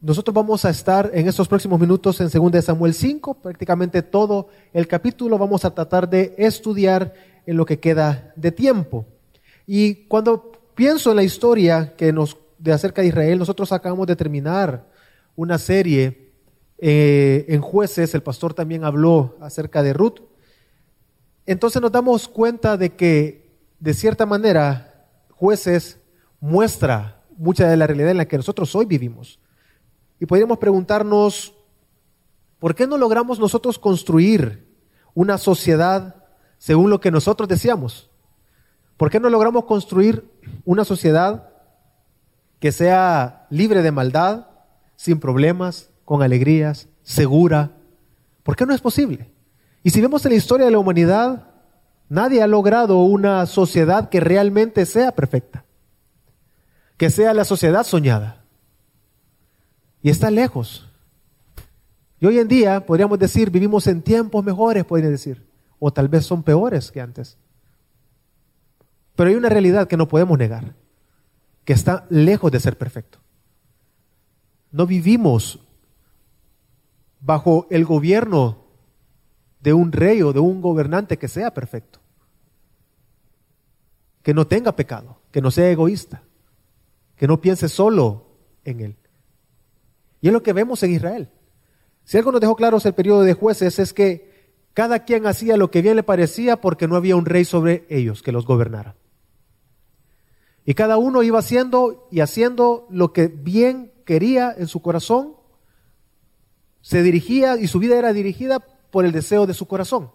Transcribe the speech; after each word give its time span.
nosotros 0.00 0.34
vamos 0.34 0.64
a 0.64 0.70
estar 0.70 1.10
en 1.14 1.26
estos 1.26 1.48
próximos 1.48 1.80
minutos 1.80 2.20
en 2.20 2.28
2 2.28 2.64
Samuel 2.64 2.92
5, 2.92 3.34
prácticamente 3.34 4.02
todo 4.02 4.48
el 4.72 4.86
capítulo 4.86 5.38
vamos 5.38 5.64
a 5.64 5.74
tratar 5.74 6.08
de 6.08 6.34
estudiar 6.36 7.14
en 7.46 7.56
lo 7.56 7.64
que 7.64 7.80
queda 7.80 8.32
de 8.36 8.52
tiempo. 8.52 9.06
Y 9.66 10.06
cuando 10.06 10.52
pienso 10.74 11.10
en 11.10 11.16
la 11.16 11.22
historia 11.22 11.94
que 11.96 12.12
nos 12.12 12.36
de 12.58 12.72
acerca 12.72 13.02
de 13.02 13.08
Israel, 13.08 13.38
nosotros 13.38 13.72
acabamos 13.72 14.06
de 14.06 14.16
terminar 14.16 14.86
una 15.34 15.58
serie 15.58 16.32
eh, 16.78 17.46
en 17.48 17.60
jueces, 17.60 18.14
el 18.14 18.22
pastor 18.22 18.54
también 18.54 18.84
habló 18.84 19.36
acerca 19.40 19.82
de 19.82 19.92
Ruth. 19.92 20.20
Entonces 21.46 21.80
nos 21.80 21.92
damos 21.92 22.28
cuenta 22.28 22.76
de 22.76 22.94
que, 22.94 23.56
de 23.78 23.94
cierta 23.94 24.26
manera, 24.26 25.06
jueces 25.30 25.98
muestra 26.40 27.22
mucha 27.36 27.68
de 27.68 27.76
la 27.76 27.86
realidad 27.86 28.10
en 28.10 28.16
la 28.18 28.28
que 28.28 28.36
nosotros 28.36 28.74
hoy 28.74 28.86
vivimos. 28.86 29.38
Y 30.18 30.26
podríamos 30.26 30.58
preguntarnos, 30.58 31.54
¿por 32.58 32.74
qué 32.74 32.86
no 32.86 32.96
logramos 32.96 33.38
nosotros 33.38 33.78
construir 33.78 34.66
una 35.14 35.38
sociedad 35.38 36.24
según 36.58 36.90
lo 36.90 37.00
que 37.00 37.10
nosotros 37.10 37.48
deseamos? 37.48 38.10
¿Por 38.96 39.10
qué 39.10 39.20
no 39.20 39.28
logramos 39.28 39.64
construir 39.64 40.30
una 40.64 40.84
sociedad 40.84 41.50
que 42.60 42.72
sea 42.72 43.46
libre 43.50 43.82
de 43.82 43.92
maldad, 43.92 44.46
sin 44.96 45.20
problemas, 45.20 45.90
con 46.04 46.22
alegrías, 46.22 46.88
segura? 47.02 47.72
¿Por 48.42 48.56
qué 48.56 48.64
no 48.64 48.72
es 48.72 48.80
posible? 48.80 49.30
Y 49.82 49.90
si 49.90 50.00
vemos 50.00 50.24
en 50.24 50.32
la 50.32 50.38
historia 50.38 50.64
de 50.64 50.72
la 50.72 50.78
humanidad, 50.78 51.50
nadie 52.08 52.42
ha 52.42 52.46
logrado 52.46 53.00
una 53.00 53.44
sociedad 53.44 54.08
que 54.08 54.20
realmente 54.20 54.86
sea 54.86 55.12
perfecta, 55.12 55.64
que 56.96 57.10
sea 57.10 57.34
la 57.34 57.44
sociedad 57.44 57.84
soñada. 57.84 58.45
Y 60.02 60.10
está 60.10 60.30
lejos. 60.30 60.88
Y 62.20 62.26
hoy 62.26 62.38
en 62.38 62.48
día, 62.48 62.86
podríamos 62.86 63.18
decir, 63.18 63.50
vivimos 63.50 63.86
en 63.86 64.02
tiempos 64.02 64.44
mejores, 64.44 64.84
podría 64.84 65.10
decir, 65.10 65.46
o 65.78 65.92
tal 65.92 66.08
vez 66.08 66.24
son 66.24 66.42
peores 66.42 66.90
que 66.90 67.00
antes. 67.00 67.36
Pero 69.14 69.30
hay 69.30 69.36
una 69.36 69.48
realidad 69.48 69.88
que 69.88 69.96
no 69.96 70.08
podemos 70.08 70.38
negar, 70.38 70.74
que 71.64 71.72
está 71.72 72.06
lejos 72.10 72.52
de 72.52 72.60
ser 72.60 72.78
perfecto. 72.78 73.18
No 74.70 74.86
vivimos 74.86 75.60
bajo 77.20 77.66
el 77.70 77.84
gobierno 77.84 78.64
de 79.60 79.72
un 79.72 79.92
rey 79.92 80.22
o 80.22 80.32
de 80.32 80.40
un 80.40 80.60
gobernante 80.60 81.18
que 81.18 81.28
sea 81.28 81.52
perfecto, 81.52 81.98
que 84.22 84.32
no 84.32 84.46
tenga 84.46 84.76
pecado, 84.76 85.18
que 85.32 85.40
no 85.40 85.50
sea 85.50 85.70
egoísta, 85.70 86.22
que 87.16 87.26
no 87.26 87.40
piense 87.40 87.68
solo 87.68 88.26
en 88.64 88.80
él. 88.80 88.96
Y 90.26 90.28
es 90.28 90.32
lo 90.32 90.42
que 90.42 90.52
vemos 90.52 90.82
en 90.82 90.90
Israel. 90.90 91.28
Si 92.02 92.18
algo 92.18 92.32
nos 92.32 92.40
dejó 92.40 92.56
claro 92.56 92.78
el 92.82 92.94
periodo 92.94 93.22
de 93.22 93.34
jueces 93.34 93.78
es 93.78 93.92
que 93.92 94.58
cada 94.74 95.04
quien 95.04 95.24
hacía 95.24 95.56
lo 95.56 95.70
que 95.70 95.82
bien 95.82 95.94
le 95.94 96.02
parecía 96.02 96.60
porque 96.60 96.88
no 96.88 96.96
había 96.96 97.14
un 97.14 97.26
rey 97.26 97.44
sobre 97.44 97.86
ellos 97.90 98.24
que 98.24 98.32
los 98.32 98.44
gobernara. 98.44 98.96
Y 100.64 100.74
cada 100.74 100.96
uno 100.96 101.22
iba 101.22 101.38
haciendo 101.38 102.08
y 102.10 102.22
haciendo 102.22 102.88
lo 102.90 103.12
que 103.12 103.28
bien 103.28 103.92
quería 104.04 104.52
en 104.58 104.66
su 104.66 104.82
corazón. 104.82 105.36
Se 106.80 107.04
dirigía 107.04 107.56
y 107.56 107.68
su 107.68 107.78
vida 107.78 107.96
era 107.96 108.12
dirigida 108.12 108.58
por 108.58 109.04
el 109.04 109.12
deseo 109.12 109.46
de 109.46 109.54
su 109.54 109.68
corazón. 109.68 110.10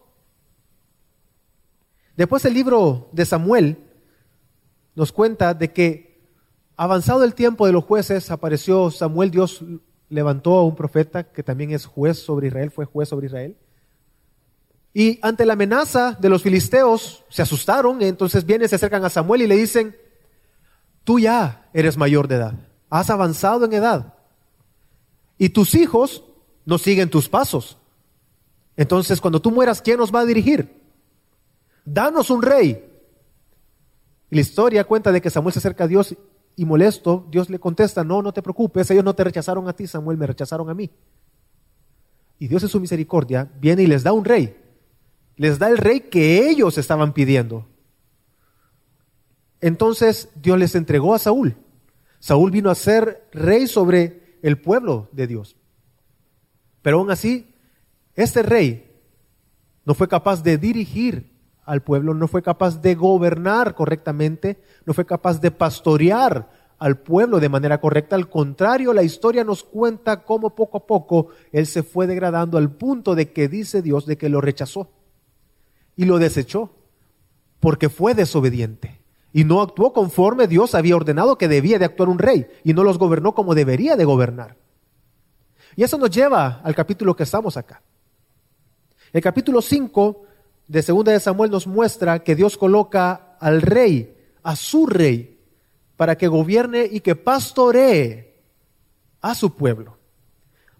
Después 2.17 2.43
el 2.43 2.53
libro 2.53 3.07
de 3.13 3.23
Samuel 3.23 3.77
nos 4.93 5.13
cuenta 5.13 5.53
de 5.53 5.71
que 5.71 6.21
avanzado 6.75 7.23
el 7.23 7.33
tiempo 7.33 7.65
de 7.65 7.71
los 7.71 7.85
jueces 7.85 8.29
apareció 8.29 8.91
Samuel, 8.91 9.31
Dios 9.31 9.63
levantó 10.11 10.57
a 10.57 10.63
un 10.63 10.75
profeta 10.75 11.23
que 11.23 11.41
también 11.41 11.71
es 11.71 11.85
juez 11.85 12.19
sobre 12.19 12.47
Israel, 12.47 12.69
fue 12.69 12.85
juez 12.85 13.09
sobre 13.09 13.27
Israel. 13.27 13.57
Y 14.93 15.19
ante 15.21 15.45
la 15.45 15.53
amenaza 15.53 16.17
de 16.19 16.29
los 16.29 16.43
filisteos 16.43 17.23
se 17.29 17.41
asustaron, 17.41 18.01
entonces 18.01 18.45
vienen, 18.45 18.67
se 18.67 18.75
acercan 18.75 19.03
a 19.05 19.09
Samuel 19.09 19.41
y 19.41 19.47
le 19.47 19.55
dicen, 19.55 19.95
tú 21.05 21.17
ya 21.17 21.69
eres 21.73 21.97
mayor 21.97 22.27
de 22.27 22.35
edad, 22.35 22.53
has 22.89 23.09
avanzado 23.09 23.65
en 23.65 23.73
edad, 23.73 24.13
y 25.37 25.49
tus 25.49 25.73
hijos 25.75 26.23
no 26.65 26.77
siguen 26.77 27.09
tus 27.09 27.29
pasos. 27.29 27.77
Entonces, 28.75 29.21
cuando 29.21 29.41
tú 29.41 29.49
mueras, 29.49 29.81
¿quién 29.81 29.97
nos 29.97 30.13
va 30.13 30.19
a 30.19 30.25
dirigir? 30.25 30.81
Danos 31.85 32.29
un 32.29 32.41
rey. 32.41 32.85
Y 34.29 34.35
la 34.35 34.41
historia 34.41 34.83
cuenta 34.83 35.11
de 35.11 35.21
que 35.21 35.29
Samuel 35.29 35.53
se 35.53 35.59
acerca 35.59 35.85
a 35.85 35.87
Dios 35.87 36.15
y 36.55 36.65
molesto, 36.65 37.27
Dios 37.31 37.49
le 37.49 37.59
contesta, 37.59 38.03
no, 38.03 38.21
no 38.21 38.33
te 38.33 38.41
preocupes, 38.41 38.89
ellos 38.91 39.03
no 39.03 39.15
te 39.15 39.23
rechazaron 39.23 39.67
a 39.67 39.73
ti, 39.73 39.87
Samuel, 39.87 40.17
me 40.17 40.27
rechazaron 40.27 40.69
a 40.69 40.73
mí. 40.73 40.89
Y 42.39 42.47
Dios 42.47 42.63
en 42.63 42.69
su 42.69 42.79
misericordia 42.79 43.51
viene 43.59 43.83
y 43.83 43.87
les 43.87 44.03
da 44.03 44.13
un 44.13 44.25
rey. 44.25 44.57
Les 45.35 45.59
da 45.59 45.69
el 45.69 45.77
rey 45.77 46.01
que 46.01 46.49
ellos 46.49 46.77
estaban 46.77 47.13
pidiendo. 47.13 47.67
Entonces 49.61 50.29
Dios 50.35 50.57
les 50.57 50.75
entregó 50.75 51.13
a 51.13 51.19
Saúl. 51.19 51.55
Saúl 52.19 52.51
vino 52.51 52.69
a 52.69 52.75
ser 52.75 53.27
rey 53.31 53.67
sobre 53.67 54.37
el 54.41 54.59
pueblo 54.59 55.09
de 55.11 55.27
Dios. 55.27 55.55
Pero 56.81 56.97
aún 56.97 57.11
así, 57.11 57.53
este 58.15 58.43
rey 58.43 58.91
no 59.85 59.93
fue 59.93 60.07
capaz 60.07 60.43
de 60.43 60.57
dirigir 60.57 61.30
al 61.71 61.83
pueblo, 61.83 62.13
no 62.13 62.27
fue 62.27 62.41
capaz 62.41 62.81
de 62.81 62.95
gobernar 62.95 63.75
correctamente, 63.75 64.61
no 64.85 64.93
fue 64.93 65.05
capaz 65.05 65.39
de 65.39 65.51
pastorear 65.51 66.51
al 66.77 66.97
pueblo 66.97 67.39
de 67.39 67.47
manera 67.47 67.79
correcta. 67.79 68.17
Al 68.17 68.27
contrario, 68.27 68.91
la 68.91 69.03
historia 69.03 69.45
nos 69.45 69.63
cuenta 69.63 70.25
cómo 70.25 70.53
poco 70.53 70.79
a 70.79 70.85
poco 70.85 71.27
él 71.53 71.65
se 71.65 71.81
fue 71.81 72.07
degradando 72.07 72.57
al 72.57 72.71
punto 72.71 73.15
de 73.15 73.31
que 73.31 73.47
dice 73.47 73.81
Dios 73.81 74.05
de 74.05 74.17
que 74.17 74.27
lo 74.27 74.41
rechazó 74.41 74.91
y 75.95 76.03
lo 76.03 76.19
desechó 76.19 76.71
porque 77.61 77.87
fue 77.87 78.15
desobediente 78.15 78.99
y 79.31 79.45
no 79.45 79.61
actuó 79.61 79.93
conforme 79.93 80.47
Dios 80.47 80.75
había 80.75 80.97
ordenado 80.97 81.37
que 81.37 81.47
debía 81.47 81.79
de 81.79 81.85
actuar 81.85 82.09
un 82.09 82.19
rey 82.19 82.47
y 82.65 82.73
no 82.73 82.83
los 82.83 82.97
gobernó 82.97 83.33
como 83.33 83.55
debería 83.55 83.95
de 83.95 84.03
gobernar. 84.03 84.57
Y 85.77 85.83
eso 85.83 85.97
nos 85.97 86.09
lleva 86.09 86.59
al 86.65 86.75
capítulo 86.75 87.15
que 87.15 87.23
estamos 87.23 87.55
acá. 87.55 87.81
El 89.13 89.21
capítulo 89.21 89.61
5 89.61 90.25
de 90.67 90.81
Segunda 90.81 91.11
de 91.11 91.19
Samuel 91.19 91.51
nos 91.51 91.67
muestra 91.67 92.23
que 92.23 92.35
Dios 92.35 92.57
coloca 92.57 93.35
al 93.39 93.61
rey, 93.61 94.15
a 94.43 94.55
su 94.55 94.85
rey, 94.85 95.39
para 95.97 96.17
que 96.17 96.27
gobierne 96.27 96.87
y 96.89 97.01
que 97.01 97.15
pastoree 97.15 98.41
a 99.21 99.35
su 99.35 99.55
pueblo. 99.55 99.97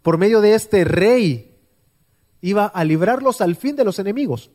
Por 0.01 0.17
medio 0.17 0.41
de 0.41 0.55
este 0.55 0.83
rey 0.83 1.57
iba 2.41 2.65
a 2.65 2.83
librarlos 2.83 3.41
al 3.41 3.55
fin 3.55 3.75
de 3.75 3.83
los 3.83 3.99
enemigos. 3.99 4.51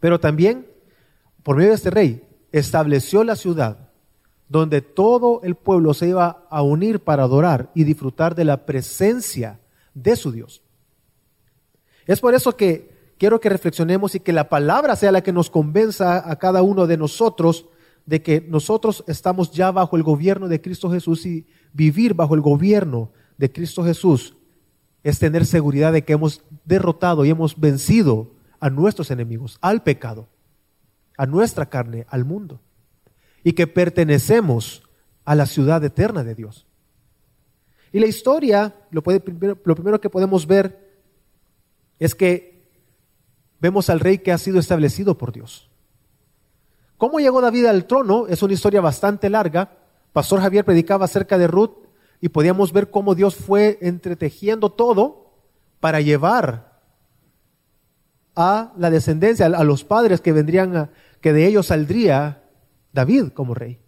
Pero 0.00 0.18
también, 0.18 0.66
por 1.42 1.56
medio 1.56 1.70
de 1.70 1.76
este 1.76 1.90
rey, 1.90 2.26
estableció 2.52 3.24
la 3.24 3.36
ciudad 3.36 3.90
donde 4.48 4.82
todo 4.82 5.40
el 5.42 5.54
pueblo 5.54 5.94
se 5.94 6.08
iba 6.08 6.46
a 6.50 6.62
unir 6.62 7.00
para 7.00 7.24
adorar 7.24 7.70
y 7.74 7.84
disfrutar 7.84 8.34
de 8.34 8.44
la 8.44 8.66
presencia 8.66 9.60
de 9.94 10.16
su 10.16 10.32
Dios. 10.32 10.62
Es 12.06 12.20
por 12.20 12.34
eso 12.34 12.56
que 12.56 12.93
quiero 13.18 13.40
que 13.40 13.48
reflexionemos 13.48 14.14
y 14.14 14.20
que 14.20 14.32
la 14.32 14.48
palabra 14.48 14.96
sea 14.96 15.12
la 15.12 15.22
que 15.22 15.32
nos 15.32 15.50
convenza 15.50 16.30
a 16.30 16.36
cada 16.38 16.62
uno 16.62 16.86
de 16.86 16.96
nosotros 16.96 17.66
de 18.06 18.22
que 18.22 18.42
nosotros 18.42 19.02
estamos 19.06 19.50
ya 19.52 19.70
bajo 19.70 19.96
el 19.96 20.02
gobierno 20.02 20.46
de 20.46 20.60
Cristo 20.60 20.90
Jesús 20.90 21.24
y 21.24 21.46
vivir 21.72 22.12
bajo 22.12 22.34
el 22.34 22.42
gobierno 22.42 23.12
de 23.38 23.50
Cristo 23.50 23.82
Jesús 23.82 24.36
es 25.02 25.18
tener 25.18 25.46
seguridad 25.46 25.92
de 25.92 26.04
que 26.04 26.12
hemos 26.12 26.42
derrotado 26.64 27.24
y 27.24 27.30
hemos 27.30 27.58
vencido 27.58 28.32
a 28.60 28.68
nuestros 28.68 29.10
enemigos, 29.10 29.58
al 29.62 29.82
pecado 29.82 30.28
a 31.16 31.26
nuestra 31.26 31.66
carne, 31.66 32.06
al 32.08 32.24
mundo, 32.24 32.60
y 33.42 33.52
que 33.52 33.66
pertenecemos 33.66 34.82
a 35.24 35.34
la 35.34 35.46
ciudad 35.46 35.82
eterna 35.84 36.24
de 36.24 36.34
Dios. 36.34 36.66
Y 37.92 38.00
la 38.00 38.06
historia, 38.06 38.74
lo, 38.90 39.02
lo 39.64 39.74
primero 39.74 40.00
que 40.00 40.10
podemos 40.10 40.46
ver 40.46 40.98
es 41.98 42.14
que 42.14 42.53
vemos 43.64 43.88
al 43.88 44.00
rey 44.00 44.18
que 44.18 44.30
ha 44.30 44.36
sido 44.36 44.58
establecido 44.58 45.16
por 45.16 45.32
Dios. 45.32 45.70
¿Cómo 46.98 47.18
llegó 47.18 47.40
David 47.40 47.64
al 47.64 47.86
trono? 47.86 48.26
Es 48.26 48.42
una 48.42 48.52
historia 48.52 48.82
bastante 48.82 49.30
larga. 49.30 49.78
Pastor 50.12 50.42
Javier 50.42 50.66
predicaba 50.66 51.06
acerca 51.06 51.38
de 51.38 51.46
Ruth 51.46 51.72
y 52.20 52.28
podíamos 52.28 52.74
ver 52.74 52.90
cómo 52.90 53.14
Dios 53.14 53.36
fue 53.36 53.78
entretejiendo 53.80 54.70
todo 54.70 55.30
para 55.80 56.02
llevar 56.02 56.78
a 58.36 58.74
la 58.76 58.90
descendencia, 58.90 59.46
a 59.46 59.64
los 59.64 59.82
padres 59.82 60.20
que 60.20 60.32
vendrían, 60.32 60.76
a, 60.76 60.90
que 61.22 61.32
de 61.32 61.46
ellos 61.46 61.68
saldría 61.68 62.42
David 62.92 63.28
como 63.28 63.54
rey. 63.54 63.80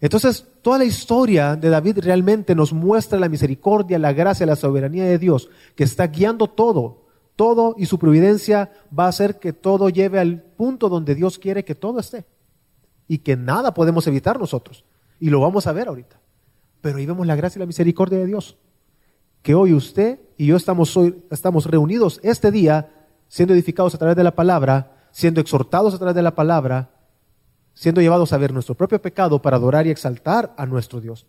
Entonces, 0.00 0.48
toda 0.62 0.78
la 0.78 0.84
historia 0.84 1.54
de 1.54 1.68
David 1.68 2.00
realmente 2.00 2.56
nos 2.56 2.72
muestra 2.72 3.20
la 3.20 3.28
misericordia, 3.28 4.00
la 4.00 4.12
gracia, 4.12 4.46
la 4.46 4.56
soberanía 4.56 5.04
de 5.04 5.18
Dios, 5.18 5.48
que 5.76 5.84
está 5.84 6.08
guiando 6.08 6.48
todo, 6.48 7.01
todo 7.36 7.74
y 7.78 7.86
su 7.86 7.98
providencia 7.98 8.70
va 8.96 9.06
a 9.06 9.08
hacer 9.08 9.38
que 9.38 9.52
todo 9.52 9.88
lleve 9.88 10.18
al 10.18 10.42
punto 10.42 10.88
donde 10.88 11.14
Dios 11.14 11.38
quiere 11.38 11.64
que 11.64 11.74
todo 11.74 12.00
esté 12.00 12.24
y 13.08 13.18
que 13.18 13.36
nada 13.36 13.74
podemos 13.74 14.06
evitar 14.06 14.38
nosotros. 14.38 14.84
Y 15.18 15.30
lo 15.30 15.40
vamos 15.40 15.66
a 15.66 15.72
ver 15.72 15.88
ahorita. 15.88 16.20
Pero 16.80 16.98
ahí 16.98 17.06
vemos 17.06 17.26
la 17.26 17.36
gracia 17.36 17.58
y 17.58 17.60
la 17.60 17.66
misericordia 17.66 18.18
de 18.18 18.26
Dios. 18.26 18.56
Que 19.42 19.54
hoy 19.54 19.72
usted 19.72 20.20
y 20.36 20.46
yo 20.46 20.56
estamos, 20.56 20.96
hoy, 20.96 21.22
estamos 21.30 21.66
reunidos 21.66 22.20
este 22.22 22.50
día, 22.50 22.90
siendo 23.28 23.54
edificados 23.54 23.94
a 23.94 23.98
través 23.98 24.16
de 24.16 24.24
la 24.24 24.34
palabra, 24.34 25.08
siendo 25.10 25.40
exhortados 25.40 25.94
a 25.94 25.98
través 25.98 26.14
de 26.14 26.22
la 26.22 26.34
palabra, 26.34 26.90
siendo 27.74 28.00
llevados 28.00 28.32
a 28.32 28.38
ver 28.38 28.52
nuestro 28.52 28.74
propio 28.74 29.00
pecado 29.00 29.40
para 29.40 29.56
adorar 29.56 29.86
y 29.86 29.90
exaltar 29.90 30.52
a 30.56 30.66
nuestro 30.66 31.00
Dios. 31.00 31.26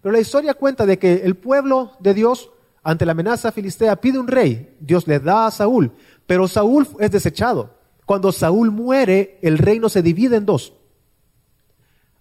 Pero 0.00 0.12
la 0.12 0.20
historia 0.20 0.54
cuenta 0.54 0.84
de 0.84 0.98
que 0.98 1.22
el 1.24 1.36
pueblo 1.36 1.92
de 2.00 2.14
Dios, 2.14 2.50
ante 2.84 3.06
la 3.06 3.12
amenaza 3.12 3.50
filistea, 3.50 3.96
pide 3.96 4.18
un 4.18 4.28
rey. 4.28 4.76
Dios 4.78 5.08
le 5.08 5.18
da 5.18 5.46
a 5.46 5.50
Saúl, 5.50 5.92
pero 6.26 6.46
Saúl 6.46 6.86
es 7.00 7.10
desechado. 7.10 7.78
Cuando 8.04 8.30
Saúl 8.30 8.70
muere, 8.70 9.38
el 9.40 9.56
reino 9.56 9.88
se 9.88 10.02
divide 10.02 10.36
en 10.36 10.44
dos. 10.44 10.74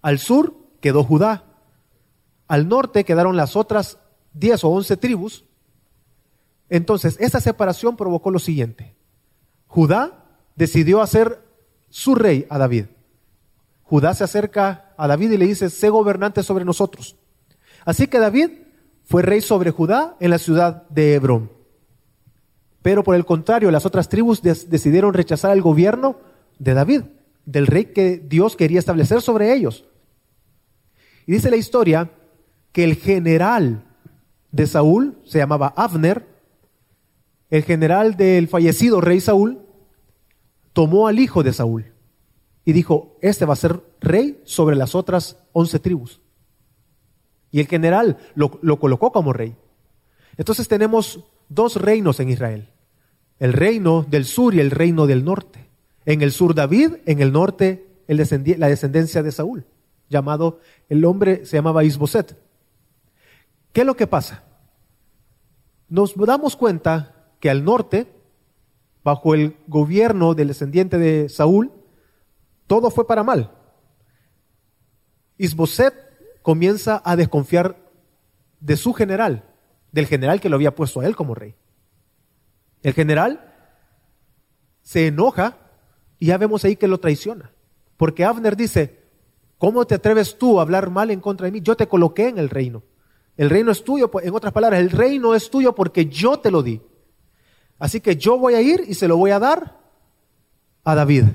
Al 0.02 0.20
sur 0.20 0.56
quedó 0.80 1.04
Judá. 1.04 1.44
Al 2.48 2.70
norte 2.70 3.04
quedaron 3.04 3.36
las 3.36 3.58
otras 3.58 3.98
diez 4.34 4.64
o 4.64 4.70
once 4.70 4.96
tribus. 4.96 5.44
Entonces, 6.70 7.18
esta 7.20 7.42
separación 7.42 7.98
provocó 7.98 8.32
lo 8.32 8.40
siguiente. 8.40 8.96
Judá 9.68 10.26
decidió 10.56 11.02
hacer 11.02 11.44
su 11.90 12.16
rey 12.16 12.48
a 12.50 12.58
David. 12.58 12.86
Judá 13.84 14.14
se 14.14 14.24
acerca 14.24 14.94
a 14.98 15.08
David 15.08 15.32
y 15.32 15.38
le 15.38 15.46
dice, 15.46 15.70
sé 15.70 15.90
gobernante 15.90 16.42
sobre 16.42 16.64
nosotros. 16.64 17.18
Así 17.84 18.08
que 18.08 18.20
David 18.20 18.63
fue 19.04 19.22
rey 19.22 19.42
sobre 19.42 19.72
Judá 19.72 20.16
en 20.20 20.30
la 20.30 20.38
ciudad 20.38 20.88
de 20.90 21.16
Hebrón. 21.16 21.52
Pero 22.82 23.04
por 23.04 23.16
el 23.16 23.26
contrario, 23.26 23.72
las 23.72 23.86
otras 23.86 24.10
tribus 24.10 24.42
decidieron 24.42 25.14
rechazar 25.14 25.54
el 25.54 25.62
gobierno 25.62 26.18
de 26.60 26.74
David, 26.74 27.02
del 27.46 27.68
rey 27.68 27.86
que 27.86 28.18
Dios 28.18 28.56
quería 28.56 28.80
establecer 28.80 29.22
sobre 29.22 29.54
ellos. 29.54 29.86
Y 31.26 31.32
dice 31.34 31.50
la 31.50 31.56
historia 31.56 32.12
que 32.72 32.84
el 32.84 32.96
general 32.96 33.86
de 34.52 34.68
Saúl 34.68 35.18
se 35.26 35.40
llamaba 35.40 35.74
Abner, 35.78 36.28
el 37.50 37.64
general 37.64 38.18
del 38.18 38.48
fallecido 38.48 39.00
rey 39.00 39.22
Saúl, 39.22 39.62
tomó 40.74 41.08
al 41.08 41.20
hijo 41.20 41.44
de 41.44 41.54
Saúl 41.54 41.94
y 42.66 42.74
dijo, 42.74 43.18
este 43.22 43.46
va 43.46 43.54
a 43.54 43.58
ser 43.58 43.82
rey 44.02 44.42
sobre 44.44 44.76
las 44.76 44.96
otras 44.96 45.38
once 45.54 45.80
tribus. 45.80 46.23
Y 47.54 47.62
el 47.62 47.68
general 47.68 48.18
lo, 48.36 48.60
lo 48.62 48.78
colocó 48.80 49.14
como 49.14 49.32
rey. 49.32 49.56
Entonces 50.36 50.68
tenemos 50.68 51.24
dos 51.48 51.78
reinos 51.78 52.20
en 52.20 52.30
Israel 52.30 52.74
el 53.44 53.52
reino 53.52 54.06
del 54.10 54.24
sur 54.24 54.56
y 54.56 54.62
el 54.62 54.72
reino 54.72 55.06
del 55.06 55.26
norte. 55.26 55.68
En 56.06 56.22
el 56.22 56.32
sur 56.32 56.56
David, 56.56 56.96
en 57.06 57.22
el 57.22 57.34
norte 57.34 57.88
la 58.08 58.68
descendencia 58.70 59.22
de 59.22 59.34
Saúl, 59.34 59.66
llamado, 60.10 60.60
el 60.88 61.04
hombre 61.04 61.46
se 61.46 61.58
llamaba 61.58 61.84
Isboset. 61.84 62.38
¿Qué 63.74 63.82
es 63.82 63.88
lo 63.88 63.98
que 63.98 64.08
pasa? 64.08 64.46
Nos 65.90 66.16
damos 66.16 66.56
cuenta 66.56 67.28
que 67.42 67.50
al 67.50 67.66
norte, 67.66 68.08
bajo 69.04 69.34
el 69.34 69.58
gobierno 69.68 70.36
del 70.36 70.50
descendiente 70.50 70.98
de 70.98 71.28
Saúl, 71.28 71.72
todo 72.68 72.92
fue 72.92 73.06
para 73.06 73.24
mal. 73.24 73.52
Isboset 75.38 75.94
comienza 76.44 77.02
a 77.04 77.16
desconfiar 77.16 77.78
de 78.60 78.78
su 78.78 78.94
general, 78.94 79.44
del 79.92 80.06
general 80.06 80.40
que 80.40 80.50
lo 80.50 80.58
había 80.58 80.76
puesto 80.76 81.00
a 81.00 81.08
él 81.08 81.16
como 81.16 81.34
rey. 81.34 81.56
El 82.84 82.94
general 82.94 83.52
se 84.84 85.08
enoja 85.08 85.58
y 86.20 86.28
ya 86.28 86.38
vemos 86.38 86.64
ahí 86.64 86.76
que 86.76 86.88
lo 86.88 87.00
traiciona. 87.00 87.52
Porque 87.98 88.26
Abner 88.26 88.56
dice, 88.56 89.00
¿cómo 89.58 89.86
te 89.86 89.96
atreves 89.96 90.38
tú 90.38 90.60
a 90.60 90.62
hablar 90.62 90.90
mal 90.90 91.10
en 91.10 91.22
contra 91.22 91.46
de 91.46 91.52
mí? 91.52 91.62
Yo 91.62 91.76
te 91.76 91.88
coloqué 91.88 92.28
en 92.28 92.38
el 92.38 92.50
reino. 92.50 92.84
El 93.36 93.50
reino 93.50 93.72
es 93.72 93.84
tuyo, 93.84 94.12
en 94.22 94.36
otras 94.36 94.54
palabras, 94.54 94.80
el 94.80 94.92
reino 94.92 95.34
es 95.34 95.50
tuyo 95.50 95.74
porque 95.74 96.06
yo 96.06 96.40
te 96.40 96.52
lo 96.52 96.62
di. 96.62 96.82
Así 97.80 98.00
que 98.00 98.16
yo 98.16 98.38
voy 98.38 98.54
a 98.54 98.62
ir 98.62 98.84
y 98.88 98.94
se 98.94 99.08
lo 99.08 99.18
voy 99.18 99.32
a 99.32 99.40
dar 99.40 99.80
a 100.84 100.94
David. 100.94 101.26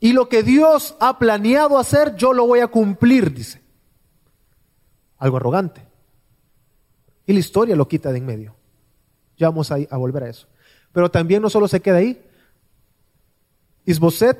Y 0.00 0.12
lo 0.12 0.28
que 0.28 0.42
Dios 0.42 0.96
ha 1.00 1.18
planeado 1.18 1.78
hacer, 1.78 2.16
yo 2.16 2.32
lo 2.34 2.46
voy 2.46 2.60
a 2.60 2.66
cumplir, 2.66 3.32
dice. 3.32 3.63
Algo 5.24 5.38
arrogante. 5.38 5.80
Y 7.24 7.32
la 7.32 7.38
historia 7.38 7.74
lo 7.74 7.88
quita 7.88 8.12
de 8.12 8.18
en 8.18 8.26
medio. 8.26 8.54
Ya 9.38 9.48
vamos 9.48 9.72
a, 9.72 9.78
volver 9.96 10.24
a 10.24 10.28
eso. 10.28 10.48
Pero 10.92 11.10
también 11.10 11.40
no 11.40 11.48
solo 11.48 11.66
se 11.66 11.80
queda 11.80 11.96
ahí. 11.96 12.22
Isboset, 13.86 14.38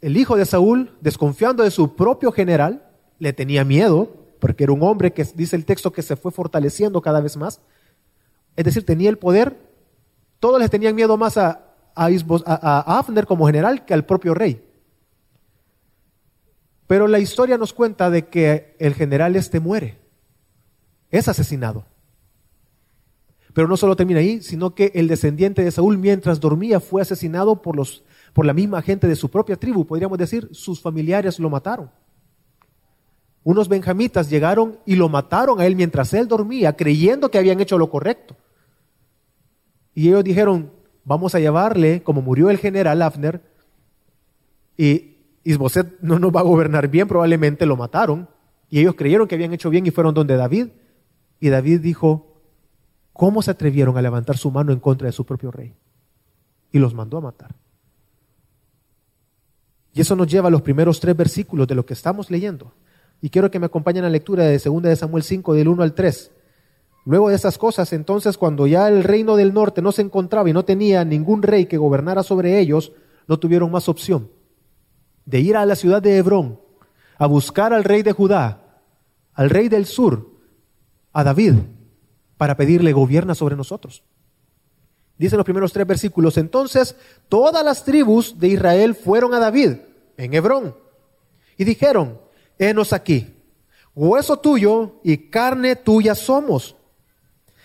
el 0.00 0.16
hijo 0.16 0.38
de 0.38 0.46
Saúl, 0.46 0.96
desconfiando 1.02 1.62
de 1.62 1.70
su 1.70 1.96
propio 1.96 2.32
general, 2.32 2.88
le 3.18 3.34
tenía 3.34 3.62
miedo, 3.62 4.08
porque 4.40 4.64
era 4.64 4.72
un 4.72 4.82
hombre 4.84 5.12
que 5.12 5.22
dice 5.34 5.54
el 5.54 5.66
texto 5.66 5.92
que 5.92 6.00
se 6.00 6.16
fue 6.16 6.32
fortaleciendo 6.32 7.02
cada 7.02 7.20
vez 7.20 7.36
más. 7.36 7.60
Es 8.56 8.64
decir, 8.64 8.86
tenía 8.86 9.10
el 9.10 9.18
poder. 9.18 9.58
Todos 10.40 10.58
le 10.58 10.70
tenían 10.70 10.94
miedo 10.94 11.18
más 11.18 11.36
a, 11.36 11.74
a, 11.94 12.06
a 12.06 12.98
Abner 12.98 13.26
como 13.26 13.44
general 13.44 13.84
que 13.84 13.92
al 13.92 14.06
propio 14.06 14.32
rey. 14.32 14.66
Pero 16.86 17.06
la 17.06 17.18
historia 17.18 17.58
nos 17.58 17.74
cuenta 17.74 18.08
de 18.08 18.28
que 18.28 18.76
el 18.78 18.94
general 18.94 19.36
este 19.36 19.60
muere, 19.60 20.05
es 21.10 21.28
asesinado. 21.28 21.84
Pero 23.52 23.68
no 23.68 23.76
solo 23.76 23.96
termina 23.96 24.20
ahí, 24.20 24.42
sino 24.42 24.74
que 24.74 24.92
el 24.94 25.08
descendiente 25.08 25.64
de 25.64 25.70
Saúl 25.70 25.96
mientras 25.96 26.40
dormía 26.40 26.78
fue 26.78 27.00
asesinado 27.00 27.62
por, 27.62 27.74
los, 27.74 28.04
por 28.34 28.44
la 28.44 28.52
misma 28.52 28.82
gente 28.82 29.08
de 29.08 29.16
su 29.16 29.30
propia 29.30 29.56
tribu, 29.56 29.86
podríamos 29.86 30.18
decir, 30.18 30.48
sus 30.52 30.80
familiares 30.80 31.38
lo 31.38 31.48
mataron. 31.48 31.90
Unos 33.44 33.68
benjamitas 33.68 34.28
llegaron 34.28 34.78
y 34.84 34.96
lo 34.96 35.08
mataron 35.08 35.60
a 35.60 35.66
él 35.66 35.76
mientras 35.76 36.12
él 36.12 36.28
dormía, 36.28 36.76
creyendo 36.76 37.30
que 37.30 37.38
habían 37.38 37.60
hecho 37.60 37.78
lo 37.78 37.88
correcto. 37.88 38.36
Y 39.94 40.08
ellos 40.08 40.24
dijeron, 40.24 40.72
vamos 41.04 41.34
a 41.34 41.40
llevarle, 41.40 42.02
como 42.02 42.20
murió 42.20 42.50
el 42.50 42.58
general 42.58 43.00
Afner, 43.00 43.40
y 44.76 45.16
Isboset 45.44 45.98
no 46.00 46.18
nos 46.18 46.34
va 46.34 46.40
a 46.40 46.42
gobernar 46.42 46.88
bien, 46.88 47.08
probablemente 47.08 47.64
lo 47.64 47.76
mataron. 47.76 48.28
Y 48.68 48.80
ellos 48.80 48.96
creyeron 48.96 49.28
que 49.28 49.36
habían 49.36 49.54
hecho 49.54 49.70
bien 49.70 49.86
y 49.86 49.90
fueron 49.90 50.12
donde 50.12 50.36
David. 50.36 50.68
Y 51.40 51.48
David 51.48 51.80
dijo, 51.80 52.36
¿Cómo 53.16 53.40
se 53.40 53.50
atrevieron 53.50 53.96
a 53.96 54.02
levantar 54.02 54.36
su 54.36 54.50
mano 54.50 54.72
en 54.72 54.78
contra 54.78 55.06
de 55.06 55.12
su 55.12 55.24
propio 55.24 55.50
rey? 55.50 55.74
Y 56.70 56.78
los 56.78 56.92
mandó 56.92 57.16
a 57.16 57.22
matar. 57.22 57.54
Y 59.94 60.02
eso 60.02 60.14
nos 60.14 60.26
lleva 60.26 60.48
a 60.48 60.50
los 60.50 60.60
primeros 60.60 61.00
tres 61.00 61.16
versículos 61.16 61.66
de 61.66 61.74
lo 61.74 61.86
que 61.86 61.94
estamos 61.94 62.30
leyendo. 62.30 62.74
Y 63.22 63.30
quiero 63.30 63.50
que 63.50 63.58
me 63.58 63.64
acompañen 63.64 64.04
a 64.04 64.08
la 64.08 64.12
lectura 64.12 64.44
de 64.44 64.58
2 64.58 64.82
de 64.82 64.96
Samuel 64.96 65.22
5, 65.22 65.54
del 65.54 65.68
1 65.68 65.82
al 65.82 65.94
3. 65.94 66.30
Luego 67.06 67.30
de 67.30 67.36
esas 67.36 67.56
cosas, 67.56 67.94
entonces, 67.94 68.36
cuando 68.36 68.66
ya 68.66 68.86
el 68.88 69.02
reino 69.02 69.34
del 69.36 69.54
norte 69.54 69.80
no 69.80 69.92
se 69.92 70.02
encontraba 70.02 70.50
y 70.50 70.52
no 70.52 70.66
tenía 70.66 71.02
ningún 71.02 71.40
rey 71.40 71.64
que 71.64 71.78
gobernara 71.78 72.22
sobre 72.22 72.58
ellos, 72.58 72.92
no 73.26 73.38
tuvieron 73.38 73.70
más 73.70 73.88
opción 73.88 74.28
de 75.24 75.40
ir 75.40 75.56
a 75.56 75.64
la 75.64 75.74
ciudad 75.74 76.02
de 76.02 76.18
Hebrón 76.18 76.60
a 77.16 77.26
buscar 77.26 77.72
al 77.72 77.84
rey 77.84 78.02
de 78.02 78.12
Judá, 78.12 78.82
al 79.32 79.48
rey 79.48 79.70
del 79.70 79.86
sur, 79.86 80.35
a 81.16 81.24
David, 81.24 81.54
para 82.36 82.58
pedirle 82.58 82.92
gobierna 82.92 83.34
sobre 83.34 83.56
nosotros. 83.56 84.02
Dicen 85.16 85.38
los 85.38 85.46
primeros 85.46 85.72
tres 85.72 85.86
versículos, 85.86 86.36
entonces 86.36 86.94
todas 87.30 87.64
las 87.64 87.84
tribus 87.84 88.38
de 88.38 88.48
Israel 88.48 88.94
fueron 88.94 89.32
a 89.32 89.38
David 89.38 89.76
en 90.18 90.34
Hebrón 90.34 90.76
y 91.56 91.64
dijeron, 91.64 92.20
henos 92.58 92.92
aquí, 92.92 93.34
hueso 93.94 94.36
tuyo 94.40 95.00
y 95.02 95.30
carne 95.30 95.74
tuya 95.74 96.14
somos. 96.14 96.76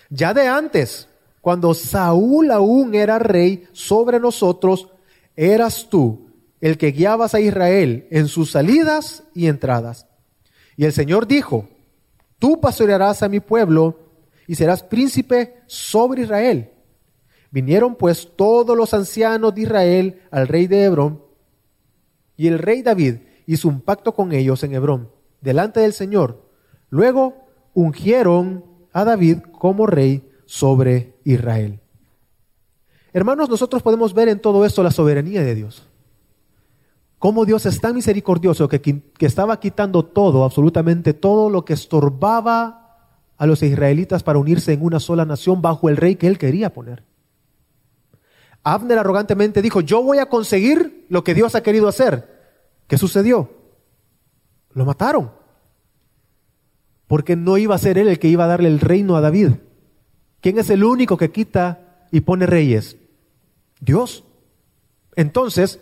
Ya 0.09 0.33
de 0.33 0.47
antes, 0.47 1.09
cuando 1.41 1.73
Saúl 1.73 2.51
aún 2.51 2.95
era 2.95 3.19
rey 3.19 3.67
sobre 3.73 4.21
nosotros, 4.21 4.87
eras 5.35 5.89
tú 5.89 6.29
el 6.61 6.77
que 6.77 6.93
guiabas 6.93 7.35
a 7.35 7.41
Israel 7.41 8.07
en 8.11 8.29
sus 8.29 8.51
salidas 8.51 9.23
y 9.35 9.47
entradas. 9.47 10.07
Y 10.77 10.85
el 10.85 10.93
Señor 10.93 11.27
dijo, 11.27 11.67
tú 12.41 12.59
pastorearás 12.59 13.21
a 13.21 13.29
mi 13.29 13.39
pueblo 13.39 13.99
y 14.47 14.55
serás 14.55 14.81
príncipe 14.81 15.61
sobre 15.67 16.23
Israel. 16.23 16.71
Vinieron 17.51 17.95
pues 17.95 18.31
todos 18.35 18.75
los 18.75 18.95
ancianos 18.95 19.53
de 19.53 19.61
Israel 19.61 20.21
al 20.31 20.47
rey 20.47 20.65
de 20.65 20.83
Hebrón, 20.83 21.21
y 22.35 22.47
el 22.47 22.57
rey 22.57 22.81
David 22.81 23.17
hizo 23.45 23.67
un 23.67 23.79
pacto 23.81 24.13
con 24.15 24.31
ellos 24.31 24.63
en 24.63 24.73
Hebrón, 24.73 25.11
delante 25.39 25.81
del 25.81 25.93
Señor. 25.93 26.49
Luego 26.89 27.45
ungieron 27.75 28.65
a 28.91 29.05
David 29.05 29.37
como 29.59 29.85
rey 29.85 30.27
sobre 30.47 31.13
Israel. 31.23 31.79
Hermanos, 33.13 33.49
nosotros 33.49 33.83
podemos 33.83 34.15
ver 34.15 34.29
en 34.29 34.39
todo 34.39 34.65
esto 34.65 34.81
la 34.81 34.89
soberanía 34.89 35.43
de 35.43 35.53
Dios. 35.53 35.90
Cómo 37.21 37.45
Dios 37.45 37.67
es 37.67 37.79
tan 37.79 37.93
misericordioso 37.93 38.67
que, 38.67 38.81
que 38.81 39.25
estaba 39.27 39.59
quitando 39.59 40.03
todo, 40.03 40.43
absolutamente 40.43 41.13
todo 41.13 41.51
lo 41.51 41.63
que 41.63 41.73
estorbaba 41.73 43.11
a 43.37 43.45
los 43.45 43.61
israelitas 43.61 44.23
para 44.23 44.39
unirse 44.39 44.73
en 44.73 44.81
una 44.81 44.99
sola 44.99 45.23
nación 45.23 45.61
bajo 45.61 45.87
el 45.87 45.97
rey 45.97 46.15
que 46.15 46.25
él 46.25 46.39
quería 46.39 46.73
poner. 46.73 47.03
Abner 48.63 48.97
arrogantemente 48.97 49.61
dijo, 49.61 49.81
yo 49.81 50.01
voy 50.01 50.17
a 50.17 50.29
conseguir 50.29 51.05
lo 51.09 51.23
que 51.23 51.35
Dios 51.35 51.53
ha 51.53 51.61
querido 51.61 51.87
hacer. 51.87 52.57
¿Qué 52.87 52.97
sucedió? 52.97 53.51
Lo 54.73 54.83
mataron. 54.83 55.29
porque 57.05 57.35
no 57.35 57.59
iba 57.59 57.75
a 57.75 57.77
ser 57.77 57.99
él 57.99 58.07
el 58.07 58.17
que 58.17 58.29
iba 58.29 58.45
a 58.45 58.47
darle 58.47 58.67
el 58.69 58.79
reino 58.79 59.15
a 59.15 59.21
David. 59.21 59.51
¿Quién 60.39 60.57
es 60.57 60.71
el 60.71 60.83
único 60.83 61.17
que 61.17 61.29
quita 61.29 62.07
y 62.11 62.21
pone 62.21 62.47
reyes? 62.47 62.97
Dios. 63.79 64.23
Entonces, 65.15 65.81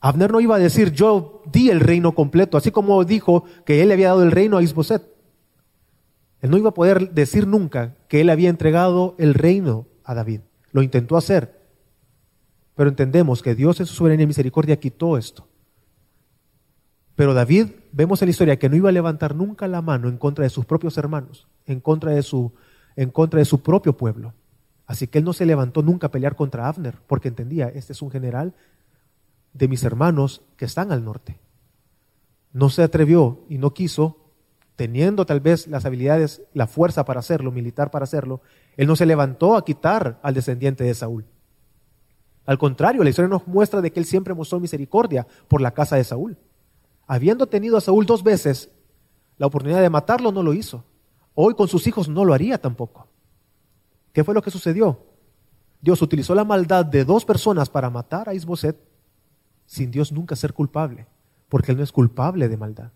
Abner 0.00 0.30
no 0.30 0.40
iba 0.40 0.56
a 0.56 0.58
decir, 0.58 0.92
yo 0.92 1.42
di 1.50 1.70
el 1.70 1.80
reino 1.80 2.14
completo, 2.14 2.56
así 2.56 2.70
como 2.70 3.04
dijo 3.04 3.44
que 3.64 3.82
él 3.82 3.88
le 3.88 3.94
había 3.94 4.08
dado 4.08 4.22
el 4.22 4.30
reino 4.30 4.58
a 4.58 4.62
Isboset. 4.62 5.02
Él 6.40 6.50
no 6.50 6.58
iba 6.58 6.70
a 6.70 6.74
poder 6.74 7.12
decir 7.12 7.46
nunca 7.46 7.96
que 8.08 8.20
él 8.20 8.30
había 8.30 8.50
entregado 8.50 9.14
el 9.18 9.34
reino 9.34 9.86
a 10.04 10.14
David. 10.14 10.40
Lo 10.72 10.82
intentó 10.82 11.16
hacer. 11.16 11.56
Pero 12.74 12.90
entendemos 12.90 13.42
que 13.42 13.54
Dios 13.54 13.80
en 13.80 13.86
su 13.86 13.94
soberanía 13.94 14.24
y 14.24 14.28
misericordia 14.28 14.78
quitó 14.78 15.16
esto. 15.16 15.48
Pero 17.14 17.32
David, 17.32 17.68
vemos 17.92 18.20
en 18.20 18.26
la 18.26 18.30
historia 18.30 18.58
que 18.58 18.68
no 18.68 18.76
iba 18.76 18.90
a 18.90 18.92
levantar 18.92 19.34
nunca 19.34 19.66
la 19.66 19.80
mano 19.80 20.08
en 20.08 20.18
contra 20.18 20.44
de 20.44 20.50
sus 20.50 20.66
propios 20.66 20.98
hermanos, 20.98 21.48
en 21.64 21.80
contra 21.80 22.12
de 22.12 22.22
su, 22.22 22.52
en 22.94 23.10
contra 23.10 23.38
de 23.38 23.46
su 23.46 23.62
propio 23.62 23.96
pueblo. 23.96 24.34
Así 24.86 25.08
que 25.08 25.18
él 25.18 25.24
no 25.24 25.32
se 25.32 25.46
levantó 25.46 25.82
nunca 25.82 26.08
a 26.08 26.10
pelear 26.10 26.36
contra 26.36 26.68
Abner, 26.68 26.96
porque 27.06 27.28
entendía, 27.28 27.68
este 27.68 27.94
es 27.94 28.02
un 28.02 28.10
general 28.10 28.54
de 29.56 29.68
mis 29.68 29.84
hermanos 29.84 30.42
que 30.56 30.64
están 30.64 30.92
al 30.92 31.04
norte. 31.04 31.38
No 32.52 32.70
se 32.70 32.82
atrevió 32.82 33.44
y 33.48 33.58
no 33.58 33.72
quiso, 33.74 34.18
teniendo 34.76 35.26
tal 35.26 35.40
vez 35.40 35.66
las 35.66 35.84
habilidades, 35.84 36.42
la 36.52 36.66
fuerza 36.66 37.04
para 37.04 37.20
hacerlo, 37.20 37.52
militar 37.52 37.90
para 37.90 38.04
hacerlo, 38.04 38.42
él 38.76 38.86
no 38.86 38.96
se 38.96 39.06
levantó 39.06 39.56
a 39.56 39.64
quitar 39.64 40.20
al 40.22 40.34
descendiente 40.34 40.84
de 40.84 40.94
Saúl. 40.94 41.24
Al 42.44 42.58
contrario, 42.58 43.02
la 43.02 43.10
historia 43.10 43.28
nos 43.28 43.46
muestra 43.46 43.80
de 43.80 43.90
que 43.90 43.98
él 43.98 44.06
siempre 44.06 44.34
mostró 44.34 44.60
misericordia 44.60 45.26
por 45.48 45.60
la 45.60 45.72
casa 45.72 45.96
de 45.96 46.04
Saúl. 46.04 46.36
Habiendo 47.06 47.46
tenido 47.46 47.76
a 47.76 47.80
Saúl 47.80 48.06
dos 48.06 48.22
veces 48.22 48.70
la 49.38 49.46
oportunidad 49.46 49.80
de 49.80 49.90
matarlo, 49.90 50.32
no 50.32 50.42
lo 50.42 50.54
hizo. 50.54 50.84
Hoy 51.34 51.54
con 51.54 51.68
sus 51.68 51.86
hijos 51.86 52.08
no 52.08 52.24
lo 52.24 52.34
haría 52.34 52.58
tampoco. 52.58 53.08
¿Qué 54.12 54.24
fue 54.24 54.34
lo 54.34 54.42
que 54.42 54.50
sucedió? 54.50 54.98
Dios 55.80 56.00
utilizó 56.00 56.34
la 56.34 56.44
maldad 56.44 56.86
de 56.86 57.04
dos 57.04 57.24
personas 57.24 57.68
para 57.68 57.90
matar 57.90 58.28
a 58.28 58.34
Isboset 58.34 58.76
sin 59.66 59.90
Dios 59.90 60.12
nunca 60.12 60.36
ser 60.36 60.52
culpable, 60.52 61.06
porque 61.48 61.72
Él 61.72 61.78
no 61.78 61.84
es 61.84 61.92
culpable 61.92 62.48
de 62.48 62.56
maldad. 62.56 62.92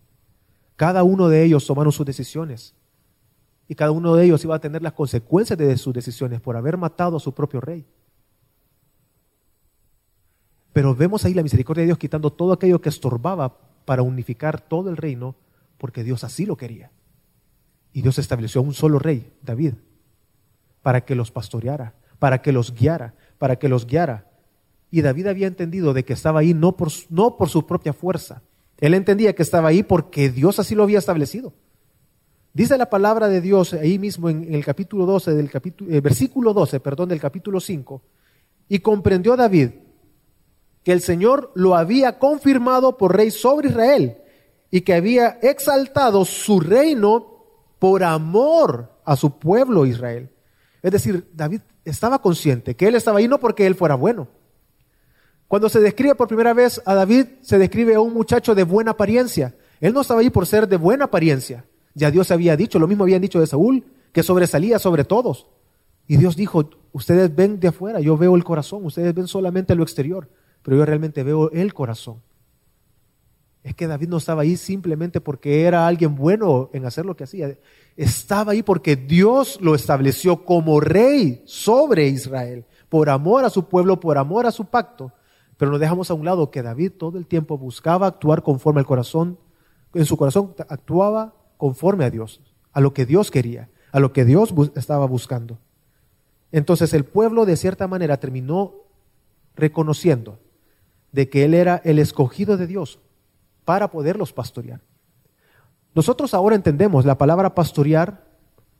Cada 0.76 1.02
uno 1.02 1.28
de 1.28 1.44
ellos 1.44 1.66
tomaron 1.66 1.92
sus 1.92 2.06
decisiones 2.06 2.74
y 3.68 3.74
cada 3.74 3.90
uno 3.90 4.16
de 4.16 4.24
ellos 4.24 4.42
iba 4.44 4.56
a 4.56 4.60
tener 4.60 4.82
las 4.82 4.94
consecuencias 4.94 5.58
de 5.58 5.76
sus 5.76 5.94
decisiones 5.94 6.40
por 6.40 6.56
haber 6.56 6.76
matado 6.76 7.16
a 7.18 7.20
su 7.20 7.34
propio 7.34 7.60
rey. 7.60 7.86
Pero 10.72 10.94
vemos 10.94 11.24
ahí 11.24 11.34
la 11.34 11.42
misericordia 11.42 11.82
de 11.82 11.86
Dios 11.86 11.98
quitando 11.98 12.32
todo 12.32 12.52
aquello 12.52 12.80
que 12.80 12.88
estorbaba 12.88 13.58
para 13.84 14.02
unificar 14.02 14.60
todo 14.60 14.90
el 14.90 14.96
reino, 14.96 15.34
porque 15.78 16.04
Dios 16.04 16.24
así 16.24 16.46
lo 16.46 16.56
quería. 16.56 16.90
Y 17.92 18.02
Dios 18.02 18.18
estableció 18.18 18.62
un 18.62 18.74
solo 18.74 18.98
rey, 18.98 19.32
David, 19.42 19.74
para 20.82 21.04
que 21.04 21.14
los 21.14 21.30
pastoreara, 21.30 21.94
para 22.18 22.40
que 22.40 22.52
los 22.52 22.74
guiara, 22.74 23.14
para 23.38 23.56
que 23.56 23.68
los 23.68 23.86
guiara. 23.86 24.29
Y 24.90 25.02
David 25.02 25.28
había 25.28 25.46
entendido 25.46 25.94
de 25.94 26.04
que 26.04 26.12
estaba 26.12 26.40
ahí 26.40 26.54
no 26.54 26.76
por, 26.76 26.88
no 27.08 27.36
por 27.36 27.48
su 27.48 27.66
propia 27.66 27.92
fuerza. 27.92 28.42
Él 28.78 28.94
entendía 28.94 29.34
que 29.34 29.42
estaba 29.42 29.68
ahí 29.68 29.82
porque 29.82 30.30
Dios 30.30 30.58
así 30.58 30.74
lo 30.74 30.82
había 30.82 30.98
establecido. 30.98 31.52
Dice 32.52 32.76
la 32.76 32.90
palabra 32.90 33.28
de 33.28 33.40
Dios 33.40 33.74
ahí 33.74 33.98
mismo 33.98 34.28
en, 34.28 34.52
el 34.52 34.64
capítulo 34.64 35.06
12 35.06 35.34
del 35.34 35.50
capítulo, 35.50 35.92
eh, 35.92 36.00
versículo 36.00 36.52
12, 36.52 36.80
perdón, 36.80 37.10
del 37.10 37.20
capítulo 37.20 37.60
5. 37.60 38.02
Y 38.68 38.80
comprendió 38.80 39.36
David 39.36 39.70
que 40.82 40.92
el 40.92 41.00
Señor 41.00 41.52
lo 41.54 41.76
había 41.76 42.18
confirmado 42.18 42.96
por 42.96 43.16
rey 43.16 43.30
sobre 43.30 43.68
Israel 43.68 44.16
y 44.70 44.80
que 44.80 44.94
había 44.94 45.38
exaltado 45.42 46.24
su 46.24 46.58
reino 46.58 47.44
por 47.78 48.02
amor 48.02 48.90
a 49.04 49.16
su 49.16 49.38
pueblo 49.38 49.86
Israel. 49.86 50.30
Es 50.82 50.92
decir, 50.92 51.28
David 51.34 51.60
estaba 51.84 52.20
consciente 52.20 52.74
que 52.74 52.88
él 52.88 52.94
estaba 52.94 53.18
ahí 53.18 53.28
no 53.28 53.38
porque 53.38 53.66
él 53.66 53.74
fuera 53.74 53.94
bueno. 53.94 54.28
Cuando 55.50 55.68
se 55.68 55.80
describe 55.80 56.14
por 56.14 56.28
primera 56.28 56.54
vez 56.54 56.80
a 56.86 56.94
David, 56.94 57.26
se 57.40 57.58
describe 57.58 57.96
a 57.96 58.00
un 58.00 58.14
muchacho 58.14 58.54
de 58.54 58.62
buena 58.62 58.92
apariencia. 58.92 59.56
Él 59.80 59.92
no 59.92 60.02
estaba 60.02 60.20
ahí 60.20 60.30
por 60.30 60.46
ser 60.46 60.68
de 60.68 60.76
buena 60.76 61.06
apariencia. 61.06 61.64
Ya 61.92 62.12
Dios 62.12 62.30
había 62.30 62.56
dicho, 62.56 62.78
lo 62.78 62.86
mismo 62.86 63.02
habían 63.02 63.20
dicho 63.20 63.40
de 63.40 63.48
Saúl, 63.48 63.84
que 64.12 64.22
sobresalía 64.22 64.78
sobre 64.78 65.02
todos. 65.02 65.48
Y 66.06 66.18
Dios 66.18 66.36
dijo, 66.36 66.70
ustedes 66.92 67.34
ven 67.34 67.58
de 67.58 67.68
afuera, 67.68 67.98
yo 67.98 68.16
veo 68.16 68.36
el 68.36 68.44
corazón, 68.44 68.84
ustedes 68.84 69.12
ven 69.12 69.26
solamente 69.26 69.74
lo 69.74 69.82
exterior 69.82 70.28
pero 70.62 70.76
yo 70.76 70.84
realmente 70.84 71.22
veo 71.22 71.50
el 71.50 71.72
corazón. 71.74 72.22
Es 73.62 73.74
que 73.74 73.86
David 73.86 74.08
no 74.08 74.16
estaba 74.16 74.42
ahí 74.42 74.56
simplemente 74.56 75.20
porque 75.20 75.64
era 75.64 75.86
alguien 75.86 76.14
bueno 76.14 76.70
en 76.72 76.86
hacer 76.86 77.04
lo 77.04 77.14
que 77.14 77.24
hacía. 77.24 77.58
Estaba 77.96 78.52
ahí 78.52 78.62
porque 78.62 78.96
Dios 78.96 79.58
lo 79.60 79.74
estableció 79.74 80.44
como 80.44 80.80
rey 80.80 81.42
sobre 81.44 82.08
Israel, 82.08 82.64
por 82.88 83.10
amor 83.10 83.44
a 83.44 83.50
su 83.50 83.68
pueblo, 83.68 84.00
por 84.00 84.16
amor 84.16 84.46
a 84.46 84.50
su 84.50 84.64
pacto. 84.64 85.12
Pero 85.60 85.72
no 85.72 85.78
dejamos 85.78 86.10
a 86.10 86.14
un 86.14 86.24
lado 86.24 86.50
que 86.50 86.62
David 86.62 86.92
todo 86.92 87.18
el 87.18 87.26
tiempo 87.26 87.58
buscaba 87.58 88.06
actuar 88.06 88.42
conforme 88.42 88.80
al 88.80 88.86
corazón, 88.86 89.38
en 89.92 90.06
su 90.06 90.16
corazón 90.16 90.54
actuaba 90.70 91.34
conforme 91.58 92.06
a 92.06 92.10
Dios, 92.10 92.40
a 92.72 92.80
lo 92.80 92.94
que 92.94 93.04
Dios 93.04 93.30
quería, 93.30 93.68
a 93.92 94.00
lo 94.00 94.14
que 94.14 94.24
Dios 94.24 94.54
estaba 94.74 95.04
buscando. 95.04 95.58
Entonces 96.50 96.94
el 96.94 97.04
pueblo 97.04 97.44
de 97.44 97.58
cierta 97.58 97.86
manera 97.88 98.16
terminó 98.16 98.72
reconociendo 99.54 100.38
de 101.12 101.28
que 101.28 101.44
Él 101.44 101.52
era 101.52 101.82
el 101.84 101.98
escogido 101.98 102.56
de 102.56 102.66
Dios 102.66 102.98
para 103.66 103.90
poderlos 103.90 104.32
pastorear. 104.32 104.80
Nosotros 105.94 106.32
ahora 106.32 106.56
entendemos 106.56 107.04
la 107.04 107.18
palabra 107.18 107.54
pastorear, 107.54 108.24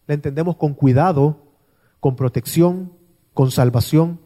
la 0.06 0.14
entendemos 0.14 0.56
con 0.56 0.72
cuidado, 0.72 1.42
con 2.00 2.16
protección, 2.16 2.94
con 3.34 3.50
salvación, 3.50 4.18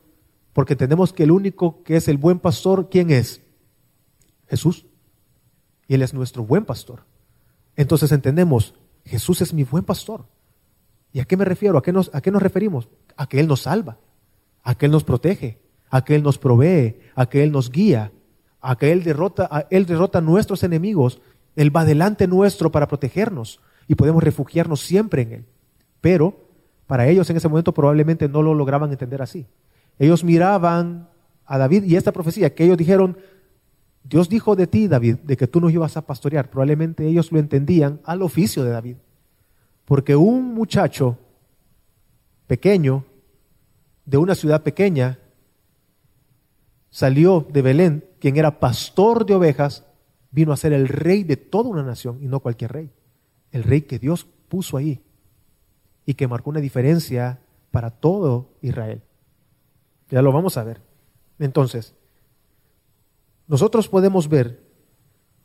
porque 0.55 0.73
entendemos 0.73 1.13
que 1.13 1.25
el 1.25 1.33
único 1.33 1.83
que 1.83 1.97
es 1.97 2.09
el 2.09 2.17
buen 2.17 2.39
pastor, 2.39 2.89
¿quién 2.89 3.11
es? 3.11 3.43
Jesús. 4.49 4.87
Y 5.89 5.95
Él 5.95 6.03
es 6.03 6.15
nuestro 6.15 6.45
buen 6.45 6.65
pastor. 6.65 7.05
Entonces 7.77 8.13
entendemos, 8.13 8.75
Jesús 9.05 9.43
es 9.43 9.53
mi 9.53 9.65
buen 9.65 9.85
pastor. 9.85 10.27
¿Y 11.13 11.21
a 11.21 11.25
qué 11.25 11.37
me 11.37 11.45
refiero? 11.45 11.77
¿A 11.77 11.83
qué 11.83 11.93
nos, 11.93 12.11
a 12.15 12.21
qué 12.21 12.31
nos 12.31 12.43
referimos? 12.43 12.89
A 13.17 13.29
que 13.29 13.41
Él 13.41 13.49
nos 13.49 13.63
salva, 13.63 13.99
a 14.63 14.77
que 14.77 14.87
Él 14.87 14.93
nos 14.93 15.05
protege, 15.05 15.61
a 15.91 16.05
que 16.05 16.15
Él 16.15 16.23
nos 16.23 16.39
provee, 16.39 17.01
a 17.17 17.27
que 17.27 17.43
Él 17.43 17.51
nos 17.51 17.71
guía, 17.71 18.13
a 18.61 18.77
que 18.77 18.93
Él 18.93 19.03
derrota, 19.03 19.67
Él 19.71 19.87
derrota 19.87 20.19
a 20.19 20.23
nuestros 20.23 20.63
enemigos, 20.63 21.21
Él 21.57 21.75
va 21.75 21.85
delante 21.85 22.29
nuestro 22.29 22.71
para 22.71 22.87
protegernos 22.87 23.61
y 23.89 23.97
podemos 23.97 24.23
refugiarnos 24.23 24.81
siempre 24.81 25.23
en 25.23 25.33
Él. 25.33 25.45
Pero 26.01 26.49
para 26.87 27.09
ellos 27.09 27.29
en 27.31 27.39
ese 27.39 27.49
momento 27.49 27.75
probablemente 27.75 28.29
no 28.29 28.41
lo 28.43 28.55
lograban 28.55 28.93
entender 28.93 29.21
así. 29.21 29.47
Ellos 29.99 30.25
miraban 30.25 31.09
a 31.47 31.59
David 31.59 31.85
y 31.85 31.97
esta 31.97 32.13
profecía 32.13 32.55
que 32.55 32.65
ellos 32.65 32.77
dijeron, 32.77 33.17
Dios 34.03 34.29
dijo 34.29 34.55
de 34.55 34.67
ti, 34.67 34.87
David, 34.87 35.17
de 35.25 35.37
que 35.37 35.47
tú 35.47 35.61
nos 35.61 35.73
ibas 35.73 35.97
a 35.97 36.07
pastorear. 36.07 36.51
Probablemente 36.51 37.07
ellos 37.07 37.33
lo 37.33 37.39
entendían 37.39 38.01
al 38.05 38.23
oficio 38.23 38.63
de 38.63 38.71
David. 38.71 38.97
Porque 39.85 40.15
un 40.15 40.55
muchacho 40.55 41.19
pequeño, 42.47 43.05
de 44.05 44.19
una 44.19 44.35
ciudad 44.35 44.63
pequeña, 44.63 45.19
salió 46.91 47.47
de 47.51 47.63
Belén, 47.63 48.05
quien 48.21 48.37
era 48.37 48.61
pastor 48.61 49.25
de 49.25 49.35
ovejas, 49.35 49.85
vino 50.31 50.53
a 50.53 50.57
ser 50.57 50.73
el 50.73 50.89
rey 50.89 51.25
de 51.25 51.37
toda 51.37 51.71
una 51.71 51.83
nación 51.83 52.19
y 52.21 52.27
no 52.27 52.41
cualquier 52.41 52.73
rey. 52.73 52.91
El 53.53 53.63
rey 53.63 53.83
que 53.83 53.99
Dios 53.99 54.27
puso 54.49 54.77
ahí 54.77 55.01
y 56.05 56.15
que 56.15 56.29
marcó 56.29 56.51
una 56.51 56.61
diferencia 56.61 57.41
para 57.71 57.91
todo 57.91 58.51
Israel. 58.61 59.03
Ya 60.11 60.23
lo 60.23 60.33
vamos 60.33 60.57
a 60.57 60.65
ver. 60.65 60.81
Entonces, 61.39 61.95
nosotros 63.47 63.89
podemos 63.89 64.29
ver 64.29 64.63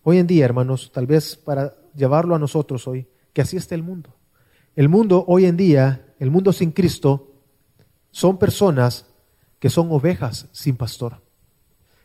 hoy 0.03 0.17
en 0.17 0.27
día, 0.27 0.45
hermanos, 0.45 0.91
tal 0.93 1.07
vez 1.07 1.35
para 1.35 1.75
llevarlo 1.95 2.35
a 2.35 2.39
nosotros 2.39 2.87
hoy, 2.87 3.07
que 3.33 3.41
así 3.41 3.57
está 3.57 3.75
el 3.75 3.83
mundo. 3.83 4.15
El 4.75 4.89
mundo 4.89 5.25
hoy 5.27 5.45
en 5.45 5.57
día, 5.57 6.13
el 6.19 6.31
mundo 6.31 6.53
sin 6.53 6.71
Cristo, 6.71 7.33
son 8.11 8.37
personas 8.37 9.05
que 9.59 9.69
son 9.69 9.91
ovejas 9.91 10.47
sin 10.51 10.75
pastor. 10.75 11.21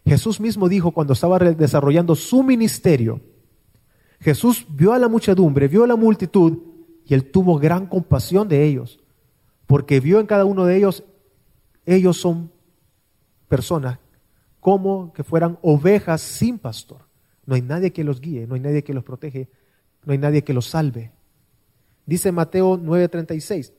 Jesús 0.04 0.40
mismo 0.40 0.68
dijo 0.68 0.90
cuando 0.90 1.12
estaba 1.12 1.38
desarrollando 1.38 2.14
su 2.14 2.42
ministerio, 2.42 3.20
Jesús 4.20 4.66
vio 4.68 4.92
a 4.92 4.98
la 4.98 5.08
muchedumbre, 5.08 5.68
vio 5.68 5.84
a 5.84 5.86
la 5.86 5.96
multitud 5.96 6.58
y 7.06 7.14
él 7.14 7.30
tuvo 7.30 7.58
gran 7.58 7.86
compasión 7.86 8.48
de 8.48 8.64
ellos, 8.64 9.00
porque 9.66 10.00
vio 10.00 10.20
en 10.20 10.26
cada 10.26 10.44
uno 10.44 10.64
de 10.64 10.76
ellos, 10.76 11.04
ellos 11.86 12.16
son 12.20 12.50
personas 13.48 13.98
como 14.60 15.12
que 15.12 15.22
fueran 15.22 15.58
ovejas 15.60 16.22
sin 16.22 16.58
pastor. 16.58 17.02
No 17.44 17.54
hay 17.54 17.62
nadie 17.62 17.92
que 17.92 18.04
los 18.04 18.20
guíe, 18.20 18.46
no 18.46 18.54
hay 18.54 18.60
nadie 18.60 18.82
que 18.82 18.94
los 18.94 19.04
protege, 19.04 19.50
no 20.04 20.12
hay 20.12 20.18
nadie 20.18 20.42
que 20.42 20.54
los 20.54 20.66
salve. 20.66 21.12
Dice 22.06 22.32
Mateo 22.32 22.78
9:36, 22.78 23.72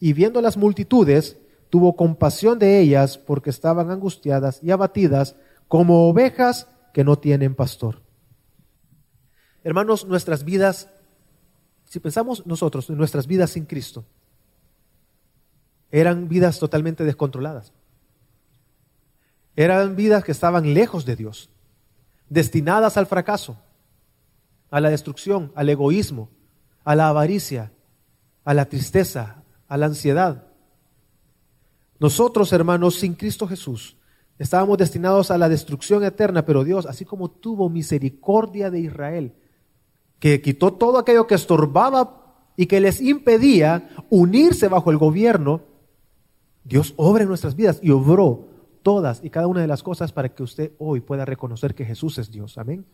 y 0.00 0.12
viendo 0.12 0.40
las 0.40 0.56
multitudes, 0.56 1.36
tuvo 1.68 1.96
compasión 1.96 2.58
de 2.58 2.80
ellas 2.80 3.18
porque 3.18 3.50
estaban 3.50 3.90
angustiadas 3.90 4.60
y 4.62 4.70
abatidas 4.70 5.36
como 5.68 6.08
ovejas 6.08 6.68
que 6.94 7.04
no 7.04 7.18
tienen 7.18 7.54
pastor. 7.54 8.02
Hermanos, 9.62 10.06
nuestras 10.06 10.44
vidas 10.44 10.88
Si 11.88 12.00
pensamos 12.00 12.44
nosotros 12.46 12.90
en 12.90 12.96
nuestras 12.96 13.28
vidas 13.28 13.50
sin 13.50 13.64
Cristo, 13.64 14.04
eran 15.90 16.28
vidas 16.28 16.58
totalmente 16.58 17.04
descontroladas. 17.04 17.72
Eran 19.54 19.96
vidas 19.96 20.24
que 20.24 20.32
estaban 20.32 20.74
lejos 20.74 21.06
de 21.06 21.16
Dios, 21.16 21.50
destinadas 22.28 22.96
al 22.96 23.06
fracaso, 23.06 23.56
a 24.70 24.80
la 24.80 24.90
destrucción, 24.90 25.52
al 25.54 25.68
egoísmo, 25.68 26.28
a 26.84 26.94
la 26.94 27.08
avaricia, 27.08 27.72
a 28.44 28.54
la 28.54 28.66
tristeza, 28.66 29.42
a 29.68 29.76
la 29.76 29.86
ansiedad. 29.86 30.46
Nosotros, 31.98 32.52
hermanos, 32.52 32.96
sin 32.96 33.14
Cristo 33.14 33.48
Jesús, 33.48 33.96
estábamos 34.38 34.78
destinados 34.78 35.30
a 35.30 35.38
la 35.38 35.48
destrucción 35.48 36.04
eterna, 36.04 36.44
pero 36.44 36.62
Dios, 36.62 36.84
así 36.86 37.04
como 37.04 37.30
tuvo 37.30 37.70
misericordia 37.70 38.70
de 38.70 38.80
Israel, 38.80 39.34
que 40.18 40.42
quitó 40.42 40.74
todo 40.74 40.98
aquello 40.98 41.26
que 41.26 41.34
estorbaba 41.34 42.44
y 42.56 42.66
que 42.66 42.80
les 42.80 43.00
impedía 43.00 43.88
unirse 44.10 44.68
bajo 44.68 44.90
el 44.90 44.98
gobierno, 44.98 45.62
Dios 46.66 46.94
obra 46.96 47.22
en 47.22 47.28
nuestras 47.28 47.54
vidas 47.54 47.78
y 47.80 47.90
obró 47.90 48.48
todas 48.82 49.22
y 49.22 49.30
cada 49.30 49.46
una 49.46 49.60
de 49.60 49.68
las 49.68 49.82
cosas 49.82 50.12
para 50.12 50.34
que 50.34 50.42
usted 50.42 50.72
hoy 50.78 51.00
pueda 51.00 51.24
reconocer 51.24 51.74
que 51.74 51.84
Jesús 51.84 52.18
es 52.18 52.30
Dios. 52.30 52.58
Amén. 52.58 52.84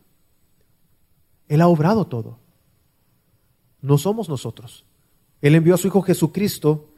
Él 1.47 1.61
ha 1.61 1.67
obrado 1.67 2.05
todo. 2.05 2.39
No 3.81 3.97
somos 3.97 4.29
nosotros. 4.29 4.85
Él 5.41 5.55
envió 5.55 5.73
a 5.73 5.77
su 5.77 5.87
Hijo 5.87 6.01
Jesucristo, 6.03 6.89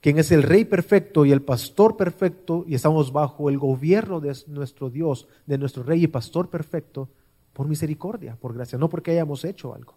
quien 0.00 0.18
es 0.18 0.30
el 0.30 0.42
Rey 0.42 0.64
perfecto 0.64 1.26
y 1.26 1.32
el 1.32 1.42
Pastor 1.42 1.96
perfecto, 1.96 2.64
y 2.66 2.74
estamos 2.74 3.12
bajo 3.12 3.50
el 3.50 3.58
gobierno 3.58 4.20
de 4.20 4.36
nuestro 4.46 4.90
Dios, 4.90 5.26
de 5.46 5.58
nuestro 5.58 5.82
Rey 5.82 6.04
y 6.04 6.06
Pastor 6.08 6.48
perfecto, 6.48 7.08
por 7.52 7.66
misericordia, 7.66 8.36
por 8.36 8.54
gracia, 8.54 8.78
no 8.78 8.88
porque 8.88 9.10
hayamos 9.10 9.44
hecho 9.44 9.74
algo. 9.74 9.94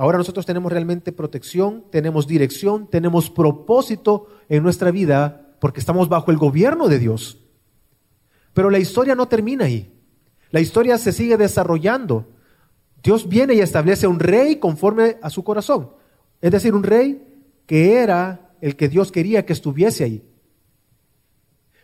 Ahora 0.00 0.16
nosotros 0.16 0.46
tenemos 0.46 0.72
realmente 0.72 1.12
protección, 1.12 1.84
tenemos 1.90 2.26
dirección, 2.26 2.88
tenemos 2.88 3.28
propósito 3.28 4.28
en 4.48 4.62
nuestra 4.62 4.90
vida 4.90 5.54
porque 5.60 5.78
estamos 5.78 6.08
bajo 6.08 6.30
el 6.30 6.38
gobierno 6.38 6.88
de 6.88 6.98
Dios. 6.98 7.36
Pero 8.54 8.70
la 8.70 8.78
historia 8.78 9.14
no 9.14 9.28
termina 9.28 9.66
ahí. 9.66 9.92
La 10.52 10.60
historia 10.60 10.96
se 10.96 11.12
sigue 11.12 11.36
desarrollando. 11.36 12.30
Dios 13.02 13.28
viene 13.28 13.52
y 13.52 13.60
establece 13.60 14.06
un 14.06 14.20
rey 14.20 14.56
conforme 14.56 15.18
a 15.20 15.28
su 15.28 15.44
corazón. 15.44 15.90
Es 16.40 16.50
decir, 16.50 16.74
un 16.74 16.82
rey 16.82 17.44
que 17.66 17.98
era 17.98 18.54
el 18.62 18.76
que 18.76 18.88
Dios 18.88 19.12
quería 19.12 19.44
que 19.44 19.52
estuviese 19.52 20.04
ahí. 20.04 20.26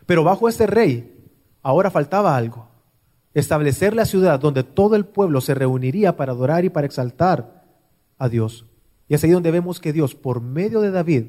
Pero 0.07 0.23
bajo 0.23 0.49
este 0.49 0.65
rey 0.65 1.23
ahora 1.61 1.91
faltaba 1.91 2.35
algo. 2.35 2.67
Establecer 3.35 3.95
la 3.95 4.05
ciudad 4.05 4.39
donde 4.39 4.63
todo 4.63 4.95
el 4.95 5.05
pueblo 5.05 5.39
se 5.39 5.53
reuniría 5.53 6.17
para 6.17 6.31
adorar 6.31 6.65
y 6.65 6.71
para 6.71 6.87
exaltar 6.87 7.56
a 8.17 8.29
Dios. 8.29 8.65
Y 9.07 9.15
es 9.15 9.23
ahí 9.23 9.31
donde 9.31 9.51
vemos 9.51 9.79
que 9.79 9.93
Dios, 9.93 10.15
por 10.15 10.41
medio 10.41 10.81
de 10.81 10.91
David, 10.91 11.25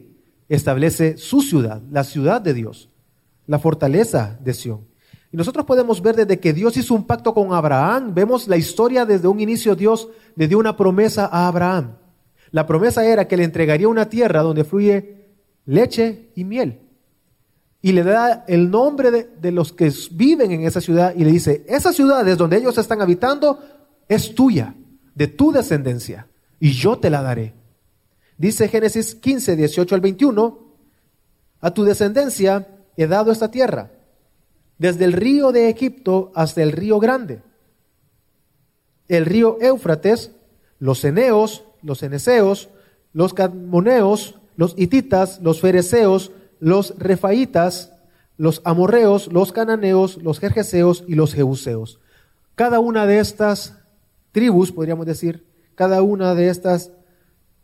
establece 0.49 1.16
su 1.16 1.42
ciudad, 1.42 1.83
la 1.90 2.04
ciudad 2.04 2.40
de 2.40 2.54
Dios, 2.54 2.88
la 3.47 3.59
fortaleza 3.59 4.38
de 4.42 4.54
Sión. 4.54 4.87
Y 5.30 5.37
nosotros 5.37 5.66
podemos 5.66 6.00
ver 6.00 6.16
desde 6.16 6.40
que 6.40 6.52
Dios 6.52 6.76
hizo 6.76 6.95
un 6.95 7.07
pacto 7.07 7.35
con 7.35 7.52
Abraham, 7.52 8.14
vemos 8.14 8.49
la 8.49 8.57
historia 8.57 9.04
desde 9.04 9.28
un 9.28 9.40
inicio 9.40 9.76
Dios 9.76 10.09
le 10.37 10.49
dio 10.49 10.59
una 10.59 10.76
promesa 10.76 11.28
a 11.30 11.49
Abraham. 11.49 11.97
La 12.50 12.66
promesa 12.66 13.04
era 13.04 13.28
que 13.28 13.37
le 13.37 13.45
entregaría 13.45 13.88
una 13.88 14.09
tierra 14.09 14.40
donde 14.40 14.64
fluye 14.64 15.26
leche 15.66 16.30
y 16.35 16.45
miel. 16.45 16.80
Y 17.83 17.92
le 17.92 18.02
da 18.02 18.45
el 18.49 18.71
nombre 18.71 19.11
de, 19.11 19.28
de 19.40 19.52
los 19.52 19.73
que 19.73 19.92
viven 20.11 20.50
en 20.50 20.62
esa 20.62 20.80
ciudad 20.80 21.14
y 21.14 21.25
le 21.25 21.30
dice, 21.30 21.64
esa 21.68 21.92
ciudad 21.92 22.26
es 22.26 22.38
donde 22.38 22.57
ellos 22.57 22.78
están 22.78 23.02
habitando 23.02 23.61
es 24.09 24.35
tuya, 24.35 24.75
de 25.14 25.26
tu 25.26 25.52
descendencia 25.52 26.26
y 26.60 26.72
yo 26.72 26.98
te 26.98 27.10
la 27.10 27.22
daré. 27.22 27.54
Dice 28.36 28.68
Génesis 28.68 29.14
15, 29.14 29.56
18 29.56 29.94
al 29.94 30.00
21, 30.00 30.58
a 31.60 31.70
tu 31.72 31.84
descendencia 31.84 32.68
he 32.96 33.06
dado 33.06 33.32
esta 33.32 33.50
tierra, 33.50 33.90
desde 34.78 35.04
el 35.04 35.12
río 35.12 35.50
de 35.50 35.68
Egipto 35.68 36.30
hasta 36.34 36.62
el 36.62 36.73
río 36.73 37.00
grande, 37.00 37.42
el 39.08 39.26
río 39.26 39.58
Éufrates, 39.60 40.32
los 40.78 41.04
eneos, 41.04 41.64
los 41.82 42.02
eneseos, 42.02 42.68
los 43.12 43.34
cadmoneos, 43.34 44.36
los 44.56 44.75
hititas, 44.76 45.40
los 45.42 45.60
fereceos, 45.60 46.30
los 46.60 46.94
refaitas, 46.99 47.92
los 48.36 48.60
amorreos, 48.64 49.32
los 49.32 49.52
cananeos, 49.52 50.23
los 50.23 50.38
jerjeseos 50.38 51.04
y 51.08 51.14
los 51.14 51.34
jebuseos. 51.34 51.99
Cada 52.54 52.78
una 52.78 53.06
de 53.06 53.18
estas 53.18 53.78
tribus, 54.32 54.71
podríamos 54.71 55.06
decir, 55.06 55.48
cada 55.78 56.02
una 56.02 56.34
de 56.34 56.49
estas 56.49 56.91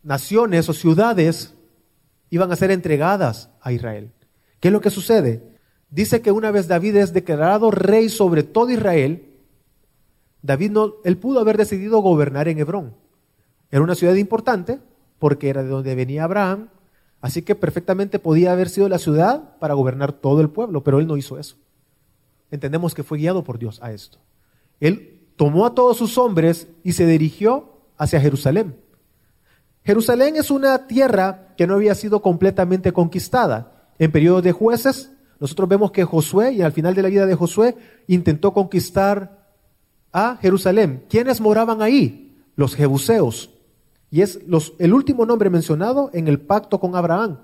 naciones 0.05 0.69
o 0.69 0.73
ciudades 0.73 1.53
iban 2.31 2.53
a 2.53 2.55
ser 2.55 2.71
entregadas 2.71 3.51
a 3.61 3.73
Israel. 3.73 4.13
¿Qué 4.61 4.69
es 4.69 4.73
lo 4.73 4.81
que 4.81 4.91
sucede? 4.91 5.43
Dice 5.91 6.23
que 6.23 6.31
una 6.31 6.53
vez 6.53 6.69
David 6.69 6.95
es 6.95 7.13
declarado 7.13 7.73
rey 7.73 8.09
sobre 8.09 8.45
todo 8.45 8.71
Israel, 8.71 9.35
David 10.43 10.71
no, 10.71 10.95
él 11.03 11.17
pudo 11.17 11.41
haber 11.41 11.57
decidido 11.57 11.99
gobernar 11.99 12.47
en 12.47 12.61
Hebrón. 12.61 12.95
Era 13.73 13.83
una 13.83 13.97
ciudad 13.97 14.15
importante 14.15 14.79
porque 15.19 15.49
era 15.49 15.65
de 15.65 15.71
donde 15.71 15.97
venía 15.97 16.23
Abraham, 16.23 16.69
así 17.21 17.43
que 17.43 17.57
perfectamente 17.57 18.21
podía 18.21 18.53
haber 18.53 18.69
sido 18.69 18.89
la 18.89 18.99
ciudad 18.99 19.59
para 19.59 19.75
gobernar 19.75 20.13
todo 20.13 20.41
el 20.41 20.51
pueblo, 20.51 20.85
pero 20.85 21.01
él 21.01 21.09
no 21.09 21.17
hizo 21.17 21.37
eso. 21.37 21.57
Entendemos 22.53 22.95
que 22.95 23.03
fue 23.03 23.19
guiado 23.19 23.43
por 23.43 23.59
Dios 23.59 23.83
a 23.83 23.91
esto. 23.91 24.19
Él 24.79 25.33
tomó 25.35 25.67
a 25.67 25.75
todos 25.75 25.97
sus 25.97 26.17
hombres 26.17 26.69
y 26.85 26.93
se 26.93 27.09
dirigió 27.09 27.74
hacia 28.05 28.21
Jerusalén. 28.21 28.77
Jerusalén 29.85 30.37
es 30.37 30.51
una 30.51 30.87
tierra 30.87 31.55
que 31.57 31.67
no 31.67 31.75
había 31.75 31.95
sido 31.95 32.23
completamente 32.23 32.93
conquistada. 32.93 33.91
En 33.99 34.13
periodo 34.13 34.43
de 34.43 34.53
jueces, 34.53 35.11
nosotros 35.41 35.69
vemos 35.69 35.91
que 35.91 36.05
Josué, 36.05 36.53
y 36.53 36.63
al 36.63 36.73
final 36.73 36.95
de 36.95 37.03
la 37.03 37.09
vida 37.09 37.27
de 37.27 37.35
Josué, 37.35 37.77
intentó 38.07 38.53
conquistar 38.53 39.49
a 40.13 40.39
Jerusalén. 40.41 41.05
¿Quiénes 41.09 41.41
moraban 41.41 41.83
ahí? 41.83 42.37
Los 42.57 42.75
jebuseos. 42.75 43.51
Y 44.11 44.23
es 44.23 44.39
el 44.79 44.95
último 44.95 45.27
nombre 45.27 45.51
mencionado 45.51 46.11
en 46.13 46.29
el 46.29 46.41
pacto 46.41 46.79
con 46.79 46.95
Abraham. 46.95 47.41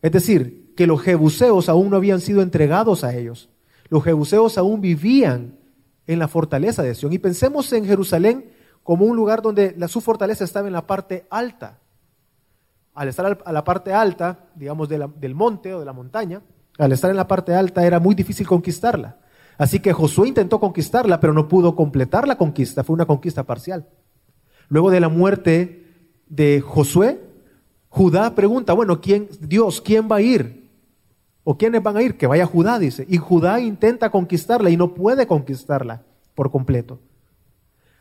Es 0.00 0.12
decir, 0.12 0.72
que 0.76 0.86
los 0.86 1.02
jebuseos 1.02 1.68
aún 1.68 1.90
no 1.90 1.96
habían 1.96 2.20
sido 2.20 2.40
entregados 2.40 3.02
a 3.04 3.16
ellos. 3.16 3.50
Los 3.88 4.04
jebuseos 4.04 4.58
aún 4.58 4.80
vivían 4.80 5.58
en 6.06 6.18
la 6.18 6.28
fortaleza 6.28 6.82
de 6.82 6.94
Sion. 6.94 7.12
Y 7.12 7.18
pensemos 7.18 7.72
en 7.72 7.84
Jerusalén 7.84 8.50
como 8.88 9.04
un 9.04 9.16
lugar 9.16 9.42
donde 9.42 9.74
la, 9.76 9.86
su 9.86 10.00
fortaleza 10.00 10.44
estaba 10.44 10.66
en 10.66 10.72
la 10.72 10.86
parte 10.86 11.26
alta. 11.28 11.78
Al 12.94 13.08
estar 13.08 13.38
a 13.44 13.52
la 13.52 13.62
parte 13.62 13.92
alta, 13.92 14.46
digamos, 14.54 14.88
del 14.88 15.34
monte 15.34 15.74
o 15.74 15.80
de 15.80 15.84
la 15.84 15.92
montaña, 15.92 16.40
al 16.78 16.92
estar 16.92 17.10
en 17.10 17.18
la 17.18 17.28
parte 17.28 17.54
alta 17.54 17.84
era 17.84 18.00
muy 18.00 18.14
difícil 18.14 18.46
conquistarla. 18.46 19.18
Así 19.58 19.80
que 19.80 19.92
Josué 19.92 20.28
intentó 20.28 20.58
conquistarla, 20.58 21.20
pero 21.20 21.34
no 21.34 21.48
pudo 21.48 21.76
completar 21.76 22.26
la 22.26 22.38
conquista, 22.38 22.82
fue 22.82 22.94
una 22.94 23.04
conquista 23.04 23.42
parcial. 23.42 23.86
Luego 24.70 24.90
de 24.90 25.00
la 25.00 25.10
muerte 25.10 25.84
de 26.26 26.62
Josué, 26.62 27.20
Judá 27.90 28.34
pregunta, 28.34 28.72
bueno, 28.72 29.02
¿quién, 29.02 29.28
Dios, 29.38 29.82
¿quién 29.82 30.08
va 30.10 30.16
a 30.16 30.22
ir? 30.22 30.66
¿O 31.44 31.58
quiénes 31.58 31.82
van 31.82 31.98
a 31.98 32.02
ir? 32.02 32.16
Que 32.16 32.26
vaya 32.26 32.46
Judá, 32.46 32.78
dice. 32.78 33.04
Y 33.06 33.18
Judá 33.18 33.60
intenta 33.60 34.08
conquistarla 34.08 34.70
y 34.70 34.78
no 34.78 34.94
puede 34.94 35.26
conquistarla 35.26 36.04
por 36.34 36.50
completo. 36.50 37.00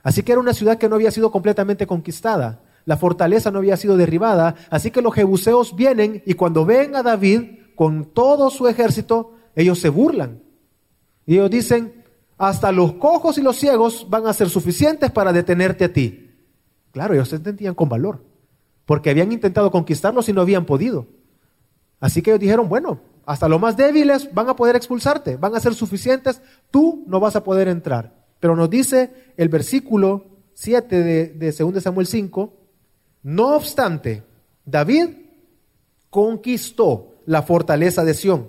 Así 0.08 0.24
que 0.24 0.32
era 0.32 0.40
una 0.40 0.54
ciudad 0.54 0.78
que 0.78 0.88
no 0.88 0.96
había 0.96 1.12
sido 1.12 1.32
completamente 1.32 1.86
conquistada. 1.86 2.62
La 2.86 2.96
fortaleza 2.96 3.52
no 3.52 3.60
había 3.60 3.76
sido 3.76 3.98
derribada. 3.98 4.56
Así 4.70 4.90
que 4.90 5.02
los 5.02 5.14
jebuseos 5.14 5.76
vienen 5.76 6.24
y 6.26 6.36
cuando 6.36 6.66
ven 6.66 6.96
a 6.96 7.04
David 7.04 7.42
con 7.76 8.06
todo 8.06 8.50
su 8.50 8.70
ejército, 8.70 9.34
ellos 9.54 9.80
se 9.80 9.90
burlan. 9.90 10.42
Y 11.26 11.34
ellos 11.34 11.50
dicen, 11.50 12.06
hasta 12.38 12.72
los 12.72 12.94
cojos 12.94 13.38
y 13.38 13.42
los 13.42 13.58
ciegos 13.58 14.08
van 14.10 14.28
a 14.28 14.34
ser 14.34 14.50
suficientes 14.50 15.12
para 15.12 15.34
detenerte 15.34 15.84
a 15.84 15.92
ti. 15.92 16.32
Claro, 16.92 17.14
ellos 17.14 17.28
se 17.28 17.36
entendían 17.36 17.76
con 17.76 17.90
valor, 17.90 18.24
porque 18.86 19.10
habían 19.10 19.34
intentado 19.34 19.72
conquistarlos 19.72 20.30
y 20.30 20.32
no 20.32 20.40
habían 20.40 20.66
podido. 20.66 21.06
Así 22.00 22.22
que 22.22 22.30
ellos 22.30 22.40
dijeron, 22.40 22.70
bueno, 22.70 23.02
hasta 23.26 23.50
los 23.50 23.60
más 23.60 23.76
débiles 23.76 24.34
van 24.34 24.48
a 24.48 24.56
poder 24.56 24.78
expulsarte, 24.78 25.36
van 25.36 25.54
a 25.54 25.60
ser 25.60 25.74
suficientes, 25.74 26.42
tú 26.72 27.04
no 27.08 27.20
vas 27.20 27.36
a 27.36 27.44
poder 27.44 27.68
entrar. 27.68 28.26
Pero 28.40 28.56
nos 28.56 28.70
dice 28.70 29.34
el 29.38 29.50
versículo 29.50 30.26
7 30.54 31.04
de, 31.04 31.28
de 31.28 31.52
2 31.52 31.84
Samuel 31.84 32.08
5, 32.08 32.54
no 33.24 33.56
obstante, 33.56 34.24
David 34.66 35.10
conquistó 36.10 37.22
la 37.26 37.42
fortaleza 37.44 38.04
de 38.04 38.14
Sión, 38.14 38.48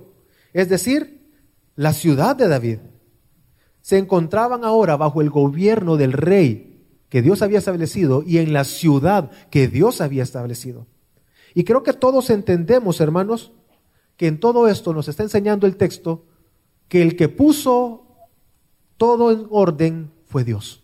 es 0.52 0.68
decir, 0.68 1.32
la 1.76 1.92
ciudad 1.92 2.36
de 2.36 2.48
David. 2.48 2.78
Se 3.80 3.98
encontraban 3.98 4.64
ahora 4.64 4.96
bajo 4.96 5.20
el 5.20 5.30
gobierno 5.30 5.96
del 5.96 6.12
rey 6.12 6.68
que 7.08 7.22
Dios 7.22 7.42
había 7.42 7.58
establecido 7.58 8.22
y 8.26 8.38
en 8.38 8.52
la 8.52 8.64
ciudad 8.64 9.30
que 9.50 9.68
Dios 9.68 10.00
había 10.00 10.22
establecido. 10.22 10.86
Y 11.54 11.64
creo 11.64 11.82
que 11.82 11.92
todos 11.92 12.30
entendemos, 12.30 13.00
hermanos, 13.00 13.52
que 14.16 14.26
en 14.26 14.40
todo 14.40 14.68
esto 14.68 14.92
nos 14.92 15.08
está 15.08 15.22
enseñando 15.22 15.66
el 15.66 15.76
texto 15.76 16.24
que 16.88 17.02
el 17.02 17.16
que 17.16 17.28
puso 17.28 18.07
todo 18.98 19.32
en 19.32 19.46
orden 19.48 20.12
fue 20.26 20.44
Dios. 20.44 20.82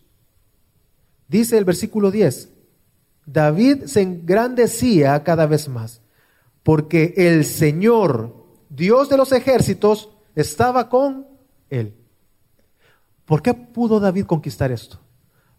Dice 1.27 1.57
el 1.57 1.65
versículo 1.65 2.09
10, 2.09 2.49
David 3.25 3.85
se 3.85 4.01
engrandecía 4.01 5.23
cada 5.23 5.45
vez 5.45 5.69
más, 5.69 6.01
porque 6.63 7.13
el 7.17 7.45
Señor, 7.45 8.35
Dios 8.69 9.09
de 9.09 9.17
los 9.17 9.31
ejércitos, 9.31 10.09
estaba 10.35 10.89
con 10.89 11.27
él. 11.69 11.95
¿Por 13.25 13.41
qué 13.41 13.53
pudo 13.53 13.99
David 13.99 14.25
conquistar 14.25 14.71
esto? 14.71 14.99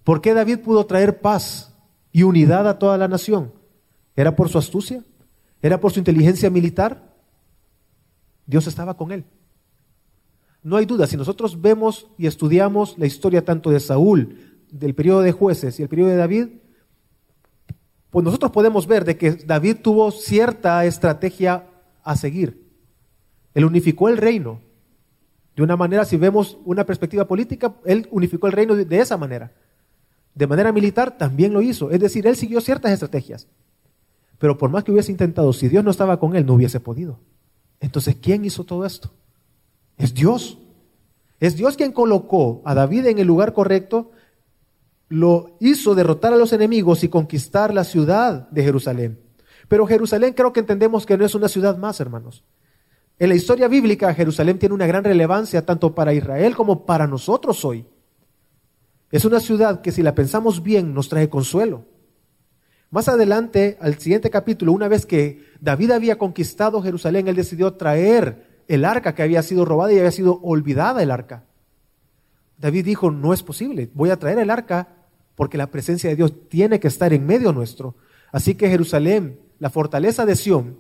¿Por 0.05 0.21
qué 0.21 0.35
David 0.35 0.61
pudo 0.61 0.87
traer 0.87 1.21
paz 1.21 1.73
y 2.13 2.23
unidad 2.23 2.69
a 2.69 2.79
toda 2.79 2.97
la 2.97 3.09
nación? 3.09 3.53
¿Era 4.15 4.37
por 4.37 4.49
su 4.49 4.59
astucia? 4.59 5.05
¿Era 5.61 5.81
por 5.81 5.93
su 5.93 5.99
inteligencia 5.99 6.49
militar? 6.49 7.13
Dios 8.47 8.67
estaba 8.69 8.97
con 8.97 9.11
él. 9.11 9.25
No 10.67 10.75
hay 10.75 10.85
duda, 10.85 11.07
si 11.07 11.17
nosotros 11.17 11.61
vemos 11.61 12.09
y 12.19 12.27
estudiamos 12.27 12.99
la 12.99 13.07
historia 13.07 13.45
tanto 13.45 13.71
de 13.71 13.79
Saúl, 13.79 14.37
del 14.69 14.97
periodo 14.97 15.21
de 15.21 15.31
jueces 15.31 15.79
y 15.79 15.85
el 15.85 15.89
periodo 15.89 16.11
de 16.11 16.17
David, 16.17 16.49
pues 18.11 18.25
nosotros 18.25 18.51
podemos 18.51 18.89
ver 18.89 19.05
de 19.05 19.17
que 19.17 19.31
David 19.31 19.77
tuvo 19.81 20.11
cierta 20.11 20.85
estrategia 20.85 21.69
a 22.03 22.17
seguir. 22.17 22.69
Él 23.55 23.65
unificó 23.65 24.09
el 24.09 24.17
reino. 24.17 24.61
De 25.55 25.63
una 25.63 25.77
manera, 25.77 26.05
si 26.05 26.17
vemos 26.17 26.59
una 26.65 26.85
perspectiva 26.85 27.29
política, 27.29 27.77
él 27.85 28.09
unificó 28.11 28.49
el 28.49 28.53
reino 28.53 28.75
de 28.75 28.99
esa 28.99 29.17
manera. 29.17 29.53
De 30.35 30.49
manera 30.49 30.73
militar 30.73 31.17
también 31.17 31.53
lo 31.53 31.63
hizo. 31.63 31.93
Es 31.93 32.01
decir, 32.01 32.27
él 32.27 32.35
siguió 32.35 32.61
ciertas 32.61 32.91
estrategias. 32.91 33.47
Pero 34.39 34.59
por 34.59 34.71
más 34.71 34.83
que 34.83 34.91
hubiese 34.91 35.13
intentado, 35.13 35.53
si 35.53 35.69
Dios 35.69 35.85
no 35.85 35.93
estaba 35.93 36.19
con 36.19 36.35
él, 36.35 36.45
no 36.45 36.55
hubiese 36.55 36.81
podido. 36.81 37.21
Entonces, 37.79 38.17
¿quién 38.21 38.45
hizo 38.45 38.65
todo 38.65 38.85
esto? 38.85 39.13
Es 39.99 40.15
Dios. 40.15 40.59
Es 41.41 41.57
Dios 41.57 41.77
quien 41.77 41.93
colocó 41.93 42.63
a 42.65 42.75
David 42.75 43.07
en 43.07 43.19
el 43.19 43.27
lugar 43.27 43.53
correcto, 43.53 44.11
lo 45.09 45.57
hizo 45.61 45.95
derrotar 45.95 46.33
a 46.33 46.37
los 46.37 46.53
enemigos 46.53 47.05
y 47.05 47.09
conquistar 47.09 47.73
la 47.73 47.85
ciudad 47.85 48.49
de 48.51 48.63
Jerusalén. 48.63 49.21
Pero 49.69 49.87
Jerusalén 49.87 50.33
creo 50.33 50.53
que 50.53 50.61
entendemos 50.61 51.07
que 51.07 51.17
no 51.17 51.25
es 51.25 51.35
una 51.35 51.49
ciudad 51.49 51.77
más, 51.77 52.01
hermanos. 52.01 52.45
En 53.19 53.29
la 53.29 53.35
historia 53.35 53.69
bíblica, 53.69 54.13
Jerusalén 54.15 54.59
tiene 54.59 54.75
una 54.75 54.87
gran 54.87 55.05
relevancia 55.05 55.65
tanto 55.65 55.95
para 55.95 56.13
Israel 56.13 56.55
como 56.55 56.85
para 56.85 57.07
nosotros 57.07 57.65
hoy. 57.65 57.87
Es 59.11 59.25
una 59.25 59.41
ciudad 59.41 59.81
que 59.81 59.93
si 59.93 60.03
la 60.03 60.15
pensamos 60.15 60.63
bien 60.63 60.93
nos 60.93 61.09
trae 61.09 61.29
consuelo. 61.29 61.85
Más 62.91 63.09
adelante, 63.09 63.79
al 63.81 63.99
siguiente 63.99 64.31
capítulo, 64.31 64.73
una 64.73 64.89
vez 64.89 65.07
que 65.07 65.45
David 65.61 65.93
había 65.93 66.19
conquistado 66.19 66.83
Jerusalén, 66.83 67.29
él 67.29 67.37
decidió 67.37 67.75
traer 67.75 68.56
el 68.69 68.85
arca 68.85 69.15
que 69.15 69.23
había 69.23 69.43
sido 69.43 69.65
robada 69.65 69.93
y 69.93 69.99
había 69.99 70.11
sido 70.11 70.41
olvidada 70.43 71.03
el 71.03 71.11
arca. 71.11 71.45
David 72.59 72.85
dijo, 72.85 73.11
no 73.11 73.33
es 73.33 73.43
posible, 73.43 73.91
voy 73.95 74.11
a 74.11 74.19
traer 74.19 74.39
el 74.39 74.51
arca 74.51 74.89
porque 75.35 75.59
la 75.59 75.71
presencia 75.71 76.09
de 76.09 76.17
Dios 76.17 76.49
tiene 76.49 76.81
que 76.81 76.89
estar 76.89 77.13
en 77.13 77.27
medio 77.27 77.53
nuestro. 77.53 77.95
Así 78.33 78.55
que 78.55 78.69
Jerusalén, 78.69 79.39
la 79.59 79.71
fortaleza 79.71 80.25
de 80.25 80.37
Sión, 80.37 80.79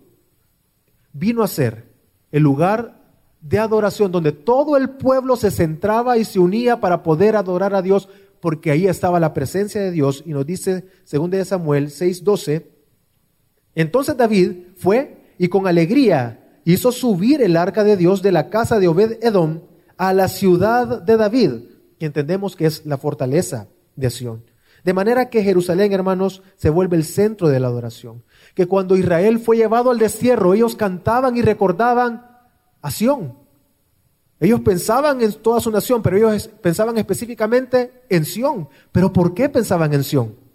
vino 1.12 1.42
a 1.42 1.48
ser 1.48 1.92
el 2.32 2.42
lugar 2.42 3.02
de 3.40 3.58
adoración 3.58 4.10
donde 4.10 4.32
todo 4.32 4.76
el 4.76 4.90
pueblo 4.90 5.36
se 5.36 5.50
centraba 5.50 6.16
y 6.18 6.24
se 6.24 6.38
unía 6.38 6.80
para 6.80 7.02
poder 7.02 7.36
adorar 7.36 7.74
a 7.74 7.82
Dios 7.82 8.08
porque 8.40 8.70
ahí 8.70 8.86
estaba 8.86 9.20
la 9.20 9.34
presencia 9.34 9.80
de 9.80 9.92
Dios 9.92 10.22
y 10.26 10.30
nos 10.30 10.46
dice, 10.46 10.86
según 11.04 11.30
de 11.30 11.44
Samuel 11.44 11.88
6:12, 11.88 12.66
entonces 13.74 14.16
David 14.16 14.52
fue 14.76 15.34
y 15.38 15.48
con 15.48 15.66
alegría 15.66 16.45
hizo 16.66 16.90
subir 16.92 17.40
el 17.40 17.56
arca 17.56 17.84
de 17.84 17.96
Dios 17.96 18.22
de 18.22 18.32
la 18.32 18.50
casa 18.50 18.78
de 18.78 18.88
Obed 18.88 19.22
Edom 19.22 19.60
a 19.96 20.12
la 20.12 20.28
ciudad 20.28 21.00
de 21.00 21.16
David, 21.16 21.52
que 21.98 22.06
entendemos 22.06 22.56
que 22.56 22.66
es 22.66 22.84
la 22.84 22.98
fortaleza 22.98 23.68
de 23.94 24.10
Sión. 24.10 24.44
De 24.84 24.92
manera 24.92 25.30
que 25.30 25.42
Jerusalén, 25.42 25.92
hermanos, 25.92 26.42
se 26.56 26.68
vuelve 26.68 26.96
el 26.96 27.04
centro 27.04 27.48
de 27.48 27.60
la 27.60 27.68
adoración. 27.68 28.24
Que 28.54 28.66
cuando 28.66 28.96
Israel 28.96 29.38
fue 29.38 29.56
llevado 29.56 29.90
al 29.90 29.98
destierro, 29.98 30.54
ellos 30.54 30.76
cantaban 30.76 31.36
y 31.36 31.42
recordaban 31.42 32.26
a 32.82 32.90
Sión. 32.90 33.38
Ellos 34.40 34.60
pensaban 34.60 35.20
en 35.22 35.32
toda 35.34 35.60
su 35.60 35.70
nación, 35.70 36.02
pero 36.02 36.16
ellos 36.16 36.48
pensaban 36.60 36.98
específicamente 36.98 38.02
en 38.08 38.24
Sión. 38.24 38.68
¿Pero 38.90 39.12
por 39.12 39.34
qué 39.34 39.48
pensaban 39.48 39.94
en 39.94 40.04
Sión? 40.04 40.45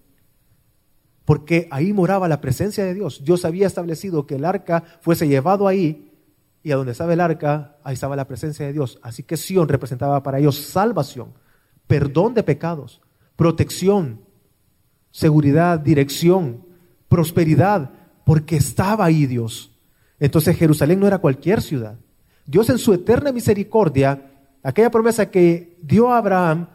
Porque 1.32 1.70
ahí 1.72 1.94
moraba 1.94 2.28
la 2.28 2.42
presencia 2.42 2.84
de 2.84 2.94
Dios. 2.94 3.24
Dios 3.24 3.46
había 3.46 3.66
establecido 3.66 4.28
que 4.28 4.36
el 4.36 4.44
arca 4.44 4.84
fuese 5.00 5.30
llevado 5.30 5.66
ahí 5.66 6.12
y 6.62 6.74
a 6.74 6.76
donde 6.76 6.92
estaba 6.92 7.14
el 7.14 7.22
arca, 7.22 7.78
ahí 7.86 7.94
estaba 7.94 8.18
la 8.18 8.28
presencia 8.28 8.66
de 8.66 8.74
Dios. 8.74 9.00
Así 9.02 9.24
que 9.24 9.38
Sión 9.38 9.70
representaba 9.70 10.22
para 10.24 10.40
ellos 10.40 10.58
salvación, 10.58 11.32
perdón 11.88 12.34
de 12.34 12.44
pecados, 12.44 13.00
protección, 13.38 14.26
seguridad, 15.10 15.80
dirección, 15.80 16.66
prosperidad, 17.08 17.92
porque 18.26 18.58
estaba 18.58 19.06
ahí 19.06 19.26
Dios. 19.26 19.72
Entonces 20.20 20.58
Jerusalén 20.58 21.00
no 21.00 21.08
era 21.08 21.20
cualquier 21.20 21.62
ciudad. 21.62 21.98
Dios 22.46 22.70
en 22.70 22.78
su 22.78 22.94
eterna 22.94 23.32
misericordia, 23.32 24.34
aquella 24.64 24.92
promesa 24.92 25.32
que 25.32 25.78
dio 25.82 26.12
a 26.12 26.18
Abraham, 26.18 26.68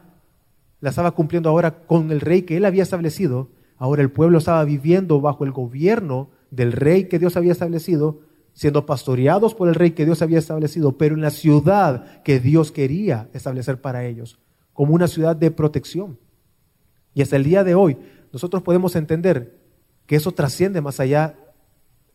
la 0.80 0.88
estaba 0.88 1.10
cumpliendo 1.10 1.50
ahora 1.50 1.82
con 1.84 2.10
el 2.10 2.22
rey 2.22 2.44
que 2.44 2.56
él 2.56 2.64
había 2.64 2.84
establecido. 2.84 3.54
Ahora 3.78 4.02
el 4.02 4.10
pueblo 4.10 4.38
estaba 4.38 4.64
viviendo 4.64 5.20
bajo 5.20 5.44
el 5.44 5.52
gobierno 5.52 6.30
del 6.50 6.72
rey 6.72 7.08
que 7.08 7.18
Dios 7.18 7.36
había 7.36 7.52
establecido, 7.52 8.20
siendo 8.52 8.86
pastoreados 8.86 9.54
por 9.54 9.68
el 9.68 9.74
rey 9.74 9.90
que 9.90 10.06
Dios 10.06 10.22
había 10.22 10.38
establecido, 10.38 10.96
pero 10.96 11.14
en 11.14 11.20
la 11.20 11.30
ciudad 11.30 12.22
que 12.22 12.40
Dios 12.40 12.72
quería 12.72 13.28
establecer 13.34 13.80
para 13.80 14.06
ellos, 14.06 14.38
como 14.72 14.94
una 14.94 15.08
ciudad 15.08 15.36
de 15.36 15.50
protección. 15.50 16.18
Y 17.12 17.22
hasta 17.22 17.36
el 17.36 17.44
día 17.44 17.64
de 17.64 17.74
hoy, 17.74 17.98
nosotros 18.32 18.62
podemos 18.62 18.96
entender 18.96 19.58
que 20.06 20.16
eso 20.16 20.32
trasciende 20.32 20.80
más 20.80 21.00
allá 21.00 21.38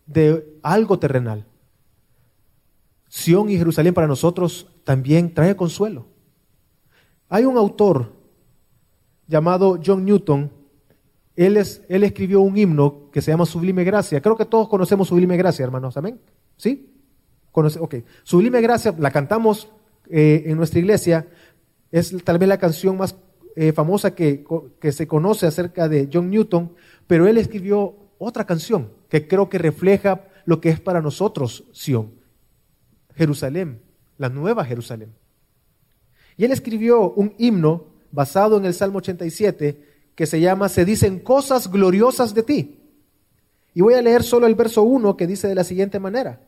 de 0.06 0.58
algo 0.63 0.97
terrenal. 0.97 1.45
Sión 3.08 3.50
y 3.50 3.58
Jerusalén 3.58 3.93
para 3.93 4.08
nosotros 4.08 4.67
también 4.84 5.34
trae 5.34 5.56
consuelo. 5.56 6.08
Hay 7.30 7.45
un 7.45 7.58
autor 7.58 8.13
llamado 9.28 9.80
John 9.86 10.06
Newton, 10.06 10.52
él, 11.36 11.58
es, 11.58 11.82
él 11.88 12.04
escribió 12.04 12.41
un 12.41 12.58
himno 12.58 13.10
que 13.12 13.22
se 13.22 13.32
llama 13.32 13.46
Sublime 13.46 13.84
Gracia. 13.84 14.22
Creo 14.22 14.36
que 14.36 14.46
todos 14.46 14.67
conocemos 14.67 15.08
Sublime 15.08 15.38
Gracia, 15.38 15.63
hermanos, 15.63 15.98
¿amén? 15.98 16.20
¿Sí? 16.58 16.94
Conoce, 17.52 17.80
ok. 17.80 17.96
Sublime 18.24 18.62
Gracia, 18.62 18.94
la 18.98 19.12
cantamos 19.12 19.70
eh, 20.10 20.44
en 20.48 20.58
nuestra 20.58 20.80
iglesia, 20.80 21.28
es 21.91 22.15
tal 22.24 22.38
vez 22.38 22.48
la 22.48 22.58
canción 22.58 22.98
más 22.98 23.15
eh, 23.56 23.74
famosa 23.74 24.15
que, 24.15 24.46
que 24.80 24.91
se 24.91 25.08
conoce 25.08 25.46
acerca 25.46 25.88
de 25.89 26.10
John 26.12 26.30
Newton, 26.30 26.74
pero 27.08 27.28
él 27.28 27.38
escribió 27.38 27.96
otra 28.17 28.46
canción 28.46 28.91
que 29.10 29.28
creo 29.28 29.50
que 29.50 29.58
refleja 29.58 30.28
lo 30.46 30.62
que 30.62 30.70
es 30.70 30.80
para 30.80 31.02
nosotros 31.02 31.65
Sión. 31.72 32.13
Jerusalén, 33.15 33.82
la 34.17 34.30
nueva 34.30 34.63
Jerusalén. 34.63 35.13
Y 36.38 36.46
él 36.46 36.52
escribió 36.52 37.12
un 37.12 37.34
himno 37.38 37.88
basado 38.12 38.58
en 38.58 38.65
el 38.65 38.74
Salmo 38.74 39.00
87 39.00 39.90
que 40.15 40.26
se 40.26 40.39
llama 40.39 40.69
Se 40.69 40.86
dicen 40.86 41.19
cosas 41.19 41.69
gloriosas 41.69 42.34
de 42.34 42.43
ti. 42.43 42.82
Y 43.74 43.82
voy 43.82 43.93
a 43.93 44.02
leer 44.02 44.24
solo 44.24 44.47
el 44.47 44.56
verso 44.56 44.84
1 44.84 45.15
que 45.17 45.28
dice 45.28 45.47
de 45.47 45.56
la 45.56 45.63
siguiente 45.63 46.00
manera. 46.00 46.41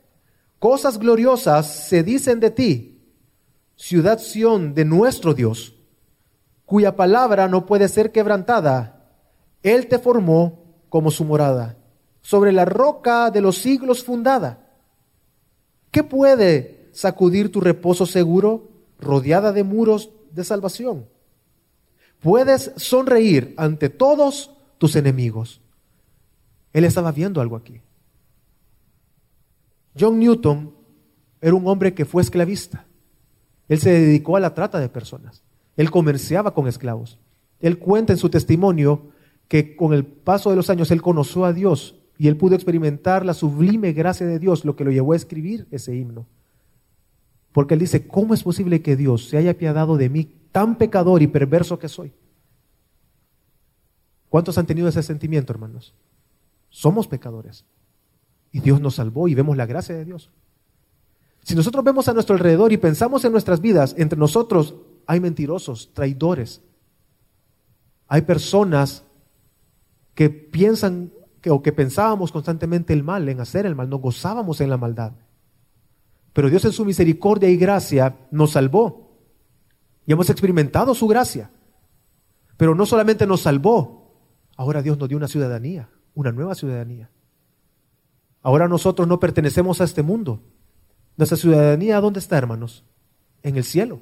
Cosas 0.60 0.98
gloriosas 0.98 1.88
se 1.88 2.04
dicen 2.04 2.40
de 2.40 2.52
ti, 2.52 3.02
ciudad 3.76 4.20
Sión 4.20 4.74
de 4.74 4.86
nuestro 4.86 5.34
Dios, 5.34 5.76
cuya 6.66 6.96
palabra 6.96 7.48
no 7.48 7.66
puede 7.66 7.88
ser 7.88 8.12
quebrantada. 8.12 9.10
Él 9.62 9.88
te 9.88 10.00
formó 10.00 10.64
como 10.90 11.12
su 11.12 11.26
morada, 11.26 11.78
sobre 12.22 12.52
la 12.52 12.66
roca 12.66 13.32
de 13.32 13.42
los 13.42 13.58
siglos 13.58 14.04
fundada. 14.04 14.70
¿Qué 15.92 16.04
puede 16.04 16.90
sacudir 16.92 17.52
tu 17.52 17.60
reposo 17.60 18.06
seguro, 18.06 18.70
rodeada 19.00 19.52
de 19.52 19.64
muros 19.64 20.12
de 20.32 20.44
salvación? 20.44 21.08
Puedes 22.24 22.72
sonreír 22.78 23.54
ante 23.58 23.90
todos 23.90 24.52
tus 24.78 24.96
enemigos. 24.96 25.60
Él 26.72 26.86
estaba 26.86 27.12
viendo 27.12 27.42
algo 27.42 27.58
aquí. 27.58 27.82
John 30.00 30.20
Newton 30.20 30.74
era 31.42 31.54
un 31.54 31.68
hombre 31.68 31.94
que 31.94 32.06
fue 32.06 32.22
esclavista. 32.22 32.86
Él 33.68 33.80
se 33.80 33.92
dedicó 33.92 34.38
a 34.38 34.40
la 34.40 34.54
trata 34.54 34.80
de 34.80 34.88
personas. 34.88 35.44
Él 35.76 35.92
comerciaba 35.92 36.54
con 36.54 36.68
esclavos. 36.68 37.20
Él 37.60 37.78
cuenta 37.78 38.14
en 38.14 38.20
su 38.20 38.30
testimonio 38.30 39.10
que 39.50 39.76
con 39.76 39.94
el 39.94 40.06
paso 40.06 40.50
de 40.50 40.56
los 40.56 40.70
años 40.70 40.92
él 40.92 41.02
conoció 41.02 41.44
a 41.44 41.52
Dios 41.52 41.96
y 42.18 42.30
él 42.30 42.38
pudo 42.38 42.56
experimentar 42.56 43.26
la 43.26 43.34
sublime 43.34 43.92
gracia 43.92 44.26
de 44.26 44.40
Dios, 44.40 44.64
lo 44.64 44.78
que 44.78 44.86
lo 44.86 44.92
llevó 44.92 45.12
a 45.12 45.18
escribir 45.18 45.68
ese 45.72 45.94
himno. 45.94 46.26
Porque 47.54 47.76
él 47.76 47.80
dice, 47.80 48.08
¿cómo 48.08 48.34
es 48.34 48.44
posible 48.44 48.82
que 48.82 48.98
Dios 48.98 49.30
se 49.30 49.38
haya 49.38 49.52
apiadado 49.52 49.96
de 49.96 50.10
mí, 50.10 50.30
tan 50.52 50.78
pecador 50.78 51.22
y 51.22 51.28
perverso 51.28 51.80
que 51.80 51.88
soy? 51.88 52.12
¿Cuántos 54.28 54.58
han 54.58 54.66
tenido 54.66 54.88
ese 54.88 55.04
sentimiento, 55.04 55.54
hermanos? 55.54 55.94
Somos 56.70 57.08
pecadores. 57.08 57.66
Y 58.52 58.60
Dios 58.60 58.82
nos 58.82 58.96
salvó 58.96 59.28
y 59.28 59.36
vemos 59.36 59.56
la 59.56 59.68
gracia 59.68 59.96
de 59.96 60.06
Dios. 60.06 60.32
Si 61.44 61.56
nosotros 61.56 61.84
vemos 61.84 62.08
a 62.08 62.14
nuestro 62.14 62.36
alrededor 62.36 62.74
y 62.74 62.78
pensamos 62.78 63.24
en 63.26 63.32
nuestras 63.32 63.62
vidas, 63.62 63.94
entre 63.98 64.18
nosotros 64.18 64.76
hay 65.06 65.20
mentirosos, 65.20 65.92
traidores. 65.94 66.62
Hay 68.08 68.24
personas 68.24 69.04
que 70.16 70.30
piensan 70.30 71.12
que, 71.42 71.52
o 71.52 71.62
que 71.62 71.74
pensábamos 71.74 72.32
constantemente 72.32 72.94
el 72.94 73.04
mal, 73.04 73.28
en 73.30 73.42
hacer 73.42 73.66
el 73.66 73.76
mal, 73.76 73.90
nos 73.90 74.02
gozábamos 74.02 74.62
en 74.62 74.70
la 74.70 74.78
maldad. 74.78 75.14
Pero 76.34 76.50
Dios 76.50 76.66
en 76.66 76.72
su 76.72 76.84
misericordia 76.84 77.50
y 77.50 77.58
gracia 77.58 78.18
nos 78.32 78.52
salvó. 78.52 79.18
Y 80.06 80.12
hemos 80.12 80.30
experimentado 80.30 80.94
su 80.96 81.08
gracia. 81.08 81.52
Pero 82.58 82.76
no 82.76 82.86
solamente 82.86 83.26
nos 83.26 83.42
salvó, 83.42 84.12
ahora 84.58 84.82
Dios 84.82 84.98
nos 84.98 85.10
dio 85.10 85.18
una 85.18 85.28
ciudadanía, 85.28 85.90
una 86.14 86.32
nueva 86.32 86.56
ciudadanía. 86.56 87.10
Ahora 88.42 88.68
nosotros 88.68 89.08
no 89.08 89.20
pertenecemos 89.20 89.80
a 89.80 89.86
este 89.86 90.04
mundo. 90.04 90.42
Nuestra 91.16 91.38
ciudadanía, 91.38 92.02
¿dónde 92.02 92.20
está, 92.20 92.38
hermanos? 92.38 92.84
En 93.42 93.56
el 93.56 93.64
cielo. 93.64 94.02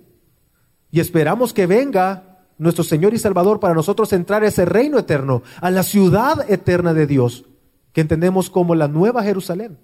Y 0.89 0.99
esperamos 0.99 1.53
que 1.53 1.67
venga 1.67 2.45
nuestro 2.57 2.83
Señor 2.83 3.13
y 3.13 3.19
Salvador 3.19 3.59
para 3.59 3.73
nosotros 3.73 4.11
entrar 4.13 4.43
a 4.43 4.47
ese 4.47 4.65
reino 4.65 4.99
eterno, 4.99 5.43
a 5.61 5.71
la 5.71 5.83
ciudad 5.83 6.49
eterna 6.49 6.93
de 6.93 7.07
Dios, 7.07 7.45
que 7.93 8.01
entendemos 8.01 8.49
como 8.49 8.75
la 8.75 8.87
nueva 8.87 9.23
Jerusalén. 9.23 9.79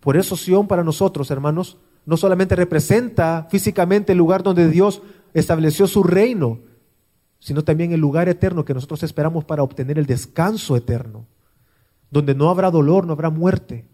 Por 0.00 0.16
eso 0.16 0.36
Sión 0.36 0.66
para 0.66 0.82
nosotros, 0.82 1.30
hermanos, 1.30 1.78
no 2.06 2.16
solamente 2.16 2.56
representa 2.56 3.46
físicamente 3.50 4.12
el 4.12 4.18
lugar 4.18 4.42
donde 4.42 4.68
Dios 4.68 5.02
estableció 5.34 5.86
su 5.86 6.02
reino, 6.02 6.60
sino 7.38 7.62
también 7.62 7.92
el 7.92 8.00
lugar 8.00 8.28
eterno 8.28 8.64
que 8.64 8.74
nosotros 8.74 9.02
esperamos 9.02 9.44
para 9.44 9.62
obtener 9.62 9.98
el 9.98 10.06
descanso 10.06 10.76
eterno, 10.76 11.26
donde 12.10 12.34
no 12.34 12.50
habrá 12.50 12.70
dolor, 12.70 13.06
no 13.06 13.12
habrá 13.12 13.30
muerte, 13.30 13.86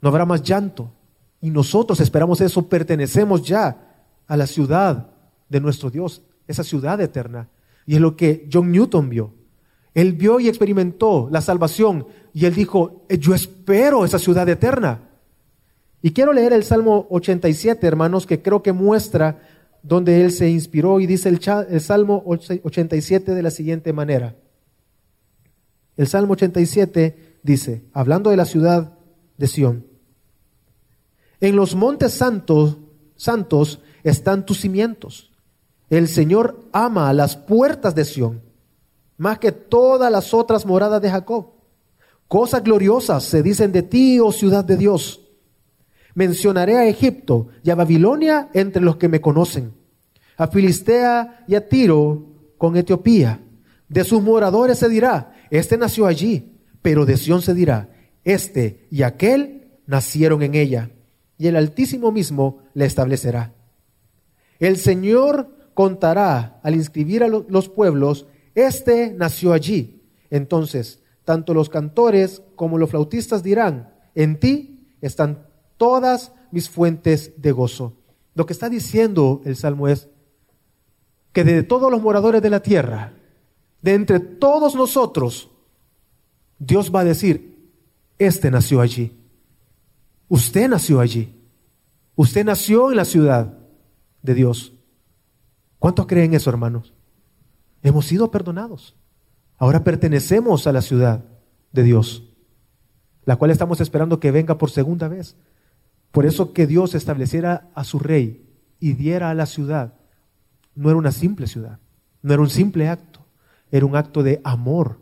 no 0.00 0.08
habrá 0.08 0.26
más 0.26 0.42
llanto. 0.42 0.92
Y 1.40 1.50
nosotros 1.50 2.00
esperamos 2.00 2.40
eso, 2.40 2.68
pertenecemos 2.68 3.42
ya 3.42 4.06
a 4.26 4.36
la 4.36 4.46
ciudad 4.46 5.10
de 5.48 5.60
nuestro 5.60 5.90
Dios, 5.90 6.22
esa 6.46 6.64
ciudad 6.64 7.00
eterna. 7.00 7.48
Y 7.86 7.96
es 7.96 8.00
lo 8.00 8.16
que 8.16 8.48
John 8.50 8.72
Newton 8.72 9.10
vio. 9.10 9.34
Él 9.92 10.14
vio 10.14 10.40
y 10.40 10.48
experimentó 10.48 11.28
la 11.30 11.40
salvación 11.40 12.06
y 12.32 12.46
él 12.46 12.54
dijo, 12.54 13.06
yo 13.08 13.34
espero 13.34 14.04
esa 14.04 14.18
ciudad 14.18 14.48
eterna. 14.48 15.10
Y 16.04 16.12
quiero 16.12 16.34
leer 16.34 16.52
el 16.52 16.64
Salmo 16.64 17.06
87, 17.08 17.86
hermanos, 17.86 18.26
que 18.26 18.42
creo 18.42 18.62
que 18.62 18.74
muestra 18.74 19.40
donde 19.82 20.20
él 20.20 20.32
se 20.32 20.50
inspiró 20.50 21.00
y 21.00 21.06
dice 21.06 21.30
el, 21.30 21.40
el 21.70 21.80
Salmo 21.80 22.22
87 22.26 23.34
de 23.34 23.42
la 23.42 23.50
siguiente 23.50 23.90
manera. 23.94 24.36
El 25.96 26.06
Salmo 26.06 26.34
87 26.34 27.38
dice, 27.42 27.86
hablando 27.94 28.28
de 28.28 28.36
la 28.36 28.44
ciudad 28.44 28.98
de 29.38 29.46
Sión, 29.46 29.86
en 31.40 31.56
los 31.56 31.74
montes 31.74 32.12
santos, 32.12 32.76
santos 33.16 33.80
están 34.02 34.44
tus 34.44 34.60
cimientos. 34.60 35.32
El 35.88 36.08
Señor 36.08 36.68
ama 36.72 37.14
las 37.14 37.34
puertas 37.34 37.94
de 37.94 38.04
Sión, 38.04 38.42
más 39.16 39.38
que 39.38 39.52
todas 39.52 40.12
las 40.12 40.34
otras 40.34 40.66
moradas 40.66 41.00
de 41.00 41.10
Jacob. 41.10 41.54
Cosas 42.28 42.62
gloriosas 42.62 43.24
se 43.24 43.42
dicen 43.42 43.72
de 43.72 43.82
ti, 43.82 44.20
oh 44.20 44.32
ciudad 44.32 44.66
de 44.66 44.76
Dios. 44.76 45.23
Mencionaré 46.14 46.76
a 46.76 46.86
Egipto 46.86 47.48
y 47.62 47.70
a 47.70 47.74
Babilonia 47.74 48.48
entre 48.54 48.82
los 48.82 48.96
que 48.96 49.08
me 49.08 49.20
conocen, 49.20 49.72
a 50.36 50.46
Filistea 50.46 51.44
y 51.48 51.54
a 51.54 51.68
Tiro 51.68 52.26
con 52.56 52.76
Etiopía. 52.76 53.40
De 53.88 54.04
sus 54.04 54.22
moradores 54.22 54.78
se 54.78 54.88
dirá, 54.88 55.34
este 55.50 55.76
nació 55.76 56.06
allí, 56.06 56.60
pero 56.82 57.04
de 57.04 57.16
Sión 57.16 57.42
se 57.42 57.54
dirá, 57.54 57.90
este 58.24 58.86
y 58.90 59.02
aquel 59.02 59.72
nacieron 59.86 60.42
en 60.42 60.54
ella, 60.54 60.90
y 61.36 61.48
el 61.48 61.56
Altísimo 61.56 62.12
mismo 62.12 62.60
le 62.74 62.86
establecerá. 62.86 63.52
El 64.58 64.76
Señor 64.76 65.50
contará 65.74 66.60
al 66.62 66.74
inscribir 66.74 67.24
a 67.24 67.28
los 67.28 67.68
pueblos, 67.68 68.26
este 68.54 69.12
nació 69.12 69.52
allí. 69.52 70.02
Entonces, 70.30 71.00
tanto 71.24 71.54
los 71.54 71.68
cantores 71.68 72.42
como 72.54 72.78
los 72.78 72.90
flautistas 72.90 73.42
dirán, 73.42 73.92
en 74.14 74.38
ti 74.38 74.88
están 75.00 75.46
todas 75.76 76.32
mis 76.50 76.68
fuentes 76.68 77.32
de 77.36 77.52
gozo. 77.52 77.94
Lo 78.34 78.46
que 78.46 78.52
está 78.52 78.68
diciendo 78.68 79.42
el 79.44 79.56
Salmo 79.56 79.88
es 79.88 80.08
que 81.32 81.44
de 81.44 81.62
todos 81.62 81.90
los 81.90 82.00
moradores 82.00 82.42
de 82.42 82.50
la 82.50 82.60
tierra, 82.60 83.12
de 83.82 83.94
entre 83.94 84.20
todos 84.20 84.74
nosotros, 84.74 85.50
Dios 86.58 86.92
va 86.94 87.00
a 87.00 87.04
decir, 87.04 87.72
este 88.18 88.50
nació 88.50 88.80
allí. 88.80 89.16
Usted 90.28 90.68
nació 90.68 91.00
allí. 91.00 91.34
Usted 92.16 92.44
nació 92.44 92.90
en 92.90 92.96
la 92.96 93.04
ciudad 93.04 93.58
de 94.22 94.34
Dios. 94.34 94.72
¿Cuántos 95.78 96.06
creen 96.06 96.34
eso, 96.34 96.50
hermanos? 96.50 96.94
Hemos 97.82 98.06
sido 98.06 98.30
perdonados. 98.30 98.96
Ahora 99.58 99.84
pertenecemos 99.84 100.66
a 100.66 100.72
la 100.72 100.82
ciudad 100.82 101.24
de 101.72 101.82
Dios, 101.82 102.24
la 103.24 103.36
cual 103.36 103.50
estamos 103.50 103.80
esperando 103.80 104.20
que 104.20 104.30
venga 104.30 104.56
por 104.56 104.70
segunda 104.70 105.08
vez. 105.08 105.36
Por 106.14 106.26
eso 106.26 106.52
que 106.52 106.68
Dios 106.68 106.94
estableciera 106.94 107.70
a 107.74 107.82
su 107.82 107.98
rey 107.98 108.46
y 108.78 108.92
diera 108.92 109.30
a 109.30 109.34
la 109.34 109.46
ciudad, 109.46 109.94
no 110.76 110.88
era 110.88 110.96
una 110.96 111.10
simple 111.10 111.48
ciudad, 111.48 111.80
no 112.22 112.32
era 112.32 112.40
un 112.40 112.50
simple 112.50 112.88
acto, 112.88 113.26
era 113.72 113.84
un 113.84 113.96
acto 113.96 114.22
de 114.22 114.40
amor 114.44 115.00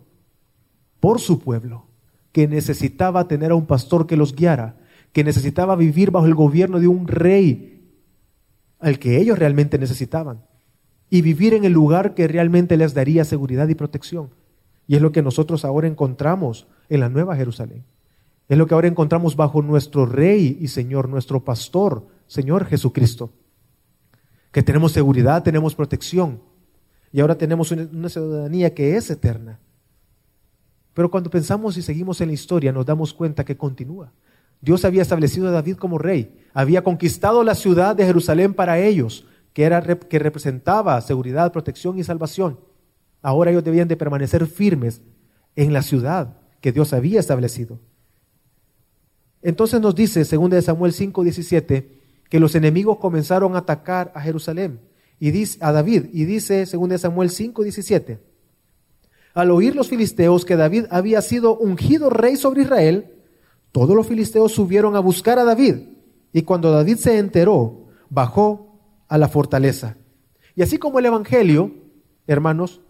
por 1.00 1.20
su 1.20 1.38
pueblo, 1.38 1.84
que 2.32 2.48
necesitaba 2.48 3.28
tener 3.28 3.50
a 3.50 3.56
un 3.56 3.66
pastor 3.66 4.06
que 4.06 4.16
los 4.16 4.34
guiara, 4.34 4.78
que 5.12 5.22
necesitaba 5.22 5.76
vivir 5.76 6.12
bajo 6.12 6.24
el 6.24 6.34
gobierno 6.34 6.80
de 6.80 6.88
un 6.88 7.06
rey 7.06 7.92
al 8.78 8.98
que 8.98 9.18
ellos 9.18 9.38
realmente 9.38 9.76
necesitaban, 9.76 10.46
y 11.10 11.20
vivir 11.20 11.52
en 11.52 11.66
el 11.66 11.74
lugar 11.74 12.14
que 12.14 12.26
realmente 12.26 12.78
les 12.78 12.94
daría 12.94 13.26
seguridad 13.26 13.68
y 13.68 13.74
protección. 13.74 14.30
Y 14.86 14.96
es 14.96 15.02
lo 15.02 15.12
que 15.12 15.20
nosotros 15.20 15.66
ahora 15.66 15.88
encontramos 15.88 16.68
en 16.88 17.00
la 17.00 17.10
Nueva 17.10 17.36
Jerusalén. 17.36 17.84
Es 18.48 18.58
lo 18.58 18.66
que 18.66 18.74
ahora 18.74 18.88
encontramos 18.88 19.36
bajo 19.36 19.62
nuestro 19.62 20.06
Rey 20.06 20.58
y 20.60 20.68
Señor, 20.68 21.08
nuestro 21.08 21.44
Pastor, 21.44 22.06
Señor 22.26 22.66
Jesucristo. 22.66 23.32
Que 24.50 24.62
tenemos 24.62 24.92
seguridad, 24.92 25.42
tenemos 25.42 25.74
protección. 25.74 26.40
Y 27.12 27.20
ahora 27.20 27.36
tenemos 27.36 27.70
una 27.70 28.08
ciudadanía 28.08 28.74
que 28.74 28.96
es 28.96 29.10
eterna. 29.10 29.60
Pero 30.94 31.10
cuando 31.10 31.30
pensamos 31.30 31.76
y 31.76 31.82
seguimos 31.82 32.20
en 32.20 32.28
la 32.28 32.34
historia, 32.34 32.72
nos 32.72 32.86
damos 32.86 33.14
cuenta 33.14 33.44
que 33.44 33.56
continúa. 33.56 34.12
Dios 34.60 34.84
había 34.84 35.02
establecido 35.02 35.48
a 35.48 35.50
David 35.50 35.76
como 35.76 35.98
rey, 35.98 36.38
había 36.54 36.84
conquistado 36.84 37.42
la 37.42 37.56
ciudad 37.56 37.96
de 37.96 38.06
Jerusalén 38.06 38.54
para 38.54 38.78
ellos, 38.78 39.26
que, 39.52 39.64
era, 39.64 39.82
que 39.82 40.18
representaba 40.18 41.00
seguridad, 41.00 41.52
protección 41.52 41.98
y 41.98 42.04
salvación. 42.04 42.60
Ahora 43.22 43.50
ellos 43.50 43.64
debían 43.64 43.88
de 43.88 43.96
permanecer 43.96 44.46
firmes 44.46 45.02
en 45.56 45.72
la 45.72 45.82
ciudad 45.82 46.36
que 46.60 46.72
Dios 46.72 46.92
había 46.92 47.18
establecido. 47.18 47.80
Entonces 49.42 49.80
nos 49.80 49.94
dice, 49.94 50.24
según 50.24 50.50
de 50.50 50.62
Samuel 50.62 50.92
5:17, 50.92 51.86
que 52.28 52.40
los 52.40 52.54
enemigos 52.54 52.98
comenzaron 52.98 53.54
a 53.54 53.58
atacar 53.58 54.12
a 54.14 54.20
Jerusalén 54.20 54.80
y 55.18 55.30
dice 55.32 55.58
a 55.60 55.72
David 55.72 56.06
y 56.12 56.24
dice, 56.24 56.64
según 56.66 56.90
de 56.90 56.98
Samuel 56.98 57.30
5:17, 57.30 58.18
al 59.34 59.50
oír 59.50 59.74
los 59.74 59.88
filisteos 59.88 60.44
que 60.44 60.56
David 60.56 60.86
había 60.90 61.20
sido 61.22 61.56
ungido 61.56 62.10
rey 62.10 62.36
sobre 62.36 62.62
Israel, 62.62 63.12
todos 63.72 63.96
los 63.96 64.06
filisteos 64.06 64.52
subieron 64.52 64.96
a 64.96 65.00
buscar 65.00 65.38
a 65.38 65.44
David 65.44 65.76
y 66.32 66.42
cuando 66.42 66.70
David 66.70 66.96
se 66.96 67.18
enteró, 67.18 67.88
bajó 68.08 68.78
a 69.08 69.18
la 69.18 69.28
fortaleza. 69.28 69.96
Y 70.54 70.62
así 70.62 70.78
como 70.78 70.98
el 70.98 71.06
evangelio, 71.06 71.74
hermanos, 72.26 72.80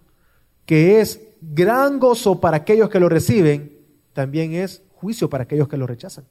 que 0.67 1.01
es 1.01 1.21
gran 1.41 1.99
gozo 1.99 2.41
para 2.41 2.59
aquellos 2.59 2.89
que 2.89 3.01
lo 3.01 3.09
reciben, 3.09 3.79
también 4.13 4.53
es 4.53 4.83
juicio 4.93 5.29
para 5.31 5.45
aquellos 5.45 5.69
que 5.69 5.77
lo 5.77 5.87
rechazan. 5.87 6.25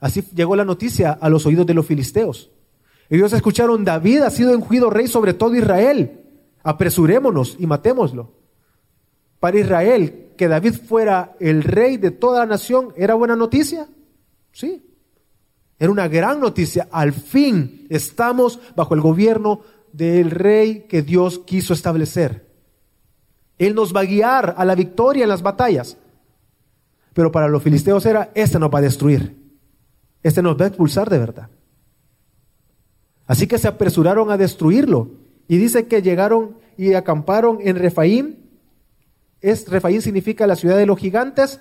Así 0.00 0.22
llegó 0.34 0.56
la 0.56 0.64
noticia 0.64 1.12
a 1.12 1.28
los 1.28 1.46
oídos 1.46 1.66
de 1.66 1.74
los 1.74 1.86
filisteos. 1.86 2.50
Ellos 3.08 3.32
escucharon, 3.32 3.84
David 3.84 4.22
ha 4.22 4.30
sido 4.30 4.56
ungido 4.56 4.90
rey 4.90 5.06
sobre 5.06 5.34
todo 5.34 5.54
Israel. 5.54 6.20
Apresurémonos 6.62 7.56
y 7.58 7.66
matémoslo. 7.66 8.32
Para 9.38 9.58
Israel, 9.58 10.32
que 10.36 10.48
David 10.48 10.74
fuera 10.74 11.36
el 11.40 11.62
rey 11.62 11.96
de 11.96 12.10
toda 12.10 12.40
la 12.40 12.46
nación, 12.46 12.92
¿era 12.96 13.14
buena 13.14 13.36
noticia? 13.36 13.88
Sí. 14.52 14.82
Era 15.78 15.92
una 15.92 16.08
gran 16.08 16.40
noticia. 16.40 16.88
Al 16.90 17.12
fin 17.12 17.86
estamos 17.90 18.58
bajo 18.74 18.94
el 18.94 19.00
gobierno 19.00 19.60
del 19.92 20.30
rey 20.30 20.86
que 20.88 21.02
Dios 21.02 21.40
quiso 21.40 21.74
establecer. 21.74 22.46
Él 23.58 23.74
nos 23.74 23.94
va 23.94 24.00
a 24.00 24.04
guiar 24.04 24.54
a 24.58 24.64
la 24.64 24.74
victoria 24.74 25.22
en 25.22 25.28
las 25.28 25.42
batallas. 25.42 25.96
Pero 27.14 27.32
para 27.32 27.48
los 27.48 27.62
filisteos 27.62 28.04
era, 28.04 28.30
este 28.34 28.58
nos 28.58 28.70
va 28.70 28.80
a 28.80 28.82
destruir. 28.82 29.45
Este 30.26 30.42
nos 30.42 30.60
va 30.60 30.64
a 30.64 30.68
expulsar 30.68 31.08
de 31.08 31.20
verdad. 31.20 31.48
Así 33.28 33.46
que 33.46 33.58
se 33.58 33.68
apresuraron 33.68 34.32
a 34.32 34.36
destruirlo. 34.36 35.12
Y 35.46 35.56
dice 35.56 35.86
que 35.86 36.02
llegaron 36.02 36.56
y 36.76 36.94
acamparon 36.94 37.58
en 37.60 37.76
Refaim. 37.76 38.34
Es, 39.40 39.68
Refaim 39.68 40.00
significa 40.00 40.48
la 40.48 40.56
ciudad 40.56 40.78
de 40.78 40.86
los 40.86 40.98
gigantes. 40.98 41.60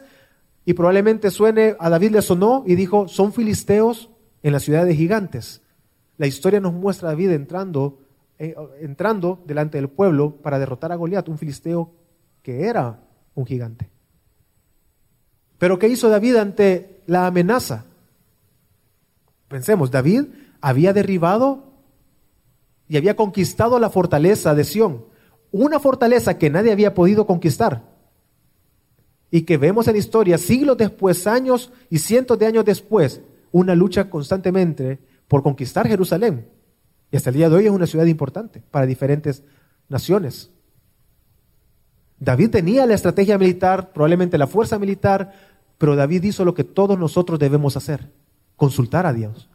Y 0.65 0.73
probablemente 0.73 1.29
suene, 1.29 1.75
a 1.79 1.91
David 1.91 2.13
le 2.13 2.23
sonó 2.23 2.63
y 2.65 2.73
dijo, 2.73 3.07
son 3.07 3.33
filisteos 3.33 4.09
en 4.41 4.53
la 4.53 4.59
ciudad 4.59 4.83
de 4.83 4.95
gigantes. 4.95 5.61
La 6.17 6.25
historia 6.25 6.59
nos 6.59 6.73
muestra 6.73 7.09
a 7.09 7.11
David 7.11 7.33
entrando, 7.33 7.99
eh, 8.39 8.55
entrando 8.81 9.43
delante 9.45 9.77
del 9.77 9.89
pueblo 9.89 10.37
para 10.37 10.57
derrotar 10.57 10.91
a 10.91 10.95
Goliat, 10.95 11.29
un 11.29 11.37
filisteo 11.37 11.91
que 12.41 12.65
era 12.65 12.99
un 13.35 13.45
gigante. 13.45 13.91
Pero 15.59 15.77
¿qué 15.77 15.87
hizo 15.87 16.09
David 16.09 16.37
ante 16.37 17.03
la 17.05 17.27
amenaza? 17.27 17.85
Pensemos, 19.47 19.91
David 19.91 20.25
había 20.61 20.93
derribado 20.93 21.73
y 22.87 22.97
había 22.97 23.15
conquistado 23.15 23.79
la 23.79 23.89
fortaleza 23.89 24.55
de 24.55 24.63
Sión, 24.63 25.05
una 25.51 25.79
fortaleza 25.79 26.37
que 26.37 26.49
nadie 26.49 26.71
había 26.71 26.93
podido 26.93 27.25
conquistar 27.25 27.95
y 29.31 29.41
que 29.41 29.57
vemos 29.57 29.87
en 29.87 29.95
historia 29.95 30.37
siglos 30.37 30.77
después, 30.77 31.27
años 31.27 31.71
y 31.89 31.99
cientos 31.99 32.39
de 32.39 32.45
años 32.45 32.65
después, 32.65 33.21
una 33.51 33.75
lucha 33.75 34.09
constantemente 34.09 34.99
por 35.27 35.43
conquistar 35.43 35.87
Jerusalén. 35.87 36.49
Y 37.11 37.17
hasta 37.17 37.29
el 37.29 37.35
día 37.35 37.49
de 37.49 37.55
hoy 37.55 37.65
es 37.65 37.71
una 37.71 37.87
ciudad 37.87 38.05
importante 38.05 38.63
para 38.71 38.85
diferentes 38.85 39.43
naciones. 39.89 40.51
David 42.19 42.49
tenía 42.49 42.85
la 42.85 42.93
estrategia 42.93 43.37
militar, 43.37 43.91
probablemente 43.91 44.37
la 44.37 44.47
fuerza 44.47 44.79
militar, 44.79 45.33
pero 45.77 45.95
David 45.95 46.23
hizo 46.23 46.45
lo 46.45 46.53
que 46.53 46.63
todos 46.63 46.97
nosotros 46.97 47.37
debemos 47.37 47.75
hacer, 47.75 48.09
consultar 48.55 49.05
a 49.05 49.13
Dios. 49.13 49.49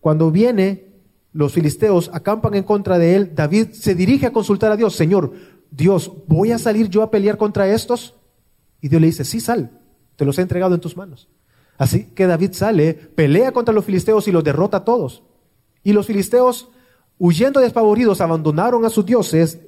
Cuando 0.00 0.30
viene, 0.30 0.86
los 1.32 1.52
filisteos 1.52 2.10
acampan 2.12 2.54
en 2.54 2.64
contra 2.64 2.98
de 2.98 3.16
él, 3.16 3.34
David 3.34 3.70
se 3.72 3.94
dirige 3.94 4.26
a 4.26 4.32
consultar 4.32 4.72
a 4.72 4.76
Dios, 4.76 4.94
Señor, 4.94 5.32
Dios, 5.70 6.12
¿voy 6.26 6.52
a 6.52 6.58
salir 6.58 6.88
yo 6.88 7.02
a 7.02 7.10
pelear 7.10 7.36
contra 7.36 7.68
estos? 7.68 8.16
Y 8.80 8.88
Dios 8.88 9.00
le 9.00 9.08
dice, 9.08 9.24
sí, 9.24 9.40
sal, 9.40 9.78
te 10.16 10.24
los 10.24 10.38
he 10.38 10.42
entregado 10.42 10.74
en 10.74 10.80
tus 10.80 10.96
manos. 10.96 11.28
Así 11.78 12.06
que 12.06 12.26
David 12.26 12.52
sale, 12.52 12.94
pelea 12.94 13.52
contra 13.52 13.74
los 13.74 13.84
filisteos 13.84 14.26
y 14.28 14.32
los 14.32 14.44
derrota 14.44 14.78
a 14.78 14.84
todos. 14.84 15.22
Y 15.82 15.92
los 15.92 16.06
filisteos, 16.06 16.70
huyendo 17.18 17.60
despavoridos, 17.60 18.20
abandonaron 18.20 18.84
a 18.84 18.90
sus 18.90 19.06
dioses 19.06 19.60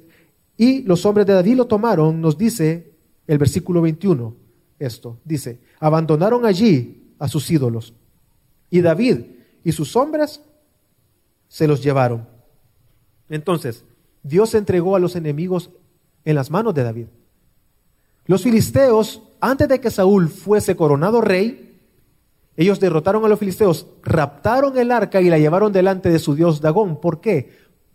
y 0.57 0.83
los 0.83 1.05
hombres 1.05 1.25
de 1.25 1.33
David 1.33 1.55
lo 1.55 1.65
tomaron, 1.65 2.21
nos 2.21 2.37
dice 2.37 2.93
el 3.25 3.37
versículo 3.37 3.81
21 3.81 4.43
esto, 4.79 5.19
dice, 5.23 5.61
abandonaron 5.79 6.45
allí 6.45 7.15
a 7.19 7.27
sus 7.27 7.49
ídolos. 7.49 7.93
Y 8.73 8.81
David 8.81 9.19
y 9.63 9.71
sus 9.71 9.95
hombres 9.95 10.41
se 11.47 11.67
los 11.67 11.83
llevaron. 11.83 12.27
Entonces, 13.29 13.85
Dios 14.23 14.55
entregó 14.55 14.95
a 14.95 14.99
los 14.99 15.15
enemigos 15.15 15.69
en 16.25 16.33
las 16.33 16.49
manos 16.49 16.73
de 16.73 16.81
David. 16.81 17.05
Los 18.25 18.41
filisteos, 18.41 19.21
antes 19.39 19.67
de 19.67 19.79
que 19.79 19.91
Saúl 19.91 20.27
fuese 20.27 20.75
coronado 20.75 21.21
rey, 21.21 21.79
ellos 22.57 22.79
derrotaron 22.79 23.23
a 23.23 23.27
los 23.27 23.37
filisteos, 23.37 23.85
raptaron 24.01 24.75
el 24.75 24.91
arca 24.91 25.21
y 25.21 25.29
la 25.29 25.37
llevaron 25.37 25.71
delante 25.71 26.09
de 26.09 26.17
su 26.17 26.33
dios 26.33 26.59
Dagón. 26.59 26.99
¿Por 26.99 27.21
qué? 27.21 27.51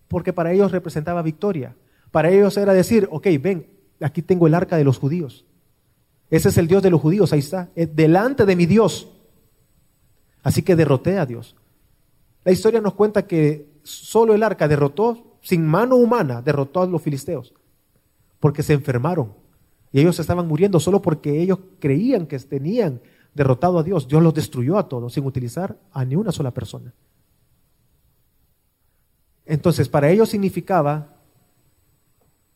Porque 0.06 0.32
para 0.32 0.52
ellos 0.52 0.70
representaba 0.70 1.22
victoria. 1.22 1.74
Para 2.12 2.30
ellos 2.30 2.56
era 2.56 2.72
decir, 2.72 3.08
ok, 3.10 3.26
ven, 3.40 3.66
aquí 4.00 4.22
tengo 4.22 4.46
el 4.46 4.54
arca 4.54 4.76
de 4.76 4.84
los 4.84 5.00
judíos. 5.00 5.44
Ese 6.30 6.50
es 6.50 6.56
el 6.56 6.68
Dios 6.68 6.84
de 6.84 6.90
los 6.90 7.00
judíos, 7.00 7.32
ahí 7.32 7.40
está, 7.40 7.68
delante 7.74 8.46
de 8.46 8.54
mi 8.54 8.66
Dios. 8.66 9.08
Así 10.48 10.62
que 10.62 10.76
derroté 10.76 11.18
a 11.18 11.26
Dios. 11.26 11.54
La 12.42 12.52
historia 12.52 12.80
nos 12.80 12.94
cuenta 12.94 13.26
que 13.26 13.68
solo 13.82 14.32
el 14.32 14.42
arca 14.42 14.66
derrotó, 14.66 15.36
sin 15.42 15.66
mano 15.66 15.96
humana, 15.96 16.40
derrotó 16.40 16.80
a 16.80 16.86
los 16.86 17.02
filisteos, 17.02 17.52
porque 18.40 18.62
se 18.62 18.72
enfermaron. 18.72 19.34
Y 19.92 20.00
ellos 20.00 20.18
estaban 20.18 20.48
muriendo 20.48 20.80
solo 20.80 21.02
porque 21.02 21.42
ellos 21.42 21.58
creían 21.78 22.26
que 22.26 22.38
tenían 22.38 23.02
derrotado 23.34 23.78
a 23.78 23.82
Dios. 23.82 24.08
Dios 24.08 24.22
los 24.22 24.32
destruyó 24.32 24.78
a 24.78 24.88
todos 24.88 25.12
sin 25.12 25.26
utilizar 25.26 25.76
a 25.92 26.02
ni 26.06 26.16
una 26.16 26.32
sola 26.32 26.50
persona. 26.50 26.94
Entonces, 29.44 29.86
para 29.90 30.08
ellos 30.08 30.30
significaba 30.30 31.14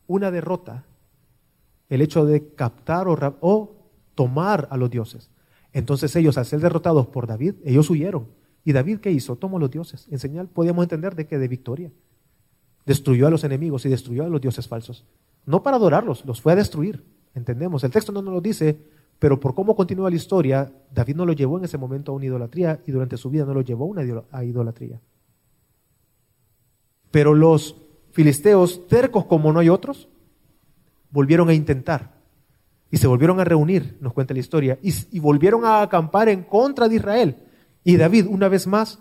una 0.07 0.31
derrota 0.31 0.83
el 1.89 2.01
hecho 2.01 2.25
de 2.25 2.55
captar 2.55 3.07
o, 3.07 3.37
o, 3.39 3.75
tomar 4.15 4.67
a 4.71 4.77
los 4.77 4.89
dioses. 4.89 5.29
Entonces 5.73 6.15
ellos, 6.15 6.37
al 6.37 6.45
ser 6.45 6.59
derrotados 6.59 7.07
por 7.07 7.27
David, 7.27 7.55
ellos 7.65 7.89
huyeron. 7.89 8.27
¿Y 8.63 8.71
David 8.71 8.99
qué 8.99 9.11
hizo? 9.11 9.35
Tomó 9.35 9.59
los 9.59 9.71
dioses. 9.71 10.07
En 10.09 10.19
señal, 10.19 10.47
podíamos 10.47 10.83
entender 10.83 11.15
de 11.15 11.25
que 11.27 11.37
de 11.37 11.47
victoria. 11.47 11.91
Destruyó 12.85 13.27
a 13.27 13.31
los 13.31 13.43
enemigos 13.43 13.85
y 13.85 13.89
destruyó 13.89 14.23
a 14.23 14.29
los 14.29 14.39
dioses 14.39 14.67
falsos. 14.67 15.03
No 15.45 15.63
para 15.63 15.77
adorarlos, 15.77 16.25
los 16.25 16.41
fue 16.41 16.53
a 16.53 16.55
destruir. 16.55 17.03
Entendemos. 17.33 17.83
El 17.83 17.91
texto 17.91 18.11
no 18.11 18.21
nos 18.21 18.33
lo 18.33 18.41
dice, 18.41 18.77
pero 19.19 19.39
por 19.39 19.55
cómo 19.55 19.75
continúa 19.75 20.09
la 20.09 20.15
historia, 20.15 20.71
David 20.93 21.15
no 21.15 21.25
lo 21.25 21.33
llevó 21.33 21.57
en 21.57 21.65
ese 21.65 21.77
momento 21.77 22.11
a 22.11 22.15
una 22.15 22.25
idolatría 22.25 22.79
y 22.85 22.91
durante 22.91 23.17
su 23.17 23.29
vida 23.29 23.45
no 23.45 23.53
lo 23.53 23.61
llevó 23.61 23.85
a 23.85 23.87
una 23.87 24.43
idolatría. 24.43 25.01
Pero 27.09 27.33
los 27.33 27.75
filisteos, 28.11 28.87
tercos 28.87 29.25
como 29.25 29.51
no 29.51 29.59
hay 29.59 29.69
otros, 29.69 30.07
volvieron 31.09 31.49
a 31.49 31.53
intentar 31.53 32.13
y 32.93 32.97
se 32.97 33.07
volvieron 33.07 33.39
a 33.39 33.43
reunir, 33.43 33.97
nos 34.01 34.13
cuenta 34.13 34.35
la 34.35 34.39
historia, 34.39 34.77
y, 34.83 35.19
volvieron 35.19 35.65
a 35.65 35.81
acampar 35.81 36.29
en 36.29 36.43
contra 36.43 36.87
de 36.87 36.97
Israel. 36.97 37.37
Y 37.83 37.97
David, 37.97 38.27
una 38.29 38.49
vez 38.49 38.67
más, 38.67 38.99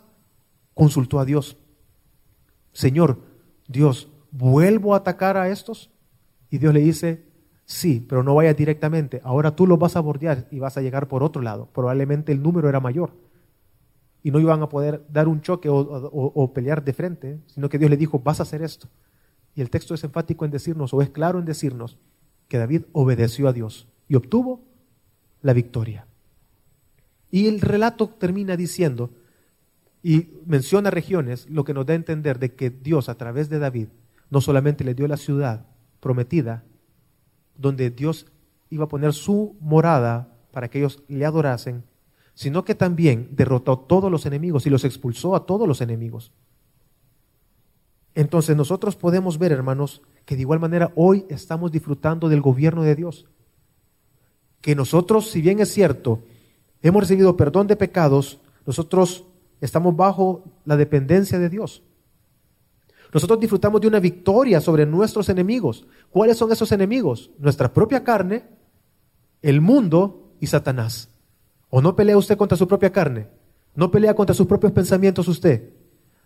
consultó 0.73 1.21
a 1.21 1.27
Dios. 1.27 1.59
Señor, 2.73 3.19
Dios, 3.69 4.09
¿vuelvo 4.31 4.95
a 4.95 4.97
atacar 4.97 5.37
a 5.37 5.51
estos? 5.51 5.91
Y 6.49 6.57
Dios 6.57 6.73
le 6.73 6.81
dice, 6.81 7.27
Sí, 7.67 8.03
pero 8.09 8.23
no 8.23 8.35
vayas 8.35 8.57
directamente. 8.57 9.21
Ahora 9.25 9.55
tú 9.55 9.67
los 9.67 9.79
vas 9.79 9.95
a 9.95 10.01
bordear 10.01 10.49
y 10.51 10.59
vas 10.59 10.79
a 10.79 10.81
llegar 10.81 11.07
por 11.07 11.23
otro 11.23 11.43
lado. 11.43 11.69
Probablemente 11.75 12.33
el 12.33 12.43
número 12.43 12.71
era 12.71 12.81
mayor. 12.81 13.13
Y 14.23 14.31
no 14.31 14.41
iban 14.41 14.63
a 14.63 14.71
poder 14.71 15.05
dar 15.11 15.29
un 15.29 15.43
choque 15.43 15.69
o, 15.71 16.53
pelear 16.55 16.83
de 16.83 16.95
frente, 16.95 17.41
sino 17.47 17.69
que 17.69 17.77
Dios 17.77 17.91
le 17.91 17.99
dijo, 17.99 18.21
vas 18.21 18.41
a 18.41 18.45
hacer 18.45 18.63
esto. 18.63 18.89
Y 19.55 19.61
el 19.61 19.69
texto 19.69 19.93
es 19.93 20.03
enfático 20.03 20.47
en 20.47 20.51
decirnos, 20.51 20.95
o 20.95 21.03
es 21.03 21.11
claro 21.11 21.39
en 21.39 21.45
decirnos, 21.45 21.99
que 22.53 22.59
David 22.59 22.83
obedeció 22.93 23.49
a 23.49 23.55
Dios 23.55 23.89
y 24.09 24.15
obtuvo 24.15 24.61
la 25.41 25.55
victoria. 25.55 26.07
Y 27.31 27.47
el 27.47 27.63
relato 27.63 28.09
termina 28.09 28.59
diciendo, 28.59 29.09
y 30.03 30.29
menciona 30.45 30.91
regiones, 30.91 31.49
lo 31.49 31.65
que 31.65 31.73
nos 31.73 31.87
da 31.87 31.95
a 31.95 31.97
entender 31.97 32.39
de 32.39 32.55
que 32.55 32.69
Dios 32.69 33.09
a 33.09 33.15
través 33.15 33.49
de 33.49 33.59
David 33.59 33.89
no 34.29 34.43
solamente 34.43 34.85
le 34.85 34.93
dio 34.93 35.09
la 35.09 35.17
ciudad 35.17 35.65
prometida, 35.99 36.63
donde 37.57 37.89
Dios 37.89 38.27
iba 38.69 38.85
a 38.85 38.89
poner 38.89 39.15
su 39.15 39.57
morada 39.59 40.37
para 40.51 40.69
que 40.69 40.81
ellos 40.81 41.03
le 41.09 41.25
adorasen, 41.25 41.85
sino 42.35 42.67
que 42.67 42.75
también 42.75 43.31
derrotó 43.31 43.73
a 43.73 43.89
todos 43.89 44.11
los 44.11 44.27
enemigos 44.27 44.67
y 44.67 44.71
los 44.71 44.85
expulsó 44.85 45.35
a 45.35 45.47
todos 45.47 45.67
los 45.67 45.81
enemigos. 45.81 46.33
Entonces 48.15 48.55
nosotros 48.59 48.95
podemos 48.95 49.39
ver, 49.39 49.53
hermanos, 49.53 50.03
que 50.25 50.37
de 50.37 50.43
igual 50.43 50.61
manera 50.61 50.93
hoy 50.95 51.27
estamos 51.29 51.73
disfrutando 51.73 52.29
del 52.29 52.41
gobierno 52.41 52.83
de 52.83 52.95
Dios. 52.95 53.27
Que 54.61 54.75
nosotros, 54.75 55.31
si 55.31 55.41
bien 55.41 55.61
es 55.61 55.73
cierto, 55.73 56.21
hemos 56.83 57.03
recibido 57.03 57.37
perdón 57.37 57.67
de 57.67 57.77
pecados, 57.77 58.41
nosotros 58.65 59.25
estamos 59.61 59.97
bajo 59.97 60.45
la 60.65 60.77
dependencia 60.77 61.39
de 61.39 61.49
Dios. 61.49 61.83
Nosotros 63.13 63.41
disfrutamos 63.41 63.81
de 63.81 63.89
una 63.89 64.01
victoria 64.01 64.61
sobre 64.61 64.87
nuestros 64.87 65.29
enemigos. 65.29 65.87
¿Cuáles 66.11 66.39
son 66.39 66.51
esos 66.51 66.73
enemigos? 66.73 67.31
Nuestra 67.39 67.73
propia 67.73 68.03
carne, 68.05 68.45
el 69.43 69.61
mundo 69.61 70.33
y 70.41 70.47
Satanás. 70.47 71.09
¿O 71.69 71.83
no 71.83 71.95
pelea 71.95 72.17
usted 72.17 72.39
contra 72.39 72.57
su 72.57 72.67
propia 72.67 72.91
carne? 72.91 73.29
¿No 73.75 73.91
pelea 73.91 74.15
contra 74.15 74.35
sus 74.35 74.47
propios 74.47 74.73
pensamientos 74.73 75.29
usted? 75.29 75.71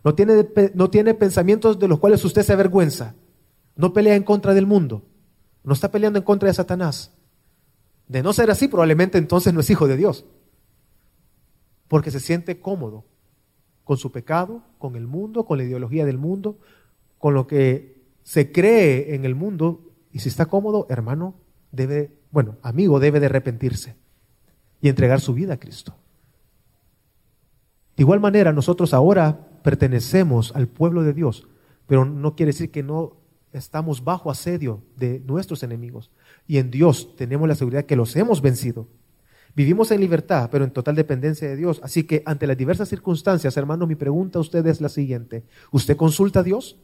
¿No 0.04 0.14
tiene, 0.14 0.46
no 0.74 0.90
tiene 0.90 1.14
pensamientos 1.14 1.78
de 1.78 1.88
los 1.88 1.98
cuales 1.98 2.24
usted 2.24 2.42
se 2.42 2.52
avergüenza? 2.52 3.14
¿No 3.76 3.92
pelea 3.92 4.16
en 4.16 4.22
contra 4.22 4.54
del 4.54 4.66
mundo? 4.66 5.04
¿No 5.62 5.74
está 5.74 5.90
peleando 5.90 6.18
en 6.18 6.24
contra 6.24 6.48
de 6.48 6.54
Satanás? 6.54 7.12
De 8.08 8.22
no 8.22 8.32
ser 8.32 8.50
así, 8.50 8.68
probablemente 8.68 9.18
entonces 9.18 9.52
no 9.52 9.60
es 9.60 9.70
hijo 9.70 9.86
de 9.86 9.96
Dios. 9.96 10.24
Porque 11.88 12.10
se 12.10 12.20
siente 12.20 12.58
cómodo 12.58 13.04
con 13.84 13.98
su 13.98 14.10
pecado, 14.10 14.62
con 14.78 14.96
el 14.96 15.06
mundo, 15.06 15.44
con 15.44 15.58
la 15.58 15.64
ideología 15.64 16.04
del 16.06 16.18
mundo, 16.18 16.58
con 17.18 17.34
lo 17.34 17.46
que 17.46 18.02
se 18.22 18.50
cree 18.50 19.14
en 19.14 19.24
el 19.24 19.34
mundo. 19.34 19.92
Y 20.10 20.20
si 20.20 20.28
está 20.28 20.46
cómodo, 20.46 20.86
hermano, 20.88 21.34
debe, 21.70 22.12
bueno, 22.30 22.56
amigo, 22.62 22.98
debe 22.98 23.20
de 23.20 23.26
arrepentirse 23.26 23.96
y 24.80 24.88
entregar 24.88 25.20
su 25.20 25.34
vida 25.34 25.54
a 25.54 25.60
Cristo. 25.60 25.94
De 27.96 28.02
igual 28.02 28.20
manera, 28.20 28.52
nosotros 28.52 28.94
ahora 28.94 29.48
pertenecemos 29.62 30.54
al 30.54 30.68
pueblo 30.68 31.02
de 31.02 31.12
Dios, 31.12 31.48
pero 31.86 32.04
no 32.04 32.36
quiere 32.36 32.52
decir 32.52 32.70
que 32.70 32.82
no 32.82 33.25
estamos 33.56 34.04
bajo 34.04 34.30
asedio 34.30 34.82
de 34.96 35.20
nuestros 35.20 35.62
enemigos. 35.62 36.10
Y 36.46 36.58
en 36.58 36.70
Dios 36.70 37.16
tenemos 37.16 37.48
la 37.48 37.54
seguridad 37.54 37.84
que 37.84 37.96
los 37.96 38.14
hemos 38.16 38.42
vencido. 38.42 38.86
Vivimos 39.54 39.90
en 39.90 40.00
libertad, 40.00 40.48
pero 40.52 40.64
en 40.64 40.70
total 40.70 40.94
dependencia 40.94 41.48
de 41.48 41.56
Dios. 41.56 41.80
Así 41.82 42.04
que 42.04 42.22
ante 42.26 42.46
las 42.46 42.56
diversas 42.56 42.88
circunstancias, 42.88 43.56
hermano, 43.56 43.86
mi 43.86 43.94
pregunta 43.94 44.38
a 44.38 44.42
usted 44.42 44.66
es 44.66 44.80
la 44.80 44.90
siguiente. 44.90 45.44
¿Usted 45.70 45.96
consulta 45.96 46.40
a 46.40 46.42
Dios? 46.42 46.76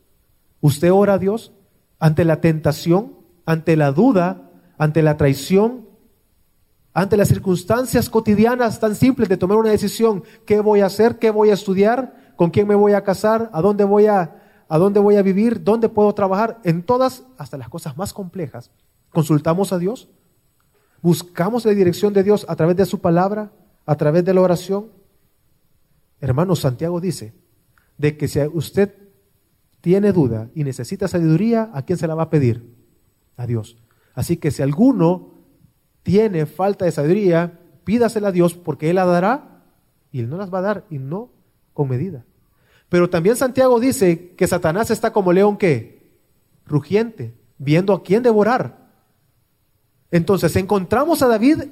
¿Usted 0.61 0.91
ora 0.91 1.15
a 1.15 1.19
Dios? 1.19 1.53
Ante 1.99 2.25
la 2.25 2.41
tentación, 2.41 3.15
ante 3.45 3.77
la 3.77 3.93
duda, 3.93 4.51
ante 4.79 5.03
la 5.03 5.19
traición, 5.19 5.87
ante 6.95 7.17
las 7.17 7.29
circunstancias 7.29 8.09
cotidianas 8.09 8.81
tan 8.81 8.95
simples 8.95 9.29
de 9.29 9.37
tomar 9.37 9.59
una 9.59 9.71
decisión, 9.71 10.25
¿qué 10.47 10.61
voy 10.61 10.81
a 10.81 10.87
hacer? 10.87 11.19
¿Qué 11.19 11.31
voy 11.31 11.51
a 11.51 11.55
estudiar? 11.55 12.33
¿Con 12.37 12.51
quién 12.51 12.67
me 12.67 12.75
voy 12.75 12.93
a 12.93 13.05
casar? 13.05 13.51
¿A 13.53 13.61
dónde 13.61 13.85
voy 13.85 14.07
a, 14.07 14.42
a 14.73 14.79
dónde 14.79 15.01
voy 15.01 15.17
a 15.17 15.23
vivir? 15.23 15.63
¿Dónde 15.63 15.91
puedo 15.91 16.15
trabajar? 16.15 16.59
En 16.65 16.83
todas, 16.83 17.25
hasta 17.37 17.59
las 17.59 17.69
cosas 17.69 17.99
más 17.99 18.15
complejas, 18.15 18.71
¿Consultamos 19.11 19.75
a 19.75 19.79
Dios? 19.79 20.09
¿Buscamos 21.03 21.67
la 21.67 21.73
dirección 21.73 22.15
de 22.15 22.23
Dios 22.23 22.47
a 22.49 22.57
través 22.57 22.77
de 22.77 22.87
su 22.87 23.03
palabra, 23.03 23.53
a 23.85 23.97
través 23.97 24.25
de 24.25 24.33
la 24.33 24.41
oración? 24.41 24.87
Hermano, 26.23 26.57
Santiago 26.57 26.99
dice 26.99 27.35
de 27.99 28.17
que 28.17 28.29
si 28.29 28.41
usted 28.41 28.95
tiene 29.83 30.13
duda 30.13 30.49
y 30.55 30.65
necesita 30.65 31.07
sabiduría, 31.07 31.71
¿a 31.75 31.83
quién 31.83 31.99
se 31.99 32.07
la 32.07 32.15
va 32.15 32.23
a 32.23 32.31
pedir? 32.31 32.75
A 33.37 33.47
Dios. 33.47 33.77
Así 34.15 34.39
que 34.39 34.51
si 34.51 34.63
alguno 34.63 35.35
tiene 36.03 36.47
falta 36.47 36.87
de 36.87 36.93
sabiduría, 36.93 37.61
pídasela 37.85 38.29
a 38.29 38.33
Dios 38.33 38.55
porque 38.55 38.89
Él 38.89 38.97
la 38.97 39.05
dará 39.05 39.67
y 40.11 40.21
Él 40.21 40.31
no 40.31 40.39
las 40.39 40.51
va 40.51 40.61
a 40.61 40.63
dar 40.63 40.87
y 40.89 40.99
no 40.99 41.29
con 41.75 41.91
medida. 41.91 42.25
Pero 42.93 43.09
también 43.09 43.37
Santiago 43.37 43.81
dice 43.81 44.35
que 44.37 44.47
Satanás 44.47 44.91
está 44.91 45.15
como 45.15 45.33
león 45.33 45.57
que 45.57 46.13
rugiente, 46.67 47.35
viendo 47.57 47.95
a 47.95 48.03
quién 48.03 48.23
devorar. 48.23 48.87
Entonces 50.11 50.55
encontramos 50.57 51.23
a 51.23 51.27
David 51.27 51.63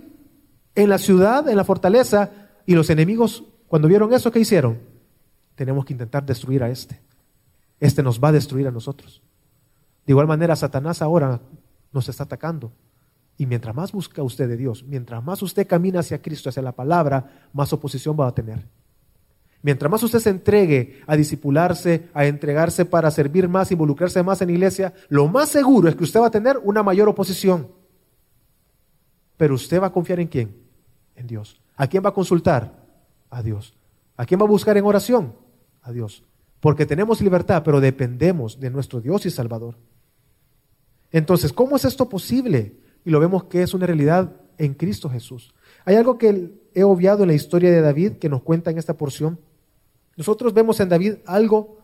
en 0.75 0.89
la 0.89 0.97
ciudad, 0.97 1.47
en 1.47 1.59
la 1.59 1.65
fortaleza, 1.65 2.31
y 2.65 2.75
los 2.75 2.89
enemigos, 2.89 3.45
cuando 3.69 3.87
vieron 3.87 4.15
eso, 4.15 4.33
¿qué 4.33 4.41
hicieron? 4.41 4.79
Tenemos 5.57 5.85
que 5.85 5.93
intentar 5.93 6.25
destruir 6.25 6.63
a 6.63 6.71
este. 6.71 7.03
Este 7.81 8.03
nos 8.03 8.19
va 8.19 8.29
a 8.29 8.33
destruir 8.33 8.67
a 8.67 8.71
nosotros. 8.71 9.21
De 10.07 10.13
igual 10.15 10.27
manera, 10.27 10.57
Satanás 10.57 11.03
ahora 11.03 11.39
nos 11.93 12.09
está 12.09 12.23
atacando. 12.23 12.73
Y 13.37 13.45
mientras 13.45 13.77
más 13.77 13.93
busca 13.93 14.23
usted 14.23 14.49
de 14.49 14.57
Dios, 14.57 14.85
mientras 14.85 15.23
más 15.23 15.43
usted 15.43 15.67
camina 15.67 16.01
hacia 16.01 16.23
Cristo, 16.23 16.49
hacia 16.49 16.63
la 16.63 16.73
palabra, 16.73 17.51
más 17.53 17.71
oposición 17.75 18.17
va 18.19 18.27
a 18.27 18.35
tener. 18.35 18.80
Mientras 19.63 19.91
más 19.91 20.03
usted 20.03 20.21
se 20.21 20.31
entregue 20.31 21.01
a 21.07 21.17
disipularse, 21.17 22.09
a 22.15 22.25
entregarse 22.25 22.85
para 22.85 23.11
servir 23.11 23.49
más, 23.49 23.71
involucrarse 23.71 24.23
más 24.23 24.41
en 24.41 24.49
la 24.49 24.55
iglesia, 24.55 24.95
lo 25.09 25.29
más 25.29 25.51
seguro 25.51 25.89
es 25.89 25.97
que 25.97 26.05
usted 26.05 26.21
va 26.21 26.29
a 26.29 26.31
tener 26.31 26.59
una 26.63 26.83
mayor 26.83 27.09
oposición. 27.09 27.69
Pero 29.37 29.55
usted 29.55 29.81
va 29.81 29.89
a 29.89 29.93
confiar 29.93 30.21
en 30.21 30.29
quién? 30.29 30.57
En 31.15 31.27
Dios. 31.27 31.61
¿A 31.77 31.87
quién 31.87 32.05
va 32.05 32.11
a 32.11 32.15
consultar? 32.15 32.87
A 33.29 33.43
Dios. 33.43 33.77
¿A 34.17 34.25
quién 34.25 34.41
va 34.41 34.45
a 34.45 34.49
buscar 34.49 34.77
en 34.77 34.85
oración? 34.85 35.35
A 35.83 35.93
Dios. 35.93 36.25
Porque 36.61 36.87
tenemos 36.87 37.21
libertad, 37.21 37.63
pero 37.65 37.81
dependemos 37.81 38.61
de 38.61 38.71
nuestro 38.71 39.01
Dios 39.01 39.25
y 39.27 39.31
Salvador. 39.31 39.77
Entonces, 41.11 41.53
¿cómo 41.53 41.77
es 41.77 41.85
esto 41.85 42.09
posible? 42.09 42.77
Y 43.05 43.11
lo 43.11 43.21
vemos 43.21 43.45
que 43.45 43.63
es 43.63 43.75
una 43.75 43.87
realidad 43.87 44.37
en 44.59 44.75
Cristo 44.75 45.09
Jesús. 45.09 45.55
Hay 45.85 45.97
algo 45.97 46.19
que 46.19 46.53
he 46.75 46.83
obviado 46.85 47.23
en 47.23 47.29
la 47.29 47.35
historia 47.35 47.71
de 47.71 47.81
David 47.81 48.13
que 48.13 48.29
nos 48.29 48.43
cuenta 48.43 48.71
en 48.71 48.79
esta 48.79 48.97
porción. 48.97 49.39
Nosotros 50.21 50.53
vemos 50.53 50.79
en 50.81 50.91
David 50.91 51.15
algo 51.25 51.79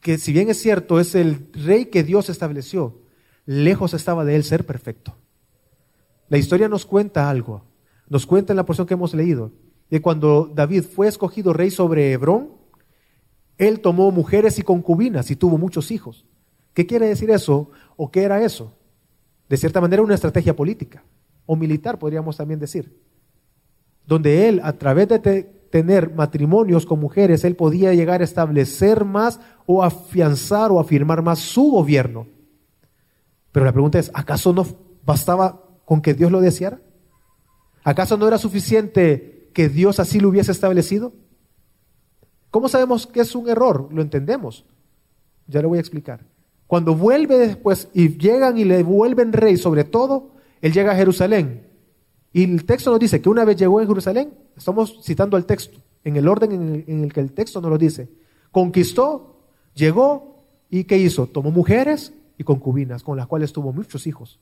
que 0.00 0.16
si 0.16 0.32
bien 0.32 0.48
es 0.48 0.62
cierto, 0.62 0.98
es 0.98 1.14
el 1.14 1.50
rey 1.52 1.84
que 1.84 2.02
Dios 2.02 2.30
estableció, 2.30 3.02
lejos 3.44 3.92
estaba 3.92 4.24
de 4.24 4.34
él 4.34 4.44
ser 4.44 4.64
perfecto. 4.64 5.14
La 6.30 6.38
historia 6.38 6.70
nos 6.70 6.86
cuenta 6.86 7.28
algo, 7.28 7.64
nos 8.08 8.24
cuenta 8.24 8.54
en 8.54 8.56
la 8.56 8.64
porción 8.64 8.86
que 8.86 8.94
hemos 8.94 9.12
leído, 9.12 9.52
de 9.90 10.00
cuando 10.00 10.50
David 10.54 10.84
fue 10.84 11.06
escogido 11.06 11.52
rey 11.52 11.70
sobre 11.70 12.12
Hebrón, 12.12 12.52
él 13.58 13.80
tomó 13.80 14.10
mujeres 14.10 14.58
y 14.58 14.62
concubinas 14.62 15.30
y 15.30 15.36
tuvo 15.36 15.58
muchos 15.58 15.90
hijos. 15.90 16.24
¿Qué 16.72 16.86
quiere 16.86 17.08
decir 17.08 17.30
eso? 17.30 17.68
¿O 17.98 18.10
qué 18.10 18.22
era 18.22 18.42
eso? 18.42 18.72
De 19.50 19.58
cierta 19.58 19.82
manera 19.82 20.00
una 20.00 20.14
estrategia 20.14 20.56
política 20.56 21.04
o 21.44 21.56
militar, 21.56 21.98
podríamos 21.98 22.38
también 22.38 22.58
decir, 22.58 22.98
donde 24.06 24.48
él 24.48 24.62
a 24.64 24.72
través 24.72 25.08
de 25.08 25.57
tener 25.70 26.14
matrimonios 26.14 26.86
con 26.86 27.00
mujeres, 27.00 27.44
él 27.44 27.56
podía 27.56 27.94
llegar 27.94 28.20
a 28.20 28.24
establecer 28.24 29.04
más 29.04 29.40
o 29.66 29.82
afianzar 29.82 30.70
o 30.72 30.80
afirmar 30.80 31.22
más 31.22 31.38
su 31.38 31.70
gobierno. 31.70 32.26
Pero 33.52 33.66
la 33.66 33.72
pregunta 33.72 33.98
es, 33.98 34.10
¿acaso 34.14 34.52
no 34.52 34.66
bastaba 35.04 35.64
con 35.84 36.00
que 36.00 36.14
Dios 36.14 36.30
lo 36.30 36.40
deseara? 36.40 36.80
¿Acaso 37.84 38.16
no 38.16 38.28
era 38.28 38.38
suficiente 38.38 39.50
que 39.54 39.68
Dios 39.68 40.00
así 40.00 40.20
lo 40.20 40.28
hubiese 40.28 40.52
establecido? 40.52 41.12
¿Cómo 42.50 42.68
sabemos 42.68 43.06
que 43.06 43.20
es 43.20 43.34
un 43.34 43.48
error? 43.48 43.88
Lo 43.92 44.02
entendemos. 44.02 44.64
Ya 45.46 45.60
le 45.60 45.66
voy 45.66 45.78
a 45.78 45.80
explicar. 45.80 46.24
Cuando 46.66 46.94
vuelve 46.94 47.38
después 47.38 47.88
y 47.94 48.18
llegan 48.18 48.58
y 48.58 48.64
le 48.64 48.82
vuelven 48.82 49.32
rey 49.32 49.56
sobre 49.56 49.84
todo, 49.84 50.32
él 50.60 50.72
llega 50.72 50.92
a 50.92 50.96
Jerusalén 50.96 51.67
y 52.32 52.44
el 52.44 52.64
texto 52.64 52.90
nos 52.90 53.00
dice 53.00 53.20
que 53.20 53.28
una 53.28 53.44
vez 53.44 53.56
llegó 53.56 53.80
en 53.80 53.88
Jerusalén, 53.88 54.34
estamos 54.56 55.00
citando 55.02 55.36
el 55.36 55.46
texto, 55.46 55.80
en 56.04 56.16
el 56.16 56.28
orden 56.28 56.84
en 56.86 57.04
el, 57.04 57.12
que 57.12 57.20
el 57.20 57.32
texto 57.32 57.60
nos 57.60 57.70
lo 57.70 57.78
dice, 57.78 58.10
conquistó, 58.50 59.40
llegó 59.74 60.44
y 60.68 60.84
¿qué 60.84 60.98
hizo? 60.98 61.26
Tomó 61.26 61.50
mujeres 61.50 62.12
y 62.36 62.44
concubinas 62.44 63.02
con 63.02 63.16
las 63.16 63.26
cuales 63.26 63.52
tuvo 63.52 63.72
muchos 63.72 64.06
hijos, 64.06 64.40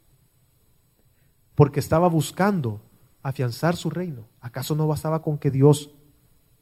porque 1.54 1.80
estaba 1.80 2.08
buscando 2.08 2.82
afianzar 3.22 3.76
su 3.76 3.90
reino. 3.90 4.28
¿Acaso 4.40 4.74
no 4.74 4.86
bastaba 4.86 5.22
con 5.22 5.38
que 5.38 5.50
Dios 5.50 5.94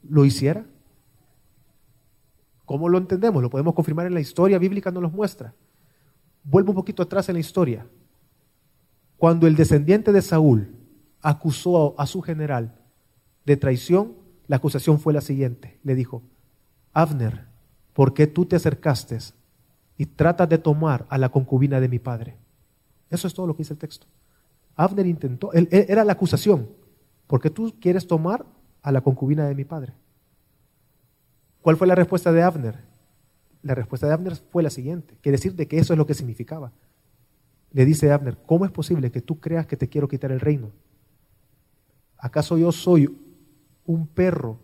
lo 0.03 0.25
hiciera? 0.25 0.66
¿Cómo 2.64 2.89
lo 2.89 2.99
entendemos? 2.99 3.43
Lo 3.43 3.51
podemos 3.51 3.75
confirmar 3.75 4.07
en 4.07 4.14
la 4.14 4.20
historia 4.20 4.59
bíblica, 4.59 4.91
nos 4.91 5.03
lo 5.03 5.11
muestra. 5.11 5.55
Vuelvo 6.43 6.70
un 6.70 6.77
poquito 6.77 7.03
atrás 7.03 7.29
en 7.29 7.35
la 7.35 7.41
historia. 7.41 7.87
Cuando 9.16 9.47
el 9.47 9.57
descendiente 9.57 10.12
de 10.12 10.22
Saúl 10.22 10.84
acusó 11.25 11.99
a 11.99 12.07
su 12.07 12.20
general 12.20 12.75
de 13.47 13.57
traición, 13.57 14.14
la 14.47 14.57
acusación 14.57 15.01
fue 15.01 15.14
la 15.14 15.22
siguiente. 15.22 15.81
Le 15.83 15.95
dijo, 15.95 16.22
Abner, 16.93 17.47
¿por 17.95 18.12
qué 18.12 18.27
tú 18.27 18.45
te 18.45 18.57
acercaste 18.57 19.18
y 19.97 20.05
tratas 20.05 20.51
de 20.51 20.59
tomar 20.59 21.07
a 21.09 21.16
la 21.16 21.31
concubina 21.31 21.81
de 21.81 21.89
mi 21.89 21.99
padre? 21.99 22.37
Eso 23.09 23.27
es 23.27 23.33
todo 23.33 23.47
lo 23.47 23.55
que 23.55 23.62
dice 23.62 23.72
el 23.72 23.79
texto. 23.79 24.07
Abner 24.77 25.07
intentó, 25.07 25.51
era 25.55 26.05
la 26.05 26.12
acusación, 26.12 26.68
¿por 27.27 27.41
qué 27.41 27.49
tú 27.49 27.75
quieres 27.81 28.07
tomar 28.07 28.45
a 28.83 28.93
la 28.93 29.01
concubina 29.01 29.49
de 29.49 29.55
mi 29.55 29.64
padre? 29.64 29.95
¿Cuál 31.62 31.79
fue 31.79 31.87
la 31.87 31.95
respuesta 31.95 32.33
de 32.33 32.43
Abner? 32.43 32.85
La 33.62 33.75
respuesta 33.75 34.07
de 34.07 34.12
Abner 34.12 34.37
fue 34.37 34.62
la 34.62 34.68
siguiente, 34.68 35.16
quiere 35.22 35.39
decir 35.39 35.55
de 35.55 35.66
que 35.66 35.79
eso 35.79 35.95
es 35.95 35.99
lo 35.99 36.07
que 36.07 36.12
significaba. 36.12 36.72
Le 37.72 37.87
dice 37.87 38.12
Abner, 38.12 38.37
¿cómo 38.45 38.66
es 38.66 38.70
posible 38.70 39.11
que 39.11 39.22
tú 39.22 39.41
creas 39.41 39.66
que 39.66 39.79
te 39.79 39.89
quiero 39.89 40.07
quitar 40.07 40.31
el 40.31 40.41
reino? 40.41 40.70
¿Acaso 42.25 42.57
yo 42.57 42.72
soy 42.72 43.14
un 43.85 44.07
perro 44.07 44.59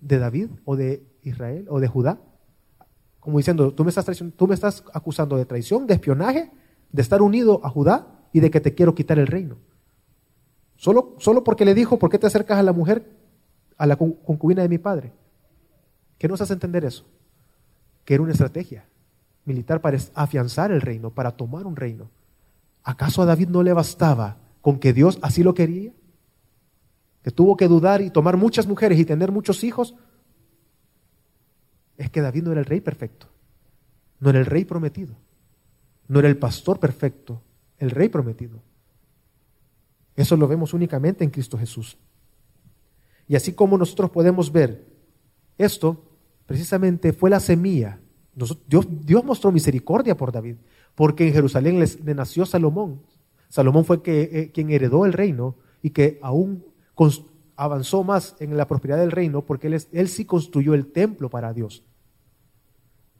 de 0.00 0.18
David 0.18 0.50
o 0.66 0.76
de 0.76 1.02
Israel 1.22 1.64
o 1.70 1.80
de 1.80 1.88
Judá? 1.88 2.18
Como 3.20 3.38
diciendo, 3.38 3.72
tú 3.72 3.84
me 3.84 3.88
estás, 3.88 4.04
tú 4.36 4.46
me 4.46 4.54
estás 4.54 4.84
acusando 4.92 5.38
de 5.38 5.46
traición, 5.46 5.86
de 5.86 5.94
espionaje, 5.94 6.52
de 6.92 7.00
estar 7.00 7.22
unido 7.22 7.62
a 7.64 7.70
Judá 7.70 8.28
y 8.34 8.40
de 8.40 8.50
que 8.50 8.60
te 8.60 8.74
quiero 8.74 8.94
quitar 8.94 9.18
el 9.18 9.28
reino. 9.28 9.56
Solo, 10.76 11.14
solo 11.20 11.42
porque 11.42 11.64
le 11.64 11.72
dijo, 11.72 11.98
¿por 11.98 12.10
qué 12.10 12.18
te 12.18 12.26
acercas 12.26 12.58
a 12.58 12.62
la 12.62 12.74
mujer, 12.74 13.16
a 13.78 13.86
la 13.86 13.96
concubina 13.96 14.60
de 14.60 14.68
mi 14.68 14.76
padre? 14.76 15.14
¿Qué 16.18 16.28
nos 16.28 16.42
hace 16.42 16.52
entender 16.52 16.84
eso? 16.84 17.06
Que 18.04 18.12
era 18.12 18.22
una 18.22 18.32
estrategia 18.32 18.84
militar 19.46 19.80
para 19.80 19.96
afianzar 20.14 20.70
el 20.70 20.82
reino, 20.82 21.08
para 21.08 21.30
tomar 21.30 21.64
un 21.64 21.76
reino. 21.76 22.10
¿Acaso 22.82 23.22
a 23.22 23.24
David 23.24 23.48
no 23.48 23.62
le 23.62 23.72
bastaba 23.72 24.36
con 24.60 24.78
que 24.78 24.92
Dios 24.92 25.18
así 25.22 25.42
lo 25.42 25.54
quería? 25.54 25.94
Que 27.24 27.30
tuvo 27.30 27.56
que 27.56 27.68
dudar 27.68 28.02
y 28.02 28.10
tomar 28.10 28.36
muchas 28.36 28.66
mujeres 28.66 28.98
y 28.98 29.06
tener 29.06 29.32
muchos 29.32 29.64
hijos, 29.64 29.94
es 31.96 32.10
que 32.10 32.20
David 32.20 32.42
no 32.42 32.52
era 32.52 32.60
el 32.60 32.66
rey 32.66 32.82
perfecto, 32.82 33.28
no 34.20 34.28
era 34.28 34.40
el 34.40 34.44
rey 34.44 34.66
prometido, 34.66 35.16
no 36.06 36.18
era 36.18 36.28
el 36.28 36.36
pastor 36.36 36.78
perfecto, 36.78 37.40
el 37.78 37.90
rey 37.90 38.10
prometido. 38.10 38.60
Eso 40.14 40.36
lo 40.36 40.46
vemos 40.46 40.74
únicamente 40.74 41.24
en 41.24 41.30
Cristo 41.30 41.56
Jesús. 41.56 41.96
Y 43.26 43.36
así 43.36 43.54
como 43.54 43.78
nosotros 43.78 44.10
podemos 44.10 44.52
ver 44.52 44.84
esto, 45.56 46.04
precisamente 46.44 47.14
fue 47.14 47.30
la 47.30 47.40
semilla. 47.40 48.00
Dios, 48.34 48.86
Dios, 49.00 49.24
mostró 49.24 49.50
misericordia 49.50 50.14
por 50.14 50.30
David, 50.30 50.56
porque 50.94 51.26
en 51.26 51.32
Jerusalén 51.32 51.80
le 51.80 52.14
nació 52.14 52.44
Salomón. 52.44 53.00
Salomón 53.48 53.86
fue 53.86 54.02
que, 54.02 54.22
eh, 54.24 54.50
quien 54.52 54.70
heredó 54.70 55.06
el 55.06 55.14
reino 55.14 55.56
y 55.80 55.90
que 55.90 56.18
aún 56.20 56.73
avanzó 57.56 58.04
más 58.04 58.36
en 58.40 58.56
la 58.56 58.66
prosperidad 58.66 58.98
del 58.98 59.10
reino 59.10 59.42
porque 59.42 59.66
él, 59.92 60.08
sí 60.08 60.24
construyó 60.24 60.74
el 60.74 60.86
templo 60.86 61.30
para 61.30 61.52
Dios. 61.52 61.84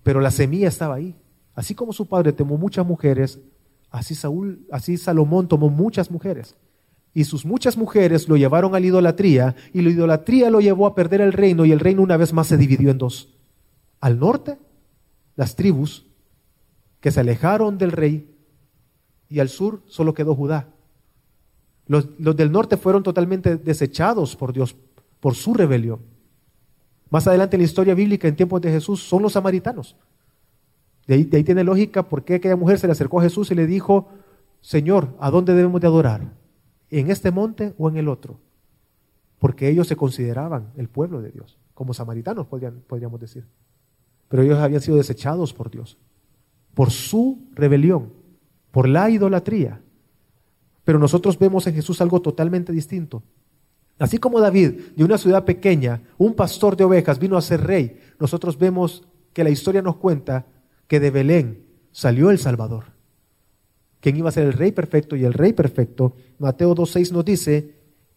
Pero 0.03 0.20
la 0.20 0.31
semilla 0.31 0.68
estaba 0.68 0.97
ahí. 0.97 1.16
Así 1.55 1.75
como 1.75 1.93
su 1.93 2.07
padre 2.07 2.33
tomó 2.33 2.59
muchas 2.59 2.85
mujeres, 2.87 3.39
así, 3.91 4.14
Saúl, 4.14 4.66
así 4.72 4.97
Salomón 4.97 5.49
tomó 5.49 5.68
muchas 5.70 6.11
mujeres. 6.11 6.57
Y 7.12 7.25
sus 7.25 7.47
muchas 7.47 7.77
mujeres 7.77 8.29
lo 8.29 8.37
llevaron 8.37 8.75
a 8.75 8.81
la 8.81 8.87
idolatría 8.87 9.55
y 9.72 9.83
la 9.83 9.91
idolatría 9.91 10.51
lo 10.51 10.61
llevó 10.61 10.87
a 10.87 10.97
perder 10.97 11.20
el 11.20 11.33
reino 11.33 11.64
y 11.64 11.70
el 11.70 11.79
reino 11.79 12.03
una 12.03 12.16
vez 12.16 12.33
más 12.33 12.49
se 12.49 12.57
dividió 12.57 12.91
en 12.91 12.99
dos. 12.99 13.39
Al 14.01 14.18
norte, 14.18 14.59
las 15.37 15.55
tribus 15.55 16.07
que 17.01 17.12
se 17.12 17.20
alejaron 17.20 17.79
del 17.79 17.93
rey 17.93 18.35
y 19.29 19.39
al 19.39 19.49
sur 19.49 19.83
solo 19.87 20.12
quedó 20.12 20.35
Judá. 20.35 20.74
Los, 21.87 22.09
del 22.18 22.51
norte 22.51 22.76
fueron 22.76 23.03
totalmente 23.03 23.57
desechados 23.57 24.37
por 24.37 24.53
Dios 24.53 24.76
por 25.20 25.35
su 25.35 25.55
rebelión. 25.55 26.01
Más 27.11 27.26
adelante 27.26 27.57
en 27.57 27.62
la 27.62 27.66
historia 27.66 27.95
bíblica, 27.95 28.26
en 28.26 28.37
tiempos 28.37 28.61
de 28.61 28.70
Jesús, 28.70 29.03
son 29.03 29.22
los 29.22 29.35
samaritanos. 29.35 29.97
De 31.07 31.14
ahí, 31.14 31.24
tiene 31.24 31.64
lógica 31.64 32.09
por 32.09 32.24
qué 32.24 32.35
aquella 32.35 32.57
mujer 32.57 32.78
se 32.78 32.87
le 32.87 32.93
acercó 32.93 33.20
a 33.20 33.22
Jesús 33.22 33.51
y 33.51 33.55
le 33.55 33.66
dijo, 33.66 34.09
Señor, 34.61 35.14
¿a 35.20 35.30
dónde 35.30 35.55
debemos 35.55 35.80
de 35.80 35.87
adorar? 35.87 36.32
¿En 36.91 37.11
este 37.11 37.30
monte 37.30 37.74
o 37.78 37.89
en 37.89 37.99
el 37.99 38.09
otro? 38.09 38.41
Porque 39.39 39.68
ellos 39.68 39.87
se 39.87 39.97
consideraban 39.97 40.72
el 40.76 40.89
pueblo 40.89 41.20
de 41.20 41.30
Dios, 41.30 41.59
como 41.74 41.93
samaritanos 41.93 42.47
podríamos 42.47 43.20
decir. 43.20 43.47
Pero 44.28 44.43
ellos 44.43 44.59
habían 44.59 44.80
sido 44.80 44.97
desechados 44.97 45.53
por 45.53 45.70
Dios, 45.70 45.99
por 46.72 46.91
su 46.91 47.47
rebelión, 47.53 48.12
por 48.70 48.89
la 48.89 49.11
idolatría. 49.11 49.84
Pero 50.85 50.99
nosotros 50.99 51.39
vemos 51.39 51.66
en 51.66 51.74
Jesús 51.74 52.01
algo 52.01 52.20
totalmente 52.20 52.72
distinto. 52.72 53.22
Así 53.99 54.18
como 54.18 54.41
David, 54.41 54.80
de 54.97 55.05
una 55.05 55.18
ciudad 55.18 55.45
pequeña, 55.45 56.03
un 56.18 56.35
pastor 56.35 56.76
de 56.76 56.85
ovejas, 56.85 57.18
vino 57.18 57.37
a 57.37 57.43
ser 57.43 57.62
rey, 57.62 58.01
nosotros 58.18 58.59
vemos 58.59 59.05
que 59.32 59.45
la 59.45 59.51
historia 59.51 59.82
nos 59.82 59.97
cuenta 59.97 60.47
que 60.87 61.01
de 61.01 61.11
Belén 61.11 61.64
salió 61.93 62.30
el 62.30 62.39
Salvador. 62.39 62.87
¿Quién 64.01 64.16
iba 64.16 64.28
a 64.28 64.32
ser 64.32 64.45
el 64.45 64.53
rey 64.53 64.72
perfecto 64.72 65.16
y 65.16 65.24
el 65.24 65.32
rey 65.32 65.53
perfecto? 65.53 66.16
Mateo 66.39 66.74
2.6 66.74 67.12
nos 67.12 67.24
dice, 67.24 67.74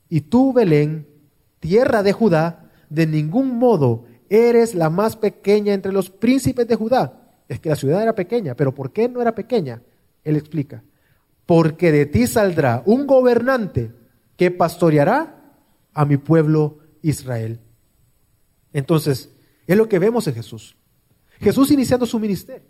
y 0.09 0.22
tú, 0.22 0.51
Belén, 0.51 1.07
tierra 1.59 2.03
de 2.03 2.11
Judá, 2.11 2.72
de 2.89 3.07
ningún 3.07 3.57
modo 3.57 4.05
eres 4.30 4.76
la 4.76 4.89
más 4.89 5.15
pequeña 5.15 5.74
entre 5.74 5.93
los 5.93 6.09
príncipes 6.09 6.68
de 6.68 6.76
Judá. 6.76 7.41
Es 7.47 7.59
que 7.59 7.70
la 7.70 7.76
ciudad 7.76 8.01
era 8.01 8.15
pequeña, 8.15 8.55
pero 8.55 8.74
¿por 8.74 8.91
qué 8.91 9.07
no 9.07 9.22
era 9.22 9.34
pequeña? 9.34 9.82
Él 10.24 10.36
explica, 10.36 10.84
porque 11.48 11.91
de 11.91 12.06
ti 12.06 12.28
saldrá 12.28 12.84
un 12.86 13.08
gobernante 13.08 13.91
que 14.36 14.52
pastoreará 14.52 15.56
a 15.93 16.06
mi 16.06 16.18
pueblo 16.18 16.80
Israel. 17.02 17.60
Entonces, 18.74 19.32
es 19.66 19.78
lo 19.78 19.89
que 19.89 19.98
vemos 19.98 20.28
en 20.28 20.36
Jesús. 20.36 20.76
Jesús 21.39 21.72
iniciando 21.72 22.06
su 22.06 22.20
ministerio. 22.20 22.68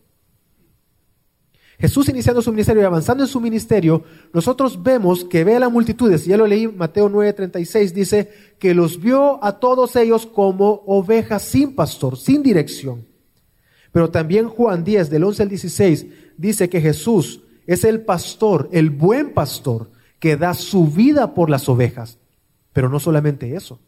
Jesús 1.80 2.08
iniciando 2.10 2.42
su 2.42 2.52
ministerio 2.52 2.82
y 2.82 2.86
avanzando 2.86 3.24
en 3.24 3.30
su 3.30 3.40
ministerio, 3.40 4.04
nosotros 4.34 4.82
vemos 4.82 5.26
que 5.26 5.44
ve 5.44 5.56
a 5.56 5.60
las 5.60 5.72
multitudes, 5.72 6.26
ya 6.26 6.38
lo 6.38 6.48
leí 6.48 6.68
Mateo 6.68 7.08
9:36, 7.10 7.94
dice 7.94 8.32
que 8.58 8.74
los 8.74 9.00
vio 9.00 9.44
a 9.44 9.60
todos 9.60 9.96
ellos 9.96 10.26
como 10.26 10.84
ovejas 10.88 11.44
sin 11.44 11.76
pastor, 11.76 12.18
sin 12.18 12.42
dirección. 12.42 13.06
Pero 13.92 14.10
también 14.10 14.50
Juan 14.50 14.84
10, 14.84 15.10
del 15.10 15.24
11 15.24 15.44
al 15.44 15.50
16, 15.50 16.06
dice 16.38 16.70
que 16.70 16.82
Jesús 16.82 17.42
es 17.68 17.84
el 17.84 18.02
pastor, 18.02 18.70
el 18.72 18.90
buen 18.90 19.34
pastor, 19.34 19.92
que 20.20 20.38
da 20.38 20.54
su 20.54 20.88
vida 20.88 21.36
por 21.36 21.50
las 21.50 21.70
ovejas. 21.70 22.18
Pero 22.74 22.90
no 22.90 23.00
solamente 23.00 23.56
eso. 23.56 23.80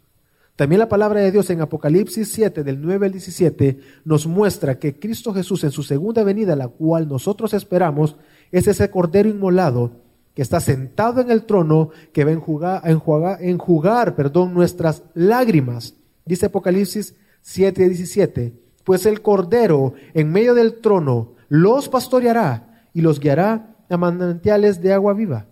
También 0.55 0.79
la 0.79 0.89
palabra 0.89 1.21
de 1.21 1.31
Dios 1.31 1.49
en 1.49 1.61
Apocalipsis 1.61 2.33
7, 2.33 2.65
del 2.65 2.81
9 2.81 3.05
al 3.05 3.11
17, 3.13 3.79
nos 4.03 4.27
muestra 4.27 4.77
que 4.77 4.99
Cristo 4.99 5.33
Jesús 5.33 5.63
en 5.63 5.71
su 5.71 5.83
segunda 5.83 6.23
venida, 6.23 6.55
la 6.57 6.67
cual 6.67 7.07
nosotros 7.07 7.53
esperamos, 7.53 8.17
es 8.51 8.67
ese 8.67 8.91
cordero 8.91 9.29
inmolado 9.29 9.91
que 10.35 10.41
está 10.41 10.59
sentado 10.59 11.21
en 11.21 11.31
el 11.31 11.43
trono, 11.43 11.91
que 12.11 12.25
va 12.25 12.31
a 12.31 12.33
enjugar, 12.33 12.81
enjugar, 12.83 13.41
enjugar 13.41 14.15
perdón, 14.15 14.53
nuestras 14.53 15.03
lágrimas. 15.13 15.95
Dice 16.25 16.47
Apocalipsis 16.47 17.15
7, 17.41 17.87
17, 17.87 18.53
pues 18.83 19.05
el 19.05 19.21
cordero 19.21 19.93
en 20.13 20.29
medio 20.29 20.53
del 20.55 20.81
trono 20.81 21.35
los 21.47 21.87
pastoreará 21.87 22.68
y 22.93 23.01
los 23.01 23.19
guiará 23.19 23.75
a 23.89 23.97
manantiales 23.97 24.81
de 24.81 24.93
agua 24.93 25.13
viva. 25.13 25.47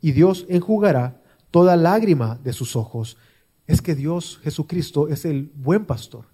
Y 0.00 0.12
Dios 0.12 0.46
enjugará 0.48 1.20
toda 1.50 1.76
lágrima 1.76 2.38
de 2.42 2.52
sus 2.52 2.76
ojos. 2.76 3.16
Es 3.66 3.82
que 3.82 3.94
Dios, 3.94 4.40
Jesucristo, 4.42 5.08
es 5.08 5.24
el 5.24 5.50
buen 5.54 5.84
pastor. 5.84 6.26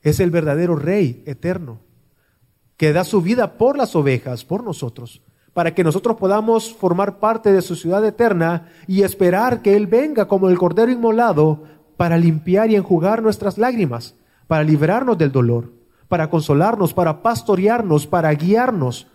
Es 0.00 0.20
el 0.20 0.30
verdadero 0.30 0.76
rey 0.76 1.22
eterno, 1.26 1.80
que 2.76 2.92
da 2.92 3.04
su 3.04 3.22
vida 3.22 3.58
por 3.58 3.76
las 3.76 3.94
ovejas, 3.94 4.44
por 4.44 4.64
nosotros, 4.64 5.22
para 5.52 5.74
que 5.74 5.84
nosotros 5.84 6.16
podamos 6.16 6.72
formar 6.74 7.20
parte 7.20 7.52
de 7.52 7.62
su 7.62 7.76
ciudad 7.76 8.04
eterna 8.04 8.68
y 8.86 9.02
esperar 9.02 9.62
que 9.62 9.76
Él 9.76 9.86
venga 9.86 10.26
como 10.26 10.48
el 10.48 10.58
Cordero 10.58 10.90
inmolado 10.90 11.64
para 11.96 12.18
limpiar 12.18 12.70
y 12.70 12.76
enjugar 12.76 13.22
nuestras 13.22 13.58
lágrimas, 13.58 14.16
para 14.48 14.64
librarnos 14.64 15.18
del 15.18 15.30
dolor, 15.30 15.72
para 16.12 16.28
consolarnos, 16.28 16.92
para 16.92 17.22
pastorearnos, 17.22 18.06
para 18.06 18.30
guiarnos 18.34 19.06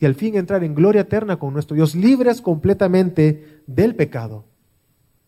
y 0.00 0.06
al 0.06 0.16
fin 0.16 0.34
entrar 0.34 0.64
en 0.64 0.74
gloria 0.74 1.02
eterna 1.02 1.38
con 1.38 1.52
nuestro 1.52 1.76
Dios, 1.76 1.94
libres 1.94 2.40
completamente 2.40 3.62
del 3.68 3.94
pecado. 3.94 4.44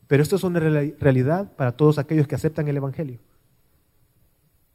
Pero 0.09 0.25
esto 0.25 0.35
es 0.35 0.43
una 0.43 0.59
realidad 0.59 1.53
para 1.55 1.77
todos 1.77 1.99
aquellos 1.99 2.27
que 2.27 2.35
aceptan 2.35 2.67
el 2.67 2.79
Evangelio. 2.79 3.21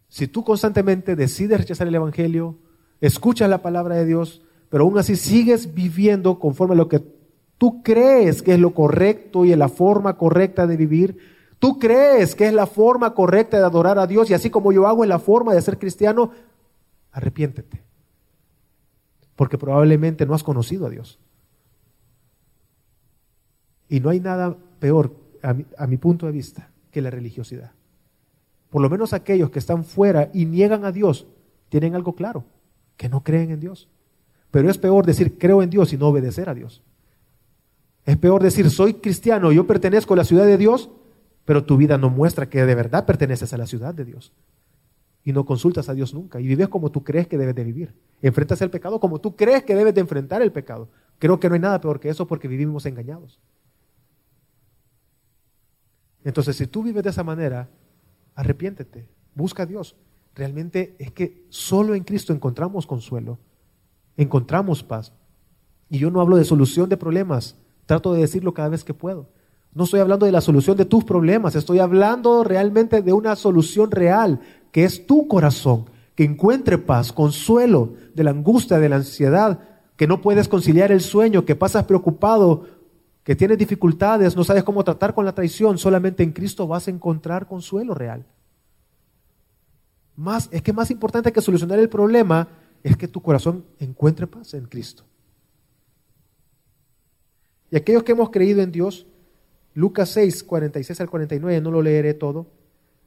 Si 0.08 0.30
tú 0.30 0.46
constantemente 0.46 1.18
decides 1.18 1.58
rechazar 1.58 1.90
el 1.90 1.96
Evangelio, 1.96 2.56
escuchas 3.02 3.50
la 3.50 3.62
palabra 3.62 3.96
de 3.96 4.06
Dios, 4.06 4.42
pero 4.70 4.86
aún 4.86 4.98
así 4.98 5.18
sigues 5.18 5.74
viviendo 5.74 6.40
conforme 6.40 6.76
a 6.76 6.78
lo 6.78 6.88
que 6.88 7.04
tú 7.58 7.84
crees 7.84 8.42
que 8.42 8.54
es 8.54 8.60
lo 8.62 8.74
correcto 8.74 9.44
y 9.44 9.52
es 9.52 9.58
la 9.58 9.68
forma 9.68 10.16
correcta 10.16 10.68
de 10.68 10.78
vivir, 10.78 11.18
tú 11.60 11.80
crees 11.80 12.36
que 12.36 12.48
es 12.48 12.54
la 12.54 12.68
forma 12.68 13.14
correcta 13.14 13.58
de 13.58 13.66
adorar 13.66 14.00
a 14.00 14.08
Dios 14.08 14.30
y 14.30 14.34
así 14.34 14.50
como 14.50 14.72
yo 14.72 14.88
hago 14.88 15.04
en 15.04 15.10
la 15.10 15.20
forma 15.20 15.54
de 15.54 15.62
ser 15.62 15.78
cristiano, 15.78 16.32
arrepiéntete 17.12 17.88
porque 19.38 19.58
probablemente 19.58 20.26
no 20.26 20.34
has 20.34 20.44
conocido 20.44 20.88
a 20.88 20.90
Dios. 20.90 21.20
Y 23.88 24.02
no 24.02 24.10
hay 24.10 24.20
nada 24.20 24.58
peor, 24.80 25.16
a 25.78 25.88
mi, 25.88 25.98
punto 25.98 26.26
de 26.26 26.32
vista, 26.34 26.72
que 26.92 27.02
la 27.02 27.12
religiosidad. 27.12 27.72
Por 28.72 28.82
lo 28.82 28.90
menos 28.90 29.14
aquellos 29.14 29.52
que 29.52 29.60
están 29.60 29.86
fuera 29.86 30.30
y 30.34 30.46
niegan 30.46 30.84
a 30.84 30.92
Dios, 30.92 31.28
tienen 31.70 31.96
algo 31.96 32.16
claro, 32.16 32.46
que 32.98 33.10
no 33.10 33.24
creen 33.24 33.52
en 33.52 33.60
Dios. 33.60 33.88
Pero 34.50 34.72
es 34.72 34.80
peor 34.80 35.06
decir 35.06 35.38
creo 35.38 35.62
en 35.62 35.70
Dios 35.70 35.94
y 35.94 35.98
no 35.98 36.08
obedecer 36.08 36.50
a 36.50 36.56
Dios. 36.56 36.82
Es 38.06 38.18
peor 38.18 38.42
decir 38.42 38.72
soy 38.72 38.96
cristiano, 38.96 39.52
yo 39.52 39.68
pertenezco 39.68 40.16
a 40.16 40.18
la 40.18 40.24
ciudad 40.24 40.46
de 40.46 40.58
Dios, 40.58 40.90
pero 41.48 41.64
tu 41.64 41.78
vida 41.78 41.98
no 41.98 42.10
muestra 42.10 42.50
que 42.50 42.66
de 42.66 42.76
verdad 42.76 43.06
perteneces 43.06 43.54
a 43.54 43.58
la 43.58 43.66
ciudad 43.66 43.96
de 43.96 44.04
Dios 44.04 44.34
y 45.24 45.32
no 45.32 45.46
consultas 45.46 45.88
a 45.88 45.94
Dios 45.94 46.14
nunca 46.14 46.42
y 46.42 46.46
vives 46.46 46.68
como 46.68 46.92
tú 46.92 47.06
crees 47.06 47.26
que 47.26 47.38
debes 47.38 47.56
de 47.56 47.64
vivir. 47.64 47.96
Enfrentas 48.22 48.62
el 48.62 48.70
pecado 48.70 49.00
como 49.00 49.22
tú 49.22 49.34
crees 49.34 49.64
que 49.64 49.74
debes 49.74 49.96
de 49.96 50.02
enfrentar 50.02 50.42
el 50.42 50.52
pecado. 50.52 50.90
Creo 51.20 51.40
que 51.40 51.48
no 51.48 51.56
hay 51.56 51.62
nada 51.62 51.80
peor 51.80 52.02
que 52.02 52.10
eso 52.10 52.28
porque 52.28 52.50
vivimos 52.50 52.86
engañados. 52.86 53.40
Entonces, 56.26 56.58
si 56.58 56.68
tú 56.68 56.84
vives 56.84 57.02
de 57.02 57.12
esa 57.12 57.24
manera, 57.24 57.70
arrepiéntete, 58.36 59.08
busca 59.34 59.64
a 59.64 59.66
Dios. 59.66 59.96
Realmente 60.36 60.98
es 61.00 61.14
que 61.14 61.46
solo 61.48 61.96
en 61.96 62.04
Cristo 62.04 62.34
encontramos 62.34 62.86
consuelo, 62.86 63.40
encontramos 64.18 64.84
paz. 64.84 65.14
Y 65.90 66.00
yo 66.00 66.12
no 66.12 66.20
hablo 66.20 66.36
de 66.36 66.44
solución 66.44 66.90
de 66.90 66.98
problemas, 66.98 67.56
trato 67.86 68.12
de 68.12 68.20
decirlo 68.20 68.54
cada 68.54 68.68
vez 68.68 68.84
que 68.84 68.94
puedo. 68.94 69.30
No 69.74 69.84
estoy 69.84 70.00
hablando 70.00 70.26
de 70.26 70.32
la 70.32 70.42
solución 70.42 70.78
de 70.78 70.86
tus 70.86 71.04
problemas, 71.04 71.56
estoy 71.56 71.80
hablando 71.80 72.44
realmente 72.44 73.02
de 73.02 73.14
una 73.14 73.36
solución 73.36 73.92
real, 73.92 74.40
que 74.72 74.86
es 74.86 75.06
tu 75.06 75.28
corazón, 75.28 75.86
que 76.16 76.24
encuentre 76.24 76.78
paz, 76.78 77.14
consuelo 77.14 77.94
de 78.16 78.24
la 78.24 78.32
angustia, 78.32 78.80
de 78.80 78.90
la 78.90 78.96
ansiedad, 78.98 79.60
que 79.96 80.08
no 80.08 80.22
puedes 80.22 80.48
conciliar 80.48 80.92
el 80.92 81.02
sueño, 81.02 81.46
que 81.46 81.56
pasas 81.56 81.86
preocupado, 81.86 82.66
que 83.24 83.36
tienes 83.36 83.58
dificultades, 83.58 84.36
no 84.36 84.44
sabes 84.44 84.64
cómo 84.64 84.84
tratar 84.84 85.14
con 85.14 85.26
la 85.26 85.36
traición, 85.36 85.78
solamente 85.78 86.24
en 86.24 86.32
Cristo 86.32 86.66
vas 86.66 86.88
a 86.88 86.92
encontrar 86.92 87.48
consuelo 87.48 87.94
real. 87.94 88.26
Más, 90.16 90.50
es 90.52 90.62
que 90.62 90.74
más 90.74 90.90
importante 90.90 91.32
que 91.32 91.42
solucionar 91.42 91.78
el 91.78 91.90
problema 91.90 92.48
es 92.84 92.98
que 92.98 93.08
tu 93.08 93.22
corazón 93.22 93.66
encuentre 93.80 94.28
paz 94.28 94.54
en 94.54 94.66
Cristo. 94.66 95.04
Y 97.70 97.76
aquellos 97.76 98.04
que 98.04 98.14
hemos 98.14 98.30
creído 98.30 98.62
en 98.62 98.72
Dios, 98.72 99.06
Lucas 99.78 100.10
6, 100.10 100.44
46 100.44 101.02
al 101.02 101.08
49, 101.08 101.62
no 101.62 101.70
lo 101.70 101.84
leeré 101.84 102.16
todo, 102.16 102.48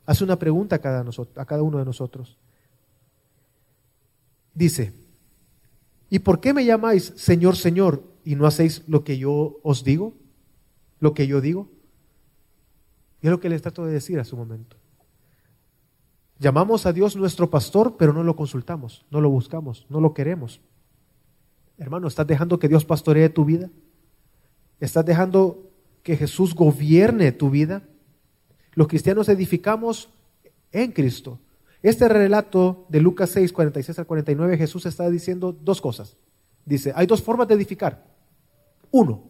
hace 0.07 0.23
una 0.23 0.39
pregunta 0.39 0.77
a 0.77 0.79
cada, 0.79 1.05
a 1.35 1.45
cada 1.45 1.65
uno 1.65 1.79
de 1.79 1.85
nosotros. 1.85 2.39
Dice, 4.55 4.93
¿y 6.11 6.21
por 6.21 6.39
qué 6.39 6.55
me 6.55 6.65
llamáis 6.65 7.13
Señor, 7.17 7.57
Señor 7.57 8.05
y 8.25 8.37
no 8.37 8.47
hacéis 8.47 8.85
lo 8.87 9.03
que 9.03 9.19
yo 9.19 9.59
os 9.65 9.83
digo? 9.83 10.15
¿Lo 11.01 11.13
que 11.13 11.27
yo 11.27 11.41
digo? 11.41 11.67
Y 13.21 13.27
es 13.27 13.33
lo 13.33 13.41
que 13.41 13.49
les 13.49 13.63
trato 13.63 13.85
de 13.85 13.93
decir 13.93 14.21
a 14.21 14.25
su 14.25 14.37
momento. 14.37 14.77
Llamamos 16.39 16.87
a 16.87 16.93
Dios 16.93 17.17
nuestro 17.17 17.51
pastor, 17.51 17.97
pero 17.99 18.13
no 18.13 18.23
lo 18.23 18.37
consultamos, 18.37 19.05
no 19.11 19.21
lo 19.21 19.29
buscamos, 19.29 19.87
no 19.89 20.01
lo 20.01 20.15
queremos. 20.15 20.61
Hermano, 21.79 22.07
¿estás 22.07 22.29
dejando 22.29 22.61
que 22.61 22.69
Dios 22.69 22.85
pastoree 22.85 23.29
tu 23.29 23.45
vida? 23.45 23.69
¿Estás 24.79 25.05
dejando 25.05 25.70
que 26.03 26.17
Jesús 26.17 26.55
gobierne 26.55 27.33
tu 27.33 27.51
vida? 27.51 27.83
Los 28.73 28.89
cristianos 28.89 29.29
edificamos 29.29 30.11
en 30.73 30.93
Cristo. 30.93 31.39
Este 31.83 32.09
relato 32.09 32.87
de 32.89 33.01
Lucas 33.01 33.31
6, 33.31 33.53
46 33.53 33.99
al 33.99 34.07
49, 34.07 34.59
Jesús 34.59 34.87
está 34.87 35.09
diciendo 35.09 35.53
dos 35.53 35.81
cosas. 35.81 36.17
Dice, 36.65 36.93
hay 36.95 37.07
dos 37.07 37.23
formas 37.23 37.49
de 37.49 37.55
edificar. 37.55 38.05
Uno, 38.91 39.25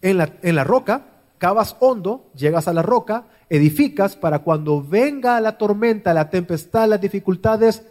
en 0.00 0.18
la, 0.18 0.38
en 0.42 0.56
la 0.56 0.64
roca, 0.64 1.22
cavas 1.38 1.76
hondo, 1.80 2.30
llegas 2.34 2.66
a 2.66 2.72
la 2.72 2.82
roca, 2.82 3.28
edificas 3.48 4.16
para 4.16 4.40
cuando 4.40 4.82
venga 4.82 5.40
la 5.40 5.58
tormenta, 5.58 6.12
la 6.12 6.28
tempestad, 6.30 6.88
las 6.88 7.00
dificultades, 7.00 7.84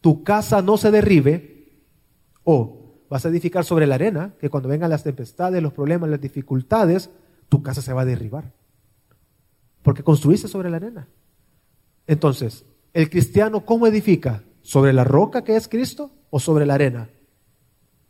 tu 0.00 0.24
casa 0.24 0.62
no 0.62 0.76
se 0.78 0.90
derribe. 0.90 1.82
O 2.44 2.87
vas 3.08 3.24
a 3.24 3.28
edificar 3.28 3.64
sobre 3.64 3.86
la 3.86 3.96
arena, 3.96 4.34
que 4.38 4.50
cuando 4.50 4.68
vengan 4.68 4.90
las 4.90 5.04
tempestades, 5.04 5.62
los 5.62 5.72
problemas, 5.72 6.10
las 6.10 6.20
dificultades, 6.20 7.10
tu 7.48 7.62
casa 7.62 7.82
se 7.82 7.92
va 7.92 8.02
a 8.02 8.06
derribar. 8.06 8.52
Porque 9.82 10.02
construiste 10.02 10.48
sobre 10.48 10.70
la 10.70 10.76
arena. 10.76 11.08
Entonces, 12.06 12.64
¿el 12.92 13.10
cristiano 13.10 13.64
cómo 13.64 13.86
edifica? 13.86 14.42
¿Sobre 14.62 14.92
la 14.92 15.04
roca 15.04 15.44
que 15.44 15.56
es 15.56 15.68
Cristo 15.68 16.10
o 16.30 16.40
sobre 16.40 16.66
la 16.66 16.74
arena? 16.74 17.08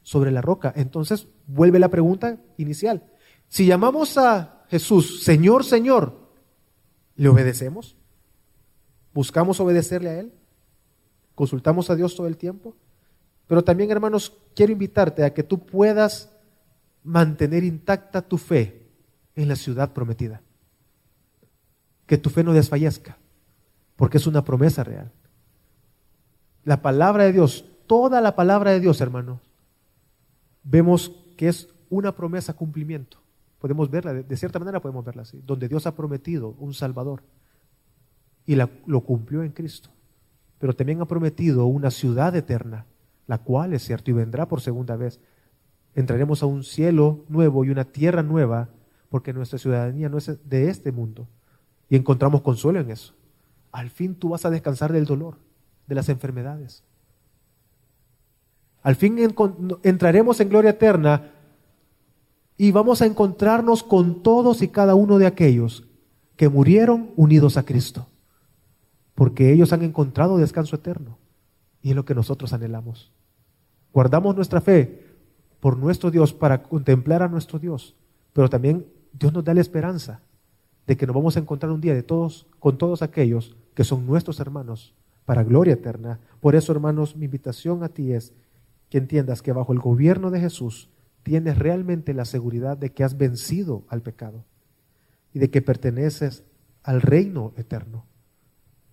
Sobre 0.03 0.31
la 0.31 0.41
roca. 0.41 0.73
Entonces, 0.75 1.29
vuelve 1.47 1.79
la 1.79 1.89
pregunta 1.89 2.39
inicial. 2.57 3.05
Si 3.49 3.67
llamamos 3.67 4.19
a 4.19 4.65
Jesús 4.69 5.23
Señor, 5.23 5.65
Señor, 5.65 6.33
¿le 7.17 7.29
obedecemos? 7.29 7.97
¿Buscamos 9.15 9.61
obedecerle 9.61 10.11
a 10.11 10.21
Él? 10.21 10.33
¿Consultamos 11.35 11.91
a 11.91 11.97
Dios 11.97 12.15
todo 12.17 12.27
el 12.27 12.37
tiempo? 12.37 12.77
Pero 13.49 13.65
también, 13.65 13.91
hermanos, 13.91 14.37
quiero 14.55 14.73
invitarte 14.73 15.25
a 15.25 15.33
que 15.35 15.43
tú 15.43 15.59
puedas 15.67 16.31
mantener 17.03 17.65
intacta 17.65 18.23
tu 18.23 18.37
fe 18.37 18.87
en 19.35 19.49
la 19.49 19.57
ciudad 19.57 19.93
prometida. 19.93 20.43
Que 22.07 22.19
tu 22.19 22.29
fe 22.29 22.45
no 22.45 22.53
desfallezca, 22.53 23.17
porque 23.97 24.19
es 24.19 24.27
una 24.27 24.45
promesa 24.45 24.85
real. 24.85 25.11
La 26.65 26.83
palabra 26.83 27.25
de 27.25 27.33
Dios, 27.33 27.65
toda 27.87 28.21
la 28.21 28.37
palabra 28.37 28.71
de 28.73 28.81
Dios, 28.81 29.01
hermanos, 29.01 29.41
vemos 30.63 31.11
que 31.39 31.49
es 31.49 31.69
una 31.89 32.15
promesa 32.15 32.53
cumplimiento. 32.53 33.19
Podemos 33.59 33.91
verla, 33.91 34.13
de 34.13 34.37
cierta 34.37 34.59
manera 34.59 34.81
podemos 34.81 35.05
verla 35.05 35.23
así, 35.23 35.41
donde 35.45 35.69
Dios 35.69 35.87
ha 35.87 35.97
prometido 35.97 36.51
un 36.59 36.75
Salvador 36.75 37.23
y 38.45 38.57
lo 38.57 39.01
cumplió 39.01 39.43
en 39.43 39.53
Cristo, 39.53 39.89
pero 40.59 40.75
también 40.75 41.01
ha 41.01 41.07
prometido 41.07 41.65
una 41.65 41.91
ciudad 41.91 42.37
eterna 42.37 42.85
la 43.29 43.39
cual 43.39 43.75
es 43.75 43.85
cierto 43.85 44.11
y 44.11 44.15
vendrá 44.15 44.49
por 44.49 44.61
segunda 44.61 44.97
vez. 44.97 45.21
Entraremos 45.95 46.43
a 46.43 46.47
un 46.47 46.65
cielo 46.65 47.25
nuevo 47.29 47.65
y 47.65 47.71
una 47.71 47.85
tierra 47.85 48.23
nueva, 48.23 48.71
porque 49.11 49.33
nuestra 49.33 49.59
ciudadanía 49.59 50.09
no 50.09 50.19
es 50.19 50.49
de 50.49 50.69
este 50.69 50.91
mundo. 50.91 51.29
Y 51.89 51.97
encontramos 51.97 52.41
consuelo 52.41 52.81
en 52.81 52.91
eso. 52.91 53.15
Al 53.71 53.91
fin 53.91 54.15
tú 54.15 54.31
vas 54.31 54.45
a 54.45 54.51
descansar 54.51 54.93
del 54.93 55.05
dolor, 55.05 55.37
de 55.87 55.95
las 55.95 56.09
enfermedades. 56.09 56.83
Al 58.83 58.97
fin 58.97 59.19
entraremos 59.83 60.41
en 60.41 60.49
gloria 60.49 60.71
eterna 60.71 61.31
y 62.57 62.73
vamos 62.73 63.03
a 63.03 63.07
encontrarnos 63.07 63.83
con 63.83 64.23
todos 64.23 64.63
y 64.63 64.69
cada 64.69 64.95
uno 64.95 65.19
de 65.19 65.27
aquellos 65.27 65.87
que 66.37 66.49
murieron 66.49 67.11
unidos 67.17 67.59
a 67.59 67.65
Cristo, 67.65 68.07
porque 69.15 69.53
ellos 69.53 69.73
han 69.75 69.83
encontrado 69.83 70.39
descanso 70.39 70.77
eterno 70.77 71.19
y 71.83 71.91
es 71.91 71.97
lo 71.97 72.05
que 72.05 72.15
nosotros 72.15 72.53
anhelamos. 72.53 73.13
Guardamos 73.93 74.37
nuestra 74.37 74.61
fe 74.61 75.07
por 75.61 75.77
nuestro 75.77 76.11
Dios 76.11 76.33
para 76.33 76.63
contemplar 76.63 77.23
a 77.23 77.29
nuestro 77.29 77.59
Dios, 77.59 77.97
pero 78.33 78.49
también 78.49 78.87
Dios 79.13 79.33
nos 79.33 79.45
da 79.45 79.55
la 79.55 79.61
esperanza 79.61 80.21
de 80.87 80.97
que 80.97 81.07
nos 81.07 81.15
vamos 81.15 81.37
a 81.37 81.41
encontrar 81.41 81.73
un 81.73 81.81
día 81.81 81.95
de 81.95 82.03
todos 82.03 82.47
con 82.59 82.79
todos 82.79 83.03
aquellos 83.03 83.57
que 83.75 83.85
son 83.85 84.07
nuestros 84.07 84.41
hermanos 84.41 84.95
para 85.25 85.45
gloria 85.45 85.75
eterna. 85.75 86.21
Por 86.41 86.55
eso, 86.55 86.73
hermanos, 86.73 87.17
mi 87.17 87.27
invitación 87.27 87.83
a 87.83 87.89
ti 87.89 88.13
es 88.13 88.33
que 88.89 88.99
entiendas 88.99 89.43
que 89.43 89.53
bajo 89.53 89.73
el 89.73 89.79
gobierno 89.81 90.31
de 90.31 90.41
Jesús 90.41 90.89
tienes 91.23 91.59
realmente 91.59 92.15
la 92.15 92.25
seguridad 92.25 92.79
de 92.79 92.93
que 92.93 93.05
has 93.05 93.19
vencido 93.19 93.85
al 93.89 94.01
pecado 94.01 94.45
y 95.35 95.39
de 95.39 95.51
que 95.51 95.61
perteneces 95.61 96.45
al 96.83 97.03
reino 97.03 97.53
eterno. 97.57 98.07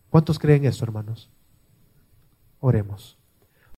¿Cuántos 0.09 0.39
creen 0.39 0.65
eso, 0.65 0.83
hermanos? 0.83 1.29
Oremos. 2.59 3.17